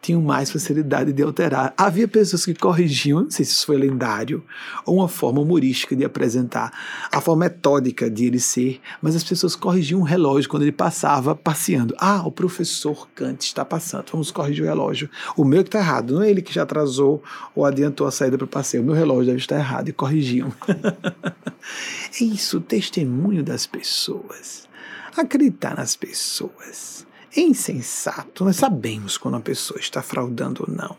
[0.00, 1.74] tinham mais facilidade de alterar.
[1.76, 4.42] Havia pessoas que corrigiam, não sei se isso foi lendário,
[4.86, 6.72] ou uma forma humorística de apresentar,
[7.12, 11.34] a forma metódica de ele ser, mas as pessoas corrigiam o relógio quando ele passava
[11.34, 11.94] passeando.
[11.98, 15.10] Ah, o professor Kant está passando, vamos corrigir o relógio.
[15.36, 17.22] O meu que está errado, não é ele que já atrasou
[17.54, 20.52] ou adiantou a saída para o passeio, o meu relógio deve estar errado e corrigiam.
[22.20, 24.68] é isso, o testemunho das pessoas.
[25.16, 27.06] Acreditar nas pessoas
[27.36, 28.44] é insensato.
[28.44, 30.96] Nós sabemos quando uma pessoa está fraudando ou não.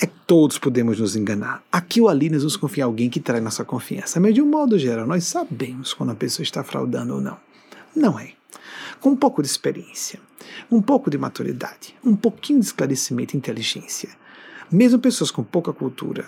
[0.00, 1.62] É que todos podemos nos enganar.
[1.70, 4.18] Aqui ou ali nós vamos confiar em alguém que traz nossa confiança.
[4.18, 7.38] Mas de um modo geral, nós sabemos quando a pessoa está fraudando ou não.
[7.94, 8.32] Não é.
[9.00, 10.18] Com um pouco de experiência,
[10.70, 14.08] um pouco de maturidade, um pouquinho de esclarecimento e inteligência,
[14.70, 16.26] mesmo pessoas com pouca cultura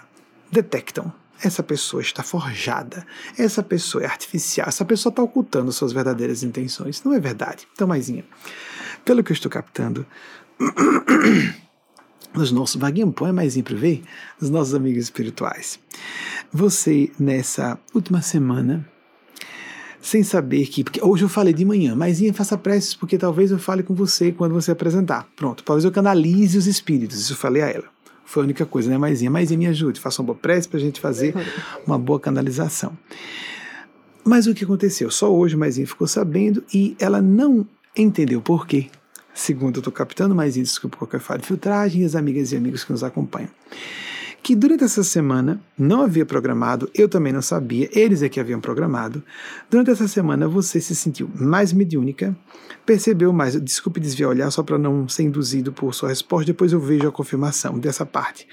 [0.50, 1.12] detectam
[1.42, 3.06] essa pessoa está forjada,
[3.38, 7.02] essa pessoa é artificial, essa pessoa está ocultando suas verdadeiras intenções.
[7.02, 7.68] Não é verdade.
[7.72, 8.24] Então, Maisinha,
[9.06, 10.04] pelo que eu estou captando,
[12.34, 14.02] nos nossos vaguinho põe mais para ver,
[14.40, 15.78] os nossos amigos espirituais.
[16.52, 18.84] Você nessa última semana,
[20.02, 23.58] sem saber que, porque hoje eu falei de manhã, mas faça preces porque talvez eu
[23.60, 25.26] fale com você quando você apresentar.
[25.36, 27.20] Pronto, talvez eu canalize os espíritos.
[27.20, 27.84] Isso eu falei a ela.
[28.24, 29.30] Foi a única coisa, né, Maisinha?
[29.30, 31.32] Maisinha, me ajude, faça uma boa prece para a gente fazer
[31.86, 32.98] uma boa canalização.
[34.24, 35.08] Mas o que aconteceu?
[35.12, 37.64] Só hoje Maisinha ficou sabendo e ela não
[37.96, 38.88] entendeu por quê.
[39.34, 42.56] Segundo, eu estou captando mais isso, desculpa qualquer falha de filtragem e as amigas e
[42.56, 43.50] amigos que nos acompanham.
[44.46, 48.60] Que durante essa semana não havia programado, eu também não sabia, eles é que haviam
[48.60, 49.20] programado.
[49.68, 52.32] Durante essa semana você se sentiu mais mediúnica,
[52.86, 53.60] percebeu mais.
[53.60, 57.08] Desculpe desviar o olhar só para não ser induzido por sua resposta, depois eu vejo
[57.08, 58.46] a confirmação dessa parte.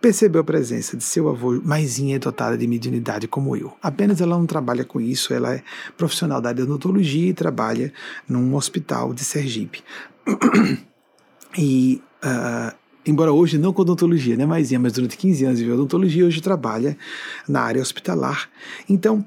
[0.00, 3.76] Percebeu a presença de seu avô, maisinha dotada de mediunidade como eu.
[3.82, 5.62] Apenas ela não trabalha com isso, ela é
[5.94, 7.92] profissional da odontologia e trabalha
[8.26, 9.84] num hospital de Sergipe.
[11.58, 12.02] e.
[12.24, 16.40] Uh, embora hoje não com odontologia, né, Maisinha, mas durante 15 anos de odontologia, hoje
[16.40, 16.96] trabalha
[17.48, 18.48] na área hospitalar.
[18.88, 19.24] Então,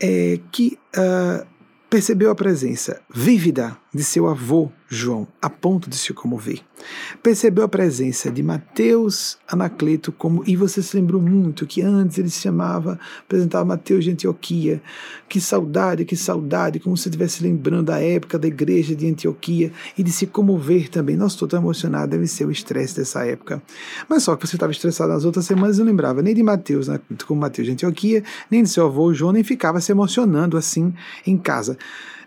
[0.00, 1.46] é que uh,
[1.90, 6.60] percebeu a presença vívida de seu avô João, a ponto de se comover.
[7.22, 12.30] Percebeu a presença de Mateus Anacleto como e você se lembrou muito que antes ele
[12.30, 14.80] se chamava, apresentava Mateus de Antioquia.
[15.28, 20.02] Que saudade, que saudade, como se estivesse lembrando da época da igreja de Antioquia e
[20.02, 21.16] de se comover também.
[21.16, 23.62] Nossa, estou tão emocionado, deve ser o estresse dessa época.
[24.08, 26.88] Mas só que você estava estressado nas outras semanas não lembrava nem de Mateus,
[27.26, 30.94] como Mateus de Antioquia, nem de seu avô João, nem ficava se emocionando assim
[31.26, 31.76] em casa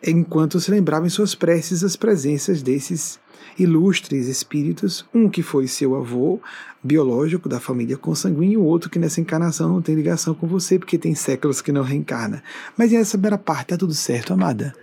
[0.04, 3.20] enquanto se lembrava em suas preces as presenças desses
[3.58, 6.40] ilustres espíritos, um que foi seu avô
[6.84, 10.80] biológico da família consanguínea e o outro que nessa encarnação não tem ligação com você
[10.80, 12.44] porque tem séculos que não reencarna.
[12.78, 14.74] Mas essa primeira parte, tá tudo certo, amada?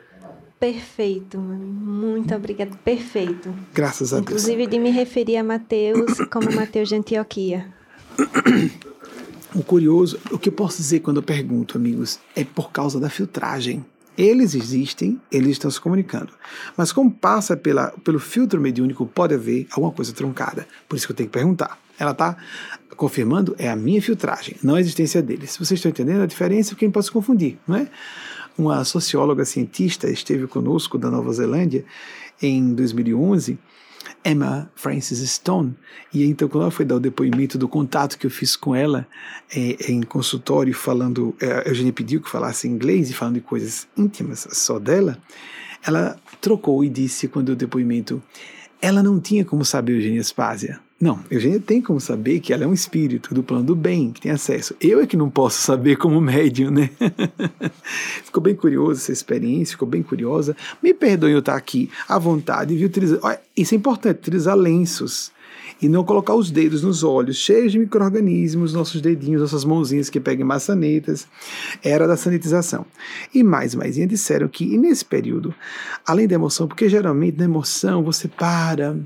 [0.60, 3.54] Perfeito, muito obrigada, perfeito.
[3.72, 4.64] Graças a Inclusive Deus.
[4.64, 7.66] Inclusive de me referir a Mateus como Mateus de Antioquia.
[9.54, 13.08] O curioso, o que eu posso dizer quando eu pergunto, amigos, é por causa da
[13.08, 13.84] filtragem.
[14.18, 16.32] Eles existem, eles estão se comunicando.
[16.76, 20.66] Mas como passa pela, pelo filtro mediúnico, pode haver alguma coisa truncada.
[20.88, 21.78] Por isso que eu tenho que perguntar.
[21.96, 22.36] Ela está
[22.96, 25.56] confirmando é a minha filtragem, não a existência deles.
[25.56, 26.70] Vocês estão entendendo a diferença?
[26.70, 27.88] Porque pode se confundir, não é?
[28.58, 31.84] Uma socióloga cientista esteve conosco da Nova Zelândia
[32.42, 33.56] em 2011
[34.28, 35.74] Emma Frances Stone.
[36.12, 39.06] E então, quando ela foi dar o depoimento do contato que eu fiz com ela
[39.54, 44.46] é, em consultório, falando, é, Eugênia pediu que falasse inglês e falando de coisas íntimas
[44.52, 45.18] só dela,
[45.82, 48.22] ela trocou e disse, quando o depoimento,
[48.80, 50.80] ela não tinha como saber Eugênia Spásia.
[51.00, 54.20] Não, Eugênia tem como saber que ela é um espírito do plano do bem, que
[54.20, 54.74] tem acesso.
[54.80, 56.90] Eu é que não posso saber como médium, né?
[58.24, 60.56] ficou bem curiosa essa experiência, ficou bem curiosa.
[60.82, 62.88] Me perdoe eu estar aqui à vontade, viu?
[62.88, 65.30] Utilizar, olha, isso é importante, utilizar lenços
[65.80, 70.18] e não colocar os dedos nos olhos, cheios de micro-organismos, nossos dedinhos, nossas mãozinhas que
[70.18, 71.28] pegam maçanetas.
[71.80, 72.84] Era da sanitização.
[73.32, 75.54] E mais, mais, disseram que nesse período,
[76.04, 78.96] além da emoção, porque geralmente na emoção você para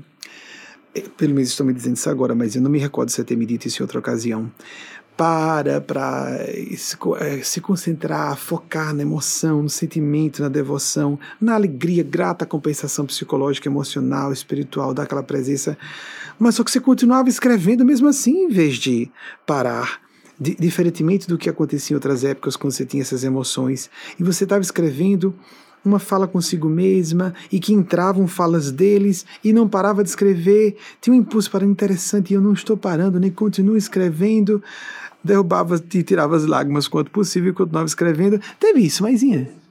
[1.01, 3.35] pelo menos estão me dizendo isso agora, mas eu não me recordo se eu ter
[3.35, 4.51] me dito isso em outra ocasião.
[5.15, 6.39] Para para
[6.75, 13.05] se, é, se concentrar, focar na emoção, no sentimento, na devoção, na alegria, grata compensação
[13.05, 15.77] psicológica, emocional, espiritual daquela presença.
[16.39, 19.11] Mas só que você continuava escrevendo mesmo assim, em vez de
[19.45, 20.01] parar.
[20.39, 23.89] diferentemente do que acontecia em outras épocas, quando você tinha essas emoções,
[24.19, 25.33] e você estava escrevendo
[25.83, 30.77] uma fala consigo mesma e que entravam falas deles e não parava de escrever.
[31.01, 34.61] Tinha um impulso para interessante e eu não estou parando, nem continuo escrevendo.
[35.23, 38.39] Derrubava e tirava as lágrimas quanto possível e continuava escrevendo.
[38.59, 39.62] Teve isso, maisinha?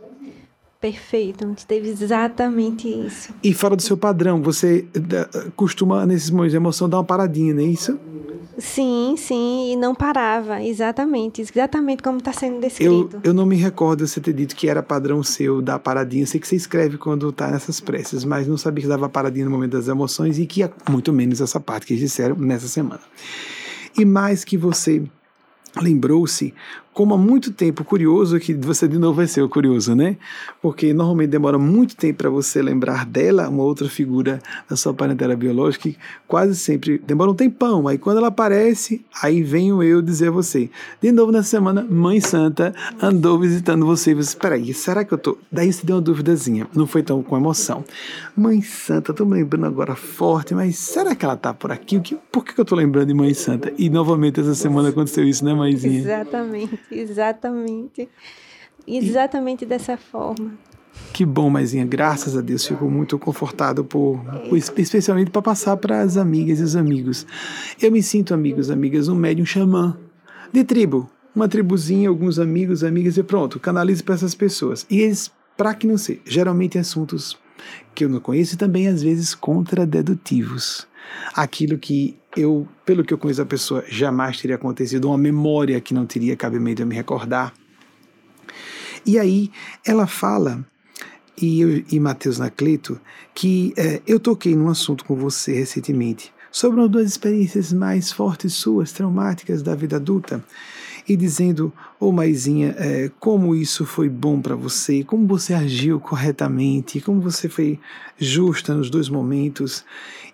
[0.83, 3.33] Perfeito, teve exatamente isso.
[3.41, 7.55] E fora do seu padrão, você eh, costuma, nesses momentos de emoção, dar uma paradinha,
[7.55, 7.97] não é isso?
[8.59, 13.17] Sim, sim, e não parava, exatamente, exatamente como está sendo descrito.
[13.19, 16.27] Eu, eu não me recordo você ter dito que era padrão seu dar paradinha.
[16.27, 19.53] Sei que você escreve quando está nessas preces, mas não sabia que dava paradinha no
[19.53, 23.03] momento das emoções e que muito menos essa parte que eles disseram nessa semana.
[23.97, 25.05] E mais que você
[25.81, 26.53] lembrou-se
[26.93, 30.17] como há muito tempo, curioso que você de novo vai ser o curioso, né?
[30.61, 35.35] Porque normalmente demora muito tempo para você lembrar dela, uma outra figura da sua parentela
[35.35, 35.97] biológica, que
[36.29, 37.89] quase sempre demora um tempão.
[37.89, 40.69] Aí quando ela aparece, aí venho eu dizer a você.
[41.01, 45.13] De novo na semana, Mãe Santa andou visitando você e você, espera aí, será que
[45.13, 45.39] eu tô?
[45.51, 47.85] Daí você deu uma duvidazinha, não foi tão com emoção.
[48.37, 52.01] Mãe Santa, tô me lembrando agora forte, mas será que ela tá por aqui?
[52.31, 53.73] Por que eu tô lembrando de Mãe Santa?
[53.79, 55.99] E novamente essa semana aconteceu isso, né, mãezinha?
[55.99, 56.82] Exatamente.
[56.91, 58.09] Exatamente.
[58.87, 59.67] Exatamente e...
[59.67, 60.53] dessa forma.
[61.13, 61.85] Que bom, Maisinha.
[61.85, 62.67] Graças a Deus.
[62.67, 64.19] Fico muito confortado por,
[64.49, 67.27] por especialmente para passar para as amigas e os amigos.
[67.81, 69.97] Eu me sinto, amigos, amigas, um médium xamã
[70.53, 71.11] de tribo.
[71.35, 73.59] Uma tribuzinha, alguns amigos, amigas e pronto.
[73.59, 74.87] Canalize para essas pessoas.
[74.91, 77.39] E eles, para que não sei, geralmente assuntos
[77.95, 80.87] que eu não conheço e também às vezes contradedutivos.
[81.35, 85.95] Aquilo que eu, pelo que eu conheço a pessoa, jamais teria acontecido, uma memória que
[85.95, 87.53] não teria cabimento eu me recordar.
[89.05, 89.51] E aí
[89.85, 90.65] ela fala,
[91.41, 93.01] e, eu, e Mateus Nacleto,
[93.35, 98.53] que é, eu toquei num assunto com você recentemente sobre uma das experiências mais fortes
[98.55, 100.45] suas, traumáticas da vida adulta
[101.09, 105.99] e dizendo, ô oh, Maisinha, é, como isso foi bom para você, como você agiu
[105.99, 107.79] corretamente, como você foi
[108.19, 109.85] justa nos dois momentos.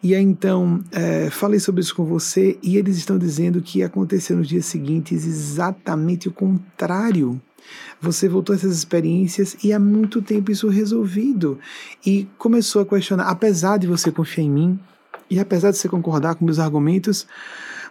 [0.03, 4.37] E aí então é, falei sobre isso com você e eles estão dizendo que aconteceu
[4.37, 7.41] nos dias seguintes exatamente o contrário.
[8.01, 11.59] Você voltou a essas experiências e há muito tempo isso resolvido.
[12.05, 14.81] E começou a questionar, apesar de você confiar em mim,
[15.31, 17.27] e apesar de você concordar com meus argumentos,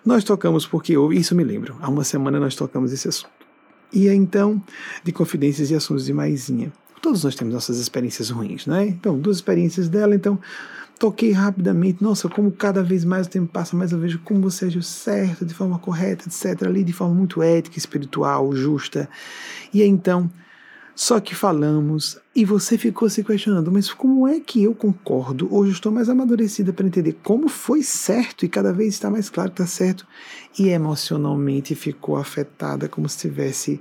[0.07, 3.29] nós tocamos porque houve, isso me lembro, há uma semana nós tocamos esse assunto.
[3.91, 4.61] E é então,
[5.03, 6.71] de confidências e assuntos de Maisinha.
[7.01, 8.87] Todos nós temos nossas experiências ruins, não é?
[8.87, 10.39] Então, duas experiências dela, então
[10.97, 12.01] toquei rapidamente.
[12.01, 15.45] Nossa, como cada vez mais o tempo passa, mais eu vejo como você agiu certo,
[15.45, 16.63] de forma correta, etc.
[16.63, 19.09] Ali de forma muito ética, espiritual, justa.
[19.73, 20.31] E aí, então,
[20.99, 25.47] só que falamos e você ficou se questionando, mas como é que eu concordo?
[25.53, 29.51] Hoje estou mais amadurecida para entender como foi certo e cada vez está mais claro
[29.51, 30.07] que está certo.
[30.57, 33.79] E emocionalmente ficou afetada, como se estivesse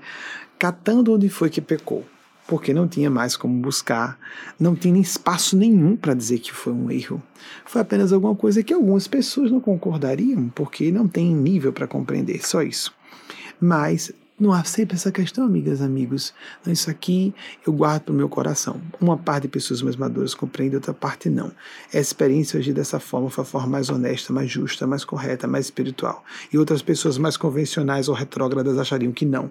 [0.59, 2.05] catando onde foi que pecou.
[2.47, 4.19] Porque não tinha mais como buscar,
[4.61, 7.23] não tinha espaço nenhum para dizer que foi um erro.
[7.65, 12.47] Foi apenas alguma coisa que algumas pessoas não concordariam, porque não tem nível para compreender,
[12.47, 12.93] só isso.
[13.59, 16.35] Mas não há sempre essa questão, amigas, amigos.
[16.67, 17.35] Isso aqui
[17.67, 18.81] eu guardo para o meu coração.
[19.01, 21.51] Uma parte de pessoas mais maduras compreende, outra parte não.
[21.89, 25.67] Essa experiência agir dessa forma foi a forma mais honesta, mais justa, mais correta, mais
[25.67, 26.23] espiritual.
[26.53, 29.51] E outras pessoas mais convencionais ou retrógradas achariam que não.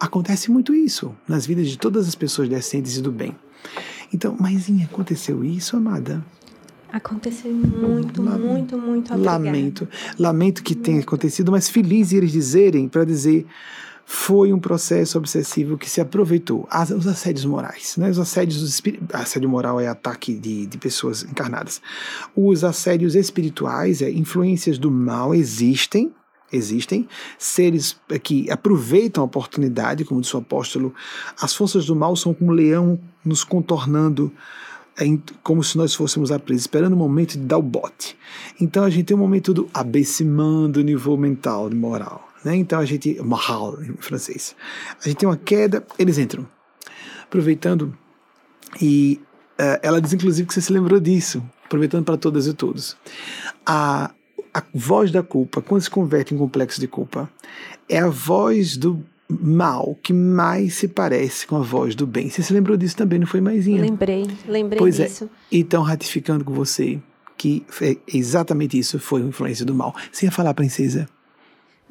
[0.00, 3.36] Acontece muito isso nas vidas de todas as pessoas decentes e do bem.
[4.12, 6.24] Então, mas aconteceu isso, amada?
[6.92, 9.38] Aconteceu muito, muito, muito obrigada.
[9.38, 9.88] Lamento.
[10.18, 13.46] Lamento que tenha acontecido, mas feliz eles dizerem, para dizer
[14.04, 16.66] foi um processo obsessivo que se aproveitou.
[16.70, 18.10] As, os assédios morais, né?
[18.10, 21.80] os assédios assédio moral é ataque de, de pessoas encarnadas.
[22.36, 26.12] Os assédios espirituais, é, influências do mal existem,
[26.52, 27.08] existem
[27.38, 30.94] seres que aproveitam a oportunidade, como disse o apóstolo,
[31.40, 34.32] as forças do mal são como um leão nos contornando
[34.98, 35.04] é
[35.42, 38.16] como se nós fôssemos a presa, esperando o momento de dar o bote.
[38.60, 42.31] Então a gente tem um momento do abecimando o nível mental, de moral.
[42.44, 42.56] Né?
[42.56, 43.20] Então a gente.
[43.20, 44.54] Moral em francês.
[45.00, 46.46] A gente tem uma queda, eles entram.
[47.24, 47.96] Aproveitando,
[48.80, 49.20] e
[49.58, 52.96] uh, ela diz inclusive que você se lembrou disso, aproveitando para todas e todos.
[53.64, 54.10] A,
[54.52, 57.30] a voz da culpa, quando se converte em complexo de culpa,
[57.88, 59.02] é a voz do
[59.40, 62.28] mal que mais se parece com a voz do bem.
[62.28, 63.80] Você se lembrou disso também, não foi, Maisinha?
[63.80, 65.24] Lembrei, lembrei pois disso.
[65.24, 65.28] É.
[65.56, 67.00] Então, ratificando com você
[67.36, 67.64] que
[68.06, 69.94] exatamente isso foi a influência do mal.
[70.12, 71.08] Você ia falar, princesa?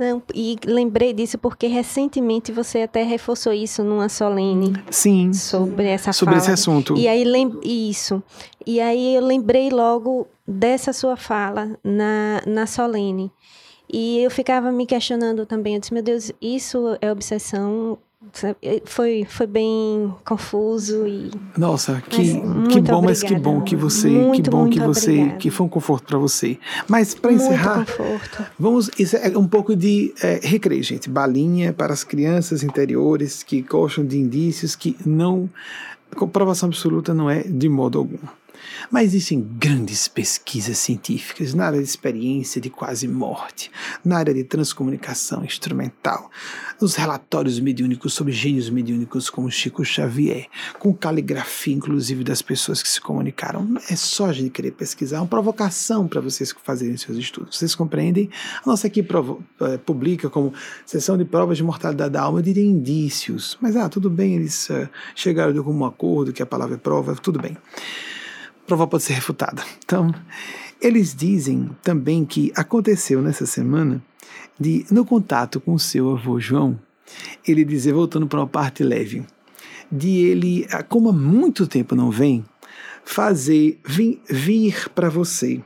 [0.01, 4.73] Não, e lembrei disso porque recentemente você até reforçou isso numa solene.
[4.89, 5.31] Sim.
[5.31, 6.43] Sobre essa Sobre fala.
[6.43, 6.97] esse assunto.
[6.97, 8.23] E aí lem isso.
[8.65, 13.31] E aí eu lembrei logo dessa sua fala na, na solene.
[13.93, 15.75] E eu ficava me questionando também.
[15.75, 17.99] Eu disse, meu Deus, isso é obsessão
[18.85, 23.01] foi, foi bem confuso e nossa que, que bom obrigada.
[23.01, 25.37] mas que bom que você muito, que bom que você obrigada.
[25.37, 26.57] que foi um conforto para você
[26.87, 27.85] mas para encerrar
[28.59, 33.61] vamos isso é um pouco de é, recreio gente balinha para as crianças interiores que
[33.61, 35.49] gostam de indícios que não
[36.15, 38.17] comprovação absoluta não é de modo algum
[38.89, 43.71] mas existem grandes pesquisas científicas na área de experiência de quase morte,
[44.03, 46.29] na área de transcomunicação instrumental,
[46.79, 50.47] nos relatórios mediúnicos sobre gênios mediúnicos como Chico Xavier,
[50.79, 53.75] com caligrafia, inclusive, das pessoas que se comunicaram.
[53.89, 57.57] É só a gente querer pesquisar, é uma provocação para vocês fazerem seus estudos.
[57.57, 58.29] Vocês compreendem?
[58.63, 59.05] A nossa aqui
[59.61, 60.53] é, publica como
[60.85, 63.57] sessão de provas de mortalidade da alma, diria indícios.
[63.61, 67.15] Mas, ah, tudo bem, eles uh, chegaram de algum acordo que a palavra é prova,
[67.15, 67.57] tudo bem
[68.71, 69.61] prova pode ser refutada.
[69.83, 70.13] Então,
[70.81, 74.01] eles dizem também que aconteceu nessa semana
[74.57, 76.79] de no contato com seu avô João,
[77.45, 79.25] ele dizer, voltando para uma parte leve,
[79.91, 82.45] de ele, ah, como há muito tempo não vem,
[83.03, 85.61] fazer vir, vir para você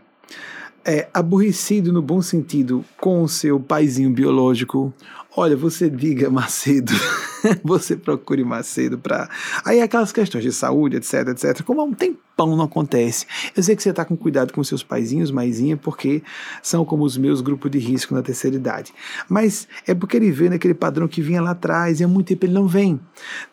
[0.84, 4.92] é, aborrecido no bom sentido com o seu paizinho biológico,
[5.38, 6.94] olha, você diga Macedo.
[7.64, 9.30] você procure mais cedo para.
[9.64, 11.64] Aí aquelas questões de saúde, etc, etc.
[11.64, 13.26] Como há um tempão não acontece.
[13.56, 16.22] Eu sei que você está com cuidado com seus paizinhos, maisinha, porque
[16.62, 18.94] são como os meus grupos de risco na terceira idade.
[19.30, 22.46] Mas é porque ele vê naquele padrão que vinha lá atrás e há muito tempo
[22.46, 23.00] ele não vem,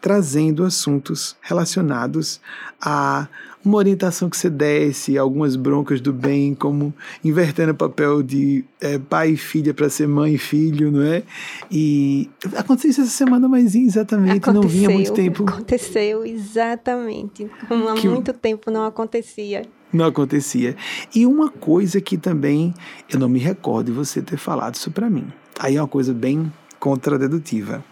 [0.00, 2.40] trazendo assuntos relacionados
[2.80, 3.28] a
[3.64, 6.92] uma orientação que você desse, algumas broncas do bem, como
[7.24, 11.22] invertendo o papel de é, pai e filha para ser mãe e filho, não é?
[11.70, 15.44] E aconteceu isso essa semana, mas exatamente, aconteceu, não vinha muito tempo.
[15.48, 17.48] Aconteceu, exatamente.
[17.68, 19.62] Como há que, muito tempo não acontecia.
[19.92, 20.76] não acontecia.
[21.14, 22.74] E uma coisa que também
[23.12, 25.26] eu não me recordo de você ter falado isso para mim.
[25.58, 27.84] Aí é uma coisa bem contradedutiva.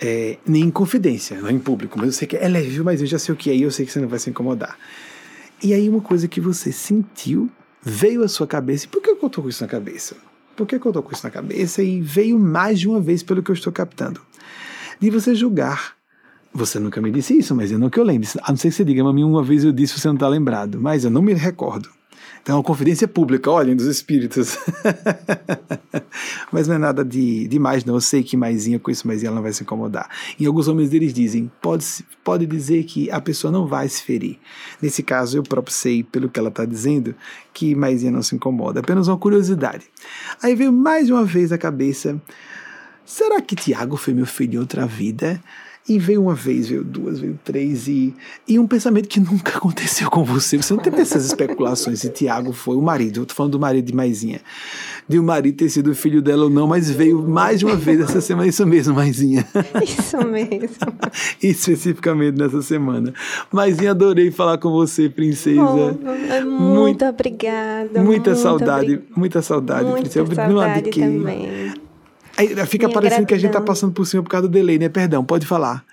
[0.00, 3.06] É, nem em confidência, não em público, mas eu sei que é leve, mas eu
[3.06, 4.78] já sei o que é e eu sei que você não vai se incomodar.
[5.62, 7.50] E aí uma coisa que você sentiu
[7.82, 8.86] veio à sua cabeça.
[8.86, 10.16] E por que eu estou com isso na cabeça?
[10.56, 11.82] Por que eu estou com isso na cabeça?
[11.82, 14.20] E veio mais de uma vez pelo que eu estou captando.
[15.00, 15.96] De você julgar.
[16.52, 18.28] Você nunca me disse isso, mas eu não que eu lembre.
[18.42, 20.80] A não ser que você diga, mami, uma vez eu disse, você não está lembrado.
[20.80, 21.90] Mas eu não me recordo.
[22.48, 24.56] Então, uma confidência pública, olhem, dos espíritos.
[26.50, 27.96] Mas não é nada de demais, não.
[27.96, 30.08] Eu sei que Maisinha, com isso, Maisinha ela não vai se incomodar.
[30.40, 31.84] Em alguns homens eles dizem, pode,
[32.24, 34.38] pode dizer que a pessoa não vai se ferir.
[34.80, 37.14] Nesse caso, eu próprio sei, pelo que ela está dizendo,
[37.52, 38.80] que Maisinha não se incomoda.
[38.80, 39.84] Apenas uma curiosidade.
[40.42, 42.18] Aí veio mais uma vez a cabeça,
[43.04, 45.38] será que Tiago foi meu filho em outra vida?
[45.88, 48.14] E veio uma vez, veio duas, veio três, e,
[48.46, 50.58] e um pensamento que nunca aconteceu com você.
[50.58, 53.20] Você não teve essas especulações se Tiago foi o marido.
[53.20, 54.40] Eu tô falando do marido de Maisinha.
[55.08, 58.00] De o marido ter sido filho dela ou não, mas veio mais de uma vez
[58.00, 58.46] essa semana.
[58.46, 59.46] Isso mesmo, Maisinha.
[59.82, 60.68] Isso mesmo.
[61.42, 63.14] Especificamente nessa semana.
[63.50, 65.60] Maisinha, adorei falar com você, princesa.
[65.62, 68.02] Oh, muito, muito obrigada.
[68.02, 70.34] Muita saudade, muita saudade, muita princesa.
[70.34, 71.87] Saudade também.
[72.38, 73.26] Aí fica Minha parecendo gratidão.
[73.26, 74.88] que a gente está passando por cima por causa do delay, né?
[74.88, 75.84] Perdão, pode falar.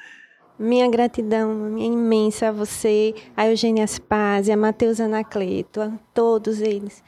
[0.57, 7.03] Minha gratidão minha imensa a você, a Eugênia Aspazia, a Matheus Anacleto, a todos eles,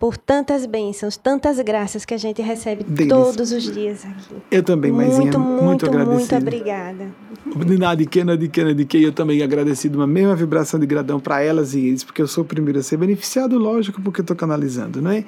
[0.00, 3.12] por tantas bênçãos, tantas graças que a gente recebe Deles.
[3.12, 4.36] todos os dias aqui.
[4.50, 7.08] Eu também, Maisinha, Muito, muito, muito, muito obrigada.
[7.54, 9.02] De nada, de que, que, de que.
[9.02, 12.42] Eu também agradecido uma mesma vibração de gratidão para elas e eles, porque eu sou
[12.42, 15.24] o primeiro a ser beneficiado, lógico, porque eu estou canalizando, não é?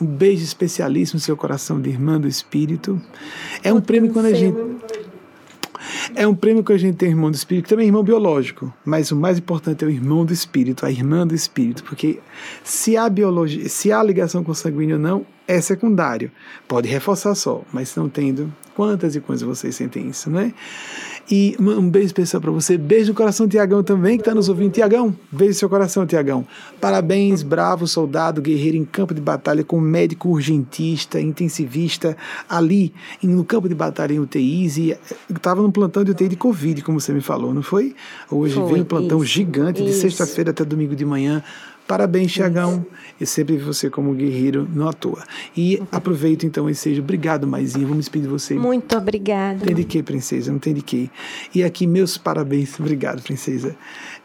[0.00, 3.00] Um beijo especialíssimo no seu coração de irmã do Espírito.
[3.62, 4.56] É um prêmio quando a gente.
[6.14, 9.10] É um prêmio que a gente tem irmão do espírito, também é irmão biológico, mas
[9.10, 12.20] o mais importante é o irmão do espírito, a irmã do espírito, porque
[12.62, 16.30] se há biologia, se há ligação com sanguíneo ou não, é secundário.
[16.66, 20.54] Pode reforçar só, mas não tendo, quantas e quantas vocês sentem isso, não é?
[21.30, 22.76] E um beijo especial para você.
[22.76, 24.72] Beijo no coração, Tiagão, também, que está nos ouvindo.
[24.72, 26.46] Tiagão, beijo no seu coração, Tiagão.
[26.80, 32.16] Parabéns, bravo soldado, guerreiro em campo de batalha, com médico urgentista, intensivista,
[32.48, 32.92] ali
[33.22, 34.76] no campo de batalha em UTIs.
[34.76, 34.96] E
[35.30, 37.94] estava num plantão de UTI de Covid, como você me falou, não foi?
[38.30, 40.00] Hoje Foi, veio um plantão isso, gigante, de isso.
[40.00, 41.42] sexta-feira até domingo de manhã.
[41.86, 42.86] Parabéns, Tiagão.
[43.20, 45.22] Eu sempre vi você como guerreiro, não à toa.
[45.56, 47.02] E aproveito então esse seja.
[47.02, 47.86] Obrigado, Maisinha.
[47.86, 48.54] Vamos despedir de você.
[48.54, 49.64] Muito obrigada.
[49.64, 50.50] Tem de que, princesa?
[50.50, 51.10] Não tem de que.
[51.54, 52.80] E aqui, meus parabéns.
[52.80, 53.76] Obrigado, princesa.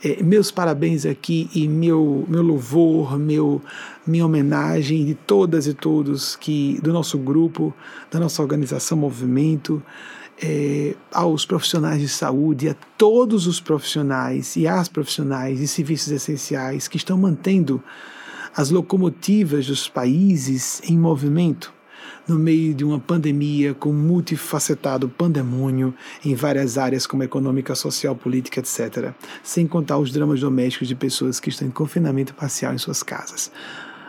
[0.04, 3.62] É, meus parabéns aqui e meu, meu louvor, meu,
[4.08, 7.74] minha homenagem de todas e todos que do nosso grupo,
[8.10, 9.84] da nossa organização Movimento,
[10.42, 16.88] é, aos profissionais de saúde, a todos os profissionais e às profissionais de serviços essenciais
[16.88, 17.84] que estão mantendo
[18.56, 21.74] as locomotivas dos países em movimento
[22.28, 25.94] no meio de uma pandemia com multifacetado pandemônio
[26.24, 29.14] em várias áreas como econômica, social, política, etc.,
[29.44, 33.52] sem contar os dramas domésticos de pessoas que estão em confinamento parcial em suas casas.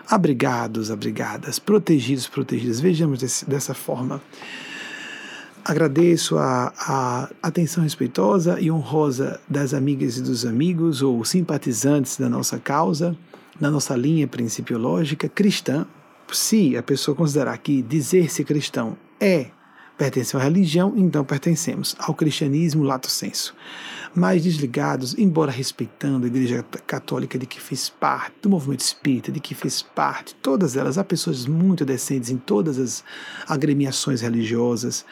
[0.07, 2.81] Abrigados, abrigadas, protegidos, protegidas.
[2.81, 4.20] Vejamos desse, dessa forma.
[5.65, 12.28] Agradeço a, a, atenção respeitosa e honrosa das amigas e dos amigos ou simpatizantes da
[12.28, 13.16] nossa causa,
[13.61, 15.87] da nossa linha principiológica cristã.
[16.32, 19.49] Se a pessoa considerar que dizer-se cristão é
[19.99, 23.55] pertencer à religião, então pertencemos ao cristianismo lato sensu.
[24.12, 29.39] Mais desligados, embora respeitando a Igreja Católica de que fez parte, do movimento espírita de
[29.39, 33.05] que fez parte, todas elas, há pessoas muito decentes em todas as
[33.47, 35.05] agremiações religiosas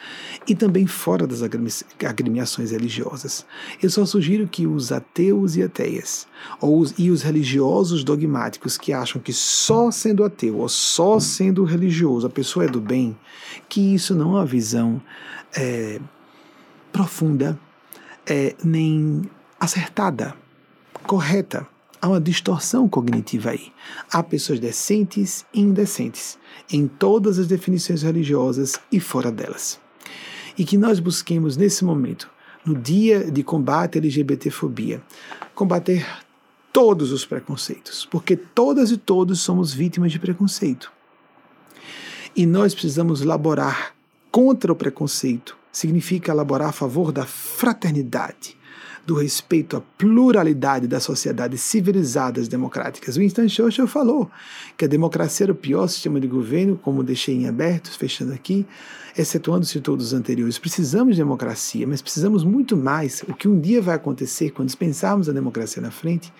[0.45, 3.45] e também fora das agremiações religiosas.
[3.81, 6.27] Eu só sugiro que os ateus e ateias,
[6.59, 11.63] ou os, e os religiosos dogmáticos que acham que só sendo ateu ou só sendo
[11.63, 13.17] religioso a pessoa é do bem,
[13.69, 15.01] que isso não é uma visão
[15.55, 16.01] é,
[16.91, 17.57] profunda
[18.29, 19.23] é, nem
[19.59, 20.35] acertada,
[21.07, 21.67] correta.
[22.01, 23.73] Há uma distorção cognitiva aí.
[24.09, 26.37] Há pessoas decentes e indecentes
[26.71, 29.79] em todas as definições religiosas e fora delas.
[30.57, 32.29] E que nós busquemos nesse momento,
[32.63, 35.01] no dia de combate à LGBTfobia,
[35.53, 36.05] combater
[36.71, 40.91] todos os preconceitos, porque todas e todos somos vítimas de preconceito.
[42.33, 43.93] E nós precisamos laborar
[44.31, 48.57] contra o preconceito, significa elaborar a favor da fraternidade,
[49.05, 53.17] do respeito à pluralidade das sociedades civilizadas democráticas.
[53.17, 54.29] Winston Churchill falou
[54.77, 58.67] que a democracia era o pior sistema de governo, como deixei em aberto, fechando aqui,
[59.17, 60.59] excetuando-se todos os anteriores.
[60.59, 63.23] Precisamos de democracia, mas precisamos muito mais.
[63.27, 66.31] O que um dia vai acontecer quando pensarmos a democracia na frente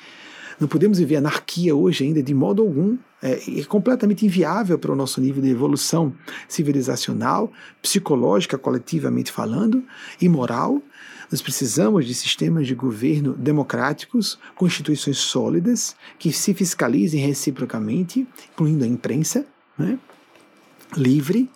[0.59, 2.97] Não podemos viver anarquia hoje ainda de modo algum.
[3.21, 6.13] É, é completamente inviável para o nosso nível de evolução
[6.47, 9.83] civilizacional, psicológica, coletivamente falando,
[10.21, 10.81] e moral.
[11.31, 18.83] Nós precisamos de sistemas de governo democráticos, com instituições sólidas, que se fiscalizem reciprocamente, incluindo
[18.83, 19.45] a imprensa,
[19.77, 19.99] né?
[20.97, 21.49] livre,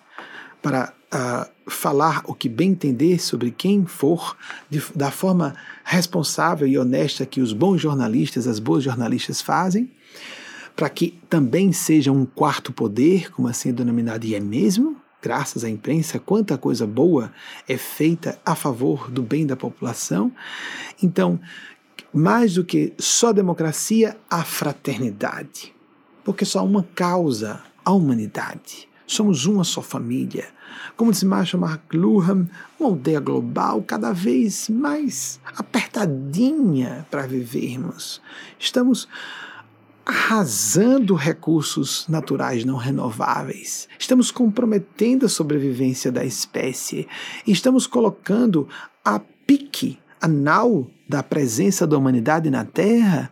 [0.62, 4.38] para uh, falar o que bem entender sobre quem for,
[4.70, 9.90] de, da forma responsável e honesta que os bons jornalistas, as boas jornalistas fazem,
[10.76, 15.64] para que também seja um quarto poder, como assim é denominado, e é mesmo, graças
[15.64, 17.32] à imprensa, quanta coisa boa
[17.68, 20.32] é feita a favor do bem da população.
[21.02, 21.40] Então,
[22.14, 25.74] mais do que só democracia, a fraternidade.
[26.24, 28.88] Porque só uma causa, a humanidade.
[29.06, 30.48] Somos uma só família.
[30.96, 32.48] Como diz Marshall McLuhan,
[32.80, 38.22] uma aldeia global cada vez mais apertadinha para vivermos.
[38.60, 39.08] Estamos
[40.06, 43.88] arrasando recursos naturais não renováveis.
[43.98, 47.08] Estamos comprometendo a sobrevivência da espécie.
[47.48, 48.68] Estamos colocando
[49.04, 53.32] a pique, a nau da presença da humanidade na Terra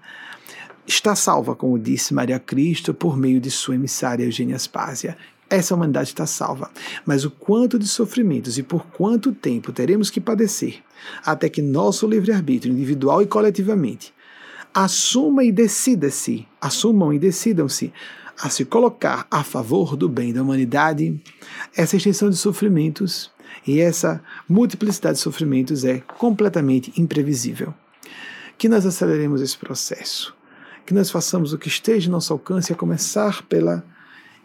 [0.87, 5.17] está salva, como disse Maria Cristo, por meio de sua emissária Eugênia Aspásia.
[5.51, 6.71] Essa humanidade está salva.
[7.05, 10.81] Mas o quanto de sofrimentos e por quanto tempo teremos que padecer
[11.25, 14.13] até que nosso livre-arbítrio, individual e coletivamente,
[14.73, 17.91] assuma e decida-se, assumam e decidam-se
[18.41, 21.21] a se colocar a favor do bem da humanidade,
[21.75, 23.29] essa extensão de sofrimentos
[23.67, 27.73] e essa multiplicidade de sofrimentos é completamente imprevisível.
[28.57, 30.33] Que nós aceleremos esse processo,
[30.85, 33.83] que nós façamos o que esteja em nosso alcance, a começar pela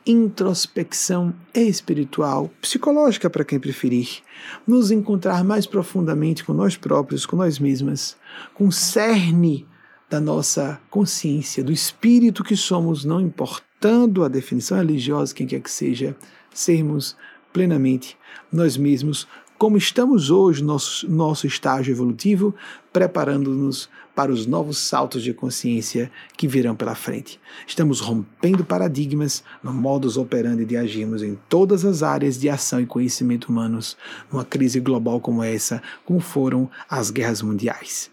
[0.07, 4.23] introspecção espiritual, psicológica para quem preferir,
[4.67, 8.17] nos encontrar mais profundamente com nós próprios, com nós mesmas,
[8.55, 9.67] com o cerne
[10.09, 15.71] da nossa consciência, do espírito que somos, não importando a definição religiosa, quem quer que
[15.71, 16.17] seja,
[16.55, 17.17] sermos
[17.53, 18.17] plenamente
[18.53, 19.27] nós mesmos,
[19.59, 22.55] como estamos hoje no nosso, nosso estágio evolutivo,
[22.93, 27.39] preparando-nos para os novos saltos de consciência que virão pela frente.
[27.67, 32.87] Estamos rompendo paradigmas no modus operandi de agirmos em todas as áreas de ação e
[32.87, 33.97] conhecimento humanos,
[34.33, 38.11] numa crise global como essa, como foram as guerras mundiais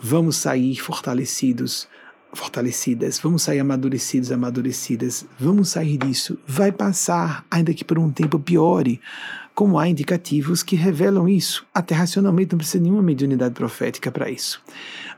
[0.00, 1.86] vamos sair fortalecidos,
[2.32, 6.38] fortalecidas, vamos sair amadurecidos, amadurecidas, vamos sair disso.
[6.46, 9.00] Vai passar, ainda que por um tempo piore,
[9.60, 11.66] como há indicativos que revelam isso.
[11.74, 14.58] Até racionalmente não precisa nenhuma mediunidade profética para isso.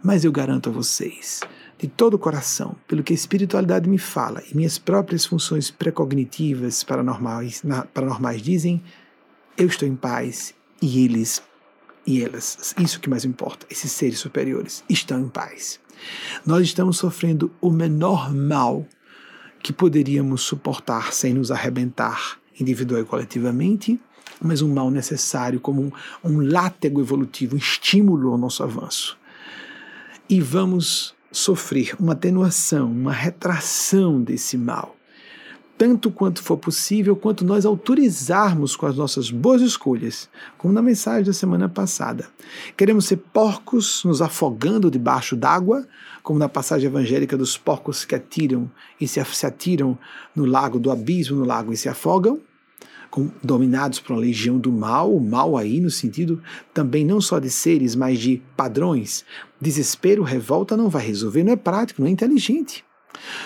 [0.02, 1.42] Mas eu garanto a vocês,
[1.78, 6.82] de todo o coração, pelo que a espiritualidade me fala e minhas próprias funções precognitivas
[6.82, 7.62] paranormais,
[7.94, 8.82] paranormais dizem,
[9.56, 10.52] eu estou em paz
[10.82, 11.40] e eles
[12.04, 15.78] e elas, isso que mais importa, esses seres superiores, estão em paz.
[16.44, 18.84] Nós estamos sofrendo o menor mal
[19.62, 24.00] que poderíamos suportar sem nos arrebentar individual e coletivamente,
[24.42, 25.90] mas um mal necessário como um,
[26.24, 29.18] um látego evolutivo, um estímulo ao nosso avanço.
[30.28, 34.96] E vamos sofrer uma atenuação, uma retração desse mal
[35.82, 41.24] tanto quanto for possível, quanto nós autorizarmos com as nossas boas escolhas, como na mensagem
[41.24, 42.28] da semana passada.
[42.76, 45.84] Queremos ser porcos nos afogando debaixo d'água,
[46.22, 48.70] como na passagem evangélica dos porcos que atiram
[49.00, 49.98] e se, se atiram
[50.36, 52.38] no lago do abismo, no lago e se afogam,
[53.12, 57.38] com, dominados por uma legião do mal, o mal aí no sentido também não só
[57.38, 59.22] de seres, mas de padrões.
[59.60, 62.82] Desespero, revolta não vai resolver, não é prático, não é inteligente.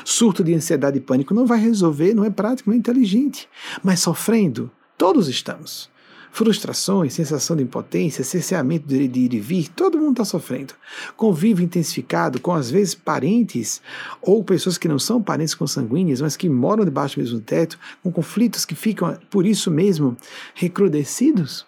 [0.05, 3.49] Surto de ansiedade e pânico não vai resolver, não é prático, não é inteligente.
[3.83, 5.91] Mas sofrendo, todos estamos.
[6.37, 10.75] Frustrações, sensação de impotência, cerceamento de ir e vir, todo mundo está sofrendo.
[11.17, 13.81] Convívio intensificado com, às vezes, parentes
[14.21, 18.13] ou pessoas que não são parentes consanguíneas, mas que moram debaixo do mesmo teto, com
[18.13, 20.15] conflitos que ficam, por isso mesmo,
[20.55, 21.65] recrudescidos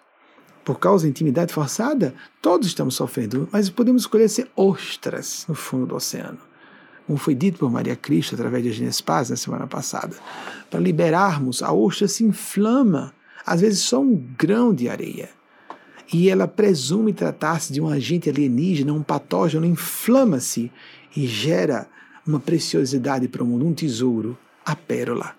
[0.66, 5.86] por causa da intimidade forçada, todos estamos sofrendo, mas podemos escolher ser ostras no fundo
[5.86, 6.46] do oceano
[7.06, 10.14] como foi dito por Maria Cristo através de Agnes Paz na semana passada,
[10.70, 13.14] para liberarmos, a ostra se inflama,
[13.48, 15.30] às vezes só um grão de areia.
[16.12, 20.72] E ela presume tratar-se de um agente alienígena, um patógeno, inflama-se
[21.14, 21.86] e gera
[22.26, 25.34] uma preciosidade para o mundo, um tesouro, a pérola.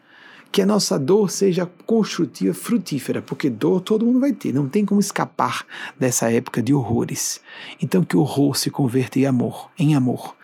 [0.52, 4.84] Que a nossa dor seja construtiva, frutífera, porque dor todo mundo vai ter, não tem
[4.84, 5.66] como escapar
[5.98, 7.40] dessa época de horrores.
[7.82, 10.36] Então que o horror se converta em amor, em amor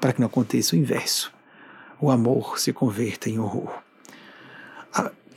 [0.00, 1.32] para que não aconteça o inverso.
[2.00, 3.72] O amor se converta em horror.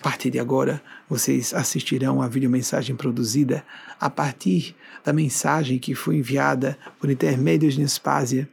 [0.05, 3.65] Partir de agora, vocês assistirão a videomensagem produzida
[3.99, 8.47] a partir da mensagem que foi enviada por intermédio de Nespásia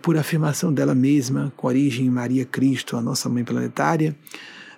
[0.00, 4.14] por afirmação dela mesma, com origem em Maria Cristo, a nossa mãe planetária,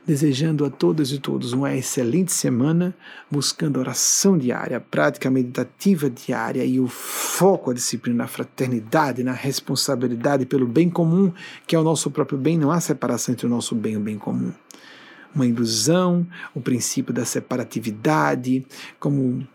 [0.07, 2.97] desejando a todas e todos uma excelente semana,
[3.31, 10.47] buscando oração diária, prática meditativa diária e o foco, a disciplina na fraternidade, na responsabilidade
[10.47, 11.31] pelo bem comum,
[11.67, 14.01] que é o nosso próprio bem, não há separação entre o nosso bem e o
[14.01, 14.51] bem comum.
[15.35, 18.67] Uma ilusão, o princípio da separatividade,
[18.99, 19.47] como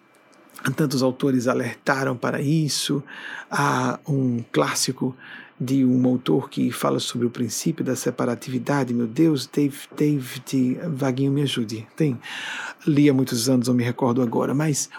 [0.75, 3.03] tantos autores alertaram para isso.
[3.49, 5.15] Há um clássico
[5.59, 8.93] de um autor que fala sobre o princípio da separatividade.
[8.93, 11.87] Meu Deus, David, David Vaguinho, me ajude.
[11.95, 12.19] Tem,
[12.85, 14.89] li há muitos anos, não me recordo agora, mas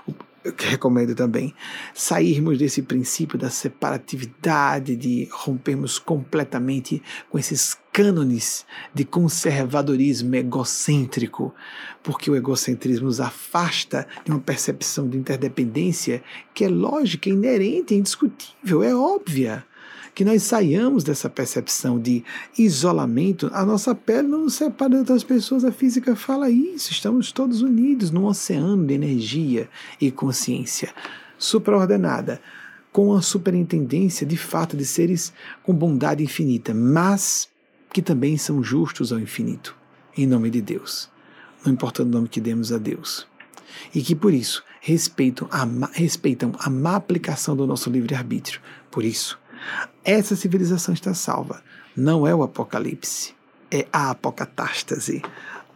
[0.58, 1.54] recomendo também
[1.94, 11.54] sairmos desse princípio da separatividade, de rompermos completamente com esses cânones de conservadorismo egocêntrico,
[12.02, 16.22] porque o egocentrismo nos afasta de uma percepção de interdependência
[16.52, 19.64] que é lógica, inerente, indiscutível, é óbvia
[20.14, 22.22] que nós saiamos dessa percepção de
[22.56, 23.50] isolamento.
[23.52, 26.92] A nossa pele não nos separa de outras pessoas, a física fala isso.
[26.92, 29.68] Estamos todos unidos num oceano de energia
[30.00, 30.94] e consciência
[31.36, 32.40] supraordenada,
[32.92, 35.32] com a superintendência de fato de seres
[35.64, 37.48] com bondade infinita, mas
[37.92, 39.76] que também são justos ao infinito,
[40.16, 41.10] em nome de Deus,
[41.64, 43.26] não importa o nome que demos a Deus.
[43.92, 48.60] E que por isso respeitam a, respeitam a má aplicação do nosso livre-arbítrio.
[48.90, 49.38] Por isso,
[50.04, 51.62] essa civilização está salva.
[51.96, 53.34] Não é o apocalipse,
[53.70, 55.22] é a apocatástase,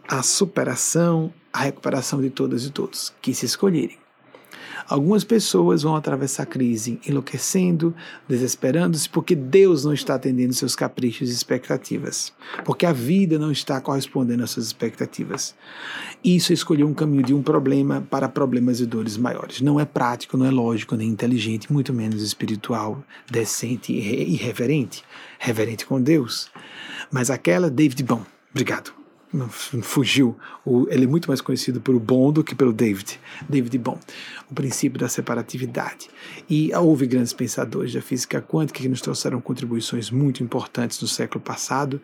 [0.07, 3.98] a superação, a recuperação de todas e todos que se escolherem.
[4.87, 7.93] Algumas pessoas vão atravessar a crise enlouquecendo,
[8.27, 12.33] desesperando-se, porque Deus não está atendendo seus caprichos e expectativas,
[12.63, 15.55] porque a vida não está correspondendo às suas expectativas.
[16.23, 19.61] Isso é escolher um caminho de um problema para problemas e dores maiores.
[19.61, 25.03] Não é prático, não é lógico, nem inteligente, muito menos espiritual, decente e irreverente,
[25.37, 26.49] reverente com Deus.
[27.11, 28.98] Mas aquela, David, bom, obrigado
[29.81, 30.35] fugiu.
[30.65, 33.19] O, ele é muito mais conhecido pelo Bom do que pelo David.
[33.47, 33.99] David Bom.
[34.49, 36.09] O princípio da separatividade.
[36.49, 41.41] E houve grandes pensadores da física quântica que nos trouxeram contribuições muito importantes no século
[41.41, 42.01] passado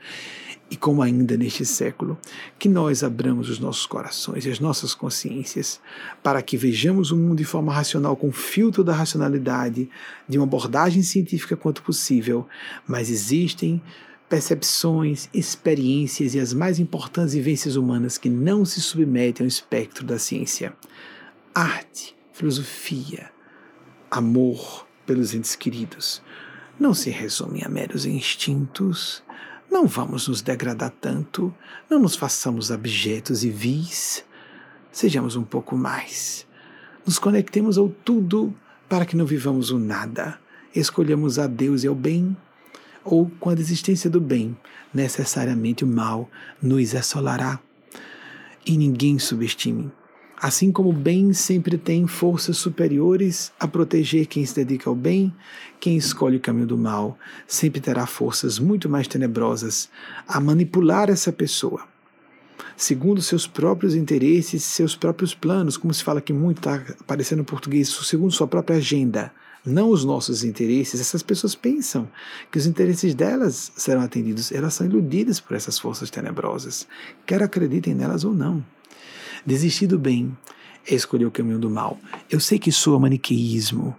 [0.70, 2.18] e como ainda neste século,
[2.58, 5.80] que nós abramos os nossos corações e as nossas consciências
[6.24, 9.88] para que vejamos o mundo de forma racional, com filtro da racionalidade,
[10.28, 12.48] de uma abordagem científica quanto possível,
[12.88, 13.82] mas existem
[14.30, 20.18] percepções, experiências e as mais importantes vivências humanas que não se submetem ao espectro da
[20.18, 20.74] ciência.
[21.54, 23.32] Arte, filosofia,
[24.10, 26.22] amor pelos entes queridos
[26.80, 29.24] não se resumem a meros instintos.
[29.72, 31.54] Não vamos nos degradar tanto,
[31.90, 34.24] não nos façamos abjetos e vis.
[34.92, 36.46] Sejamos um pouco mais.
[37.06, 38.54] Nos conectemos ao tudo
[38.88, 40.40] para que não vivamos o nada.
[40.74, 42.36] Escolhamos a Deus e ao bem
[43.06, 44.58] ou com a desistência do bem,
[44.92, 46.30] necessariamente o mal
[46.62, 47.60] nos assolará.
[48.66, 49.92] E ninguém subestime.
[50.38, 55.34] Assim como o bem sempre tem forças superiores a proteger quem se dedica ao bem,
[55.80, 57.18] quem escolhe o caminho do mal
[57.48, 59.90] sempre terá forças muito mais tenebrosas
[60.28, 61.88] a manipular essa pessoa,
[62.76, 67.46] segundo seus próprios interesses, seus próprios planos, como se fala aqui muito, está aparecendo em
[67.46, 69.32] português, segundo sua própria agenda
[69.66, 72.08] não os nossos interesses, essas pessoas pensam
[72.52, 76.88] que os interesses delas serão atendidos, elas são iludidas por essas forças tenebrosas,
[77.26, 78.64] quer acreditem nelas ou não.
[79.46, 80.38] Desistir do bem
[80.88, 82.00] é escolher o caminho do mal.
[82.30, 83.96] Eu sei que soa maniqueísmo,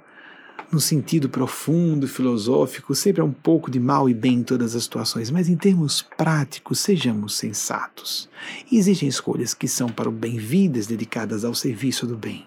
[0.71, 4.85] no sentido profundo, filosófico, sempre há um pouco de mal e bem em todas as
[4.85, 8.29] situações, mas em termos práticos, sejamos sensatos.
[8.71, 12.47] Existem escolhas que são para o bem, vidas dedicadas ao serviço do bem.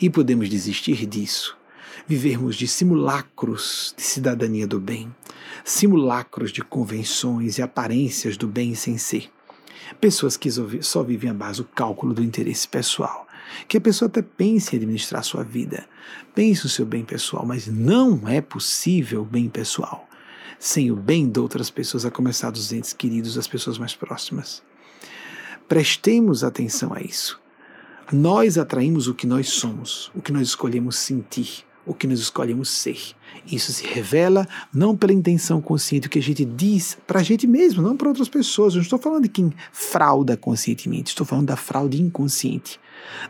[0.00, 1.55] E podemos desistir disso
[2.06, 5.14] vivermos de simulacros de cidadania do bem,
[5.64, 9.30] simulacros de convenções e aparências do bem sem ser.
[10.00, 10.50] Pessoas que
[10.82, 13.26] só vivem à base do cálculo do interesse pessoal.
[13.68, 15.86] Que a pessoa até pense em administrar sua vida,
[16.34, 20.06] pense no seu bem pessoal, mas não é possível bem pessoal
[20.58, 24.62] sem o bem de outras pessoas, a começar dos entes queridos, as pessoas mais próximas.
[25.68, 27.40] Prestemos atenção a isso.
[28.12, 32.68] Nós atraímos o que nós somos, o que nós escolhemos sentir o que nós escolhemos
[32.68, 32.98] ser.
[33.50, 37.46] Isso se revela não pela intenção consciente, o que a gente diz para a gente
[37.46, 38.74] mesmo, não para outras pessoas.
[38.74, 42.80] Eu não estou falando de quem frauda conscientemente, estou falando da fraude inconsciente,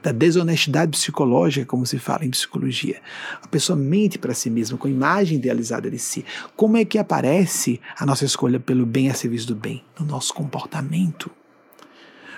[0.03, 3.01] da desonestidade psicológica, como se fala em psicologia.
[3.43, 6.25] A pessoa mente para si mesma com a imagem idealizada de si.
[6.57, 9.85] Como é que aparece a nossa escolha pelo bem a serviço do bem?
[10.01, 11.31] No nosso comportamento.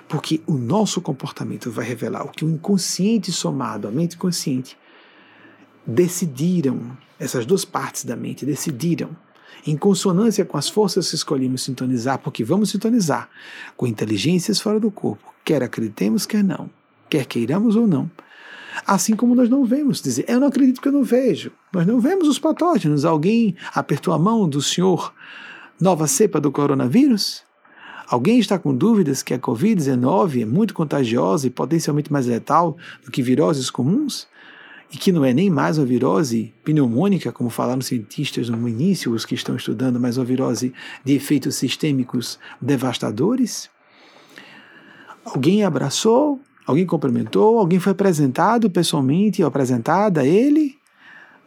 [0.08, 4.76] Porque o nosso comportamento vai revelar o que o inconsciente somado à mente consciente
[5.88, 9.16] decidiram, essas duas partes da mente decidiram
[9.66, 13.28] em consonância com as forças que escolhemos sintonizar, porque vamos sintonizar
[13.74, 16.68] com inteligências fora do corpo, quer acreditemos, quer não,
[17.08, 18.10] quer queiramos ou não.
[18.86, 21.50] Assim como nós não vemos, dizer, eu não acredito que eu não vejo.
[21.72, 23.04] Nós não vemos os patógenos.
[23.04, 25.12] Alguém apertou a mão do senhor
[25.80, 27.42] nova cepa do coronavírus?
[28.06, 33.10] Alguém está com dúvidas que a Covid-19 é muito contagiosa e potencialmente mais letal do
[33.10, 34.28] que viroses comuns?
[34.90, 39.26] E que não é nem mais uma virose pneumônica, como falaram cientistas no início, os
[39.26, 40.72] que estão estudando, mas uma virose
[41.04, 43.68] de efeitos sistêmicos devastadores?
[45.24, 47.58] Alguém abraçou Alguém cumprimentou?
[47.58, 50.76] Alguém foi apresentado pessoalmente ou apresentada a ele?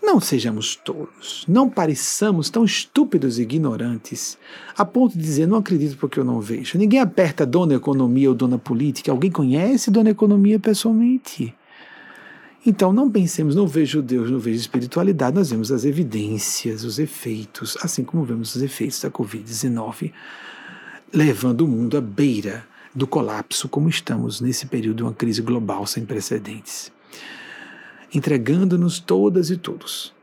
[0.01, 4.35] Não sejamos tolos, não pareçamos tão estúpidos e ignorantes,
[4.75, 6.75] a ponto de dizer, não acredito porque eu não vejo.
[6.75, 9.11] Ninguém aperta dona economia ou dona política.
[9.11, 11.53] Alguém conhece dona economia pessoalmente?
[12.65, 17.75] Então não pensemos, não vejo Deus, não vejo espiritualidade, nós vemos as evidências, os efeitos,
[17.81, 20.11] assim como vemos os efeitos da Covid-19,
[21.11, 22.63] levando o mundo à beira
[22.93, 26.91] do colapso, como estamos nesse período de uma crise global sem precedentes.
[28.13, 30.13] Entregando-nos todas e todos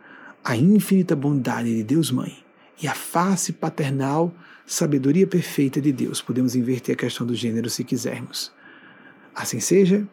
[0.44, 2.38] a infinita bondade de Deus Mãe
[2.80, 4.32] e a face paternal,
[4.64, 6.22] sabedoria perfeita de Deus.
[6.22, 8.52] Podemos inverter a questão do gênero se quisermos.
[9.34, 10.06] Assim seja,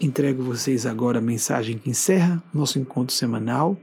[0.00, 3.78] entrego vocês agora a mensagem que encerra nosso encontro semanal.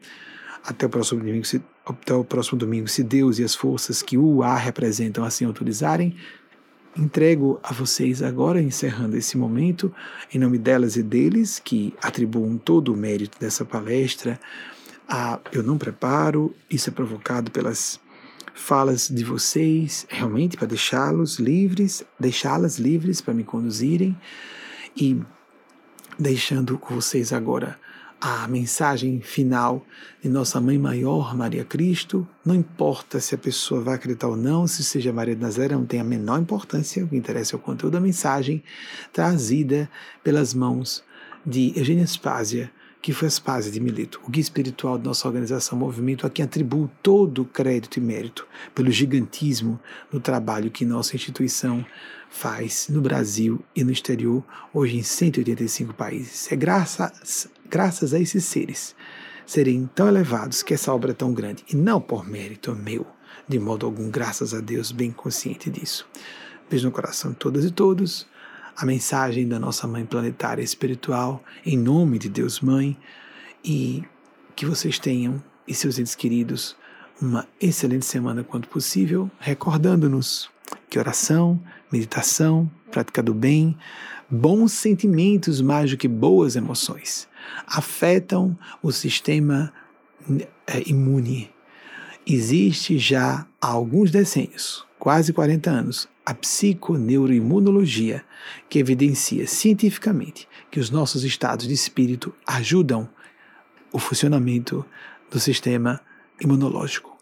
[0.64, 4.18] Até o próximo domingo, se, até o próximo domingo, se Deus e as forças que
[4.18, 6.15] o A representam assim autorizarem,
[6.98, 9.94] entrego a vocês agora, encerrando esse momento,
[10.34, 14.40] em nome delas e deles, que atribuam todo o mérito dessa palestra.
[15.07, 17.99] A, eu não preparo, isso é provocado pelas
[18.53, 24.15] falas de vocês, realmente para deixá-los livres, deixá-las livres para me conduzirem
[24.95, 25.19] e
[26.18, 27.80] deixando com vocês agora
[28.22, 29.85] a mensagem final
[30.22, 32.26] de nossa Mãe Maior, Maria Cristo.
[32.45, 35.85] Não importa se a pessoa vai acreditar ou não, se seja Maria de Nazaré, não
[35.85, 37.03] tem a menor importância.
[37.03, 38.64] O que interessa é o conteúdo da mensagem
[39.11, 39.90] trazida
[40.23, 41.03] pelas mãos
[41.45, 42.72] de Eugênia Spásia,
[43.02, 46.45] que foi a Spásia de Mileto, o guia espiritual de nossa organização Movimento, a quem
[46.45, 49.77] atribuo todo o crédito e mérito pelo gigantismo
[50.10, 51.85] no trabalho que nossa instituição
[52.34, 54.43] faz no Brasil e no exterior,
[54.73, 56.51] hoje em 185 países.
[56.51, 58.95] É graças graças a esses seres
[59.45, 63.05] serem tão elevados que essa obra é tão grande, e não por mérito meu,
[63.47, 66.07] de modo algum, graças a Deus, bem consciente disso.
[66.69, 68.26] Beijo no coração de todas e todos.
[68.76, 72.97] A mensagem da nossa Mãe Planetária Espiritual, em nome de Deus Mãe,
[73.64, 74.03] e
[74.55, 76.76] que vocês tenham, e seus entes queridos,
[77.22, 80.49] uma excelente semana quanto possível, recordando-nos
[80.89, 81.60] que oração,
[81.94, 83.78] meditação, prática do bem,
[84.30, 87.28] bons sentimentos mais do que boas emoções
[87.68, 89.72] afetam o sistema
[90.68, 91.52] é, imune.
[92.26, 98.24] Existe já há alguns decênios, quase 40 anos, a psiconeuroimunologia,
[98.70, 103.10] que evidencia cientificamente que os nossos estados de espírito ajudam
[103.91, 104.86] o funcionamento
[105.30, 105.99] do sistema
[106.40, 107.18] imunológico.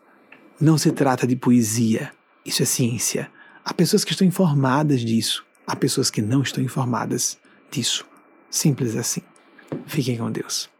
[0.60, 2.11] Não se trata de poesia,
[2.45, 3.31] isso é ciência.
[3.63, 7.38] Há pessoas que estão informadas disso, há pessoas que não estão informadas
[7.69, 8.05] disso.
[8.49, 9.21] Simples assim.
[9.85, 10.70] Fiquem com Deus.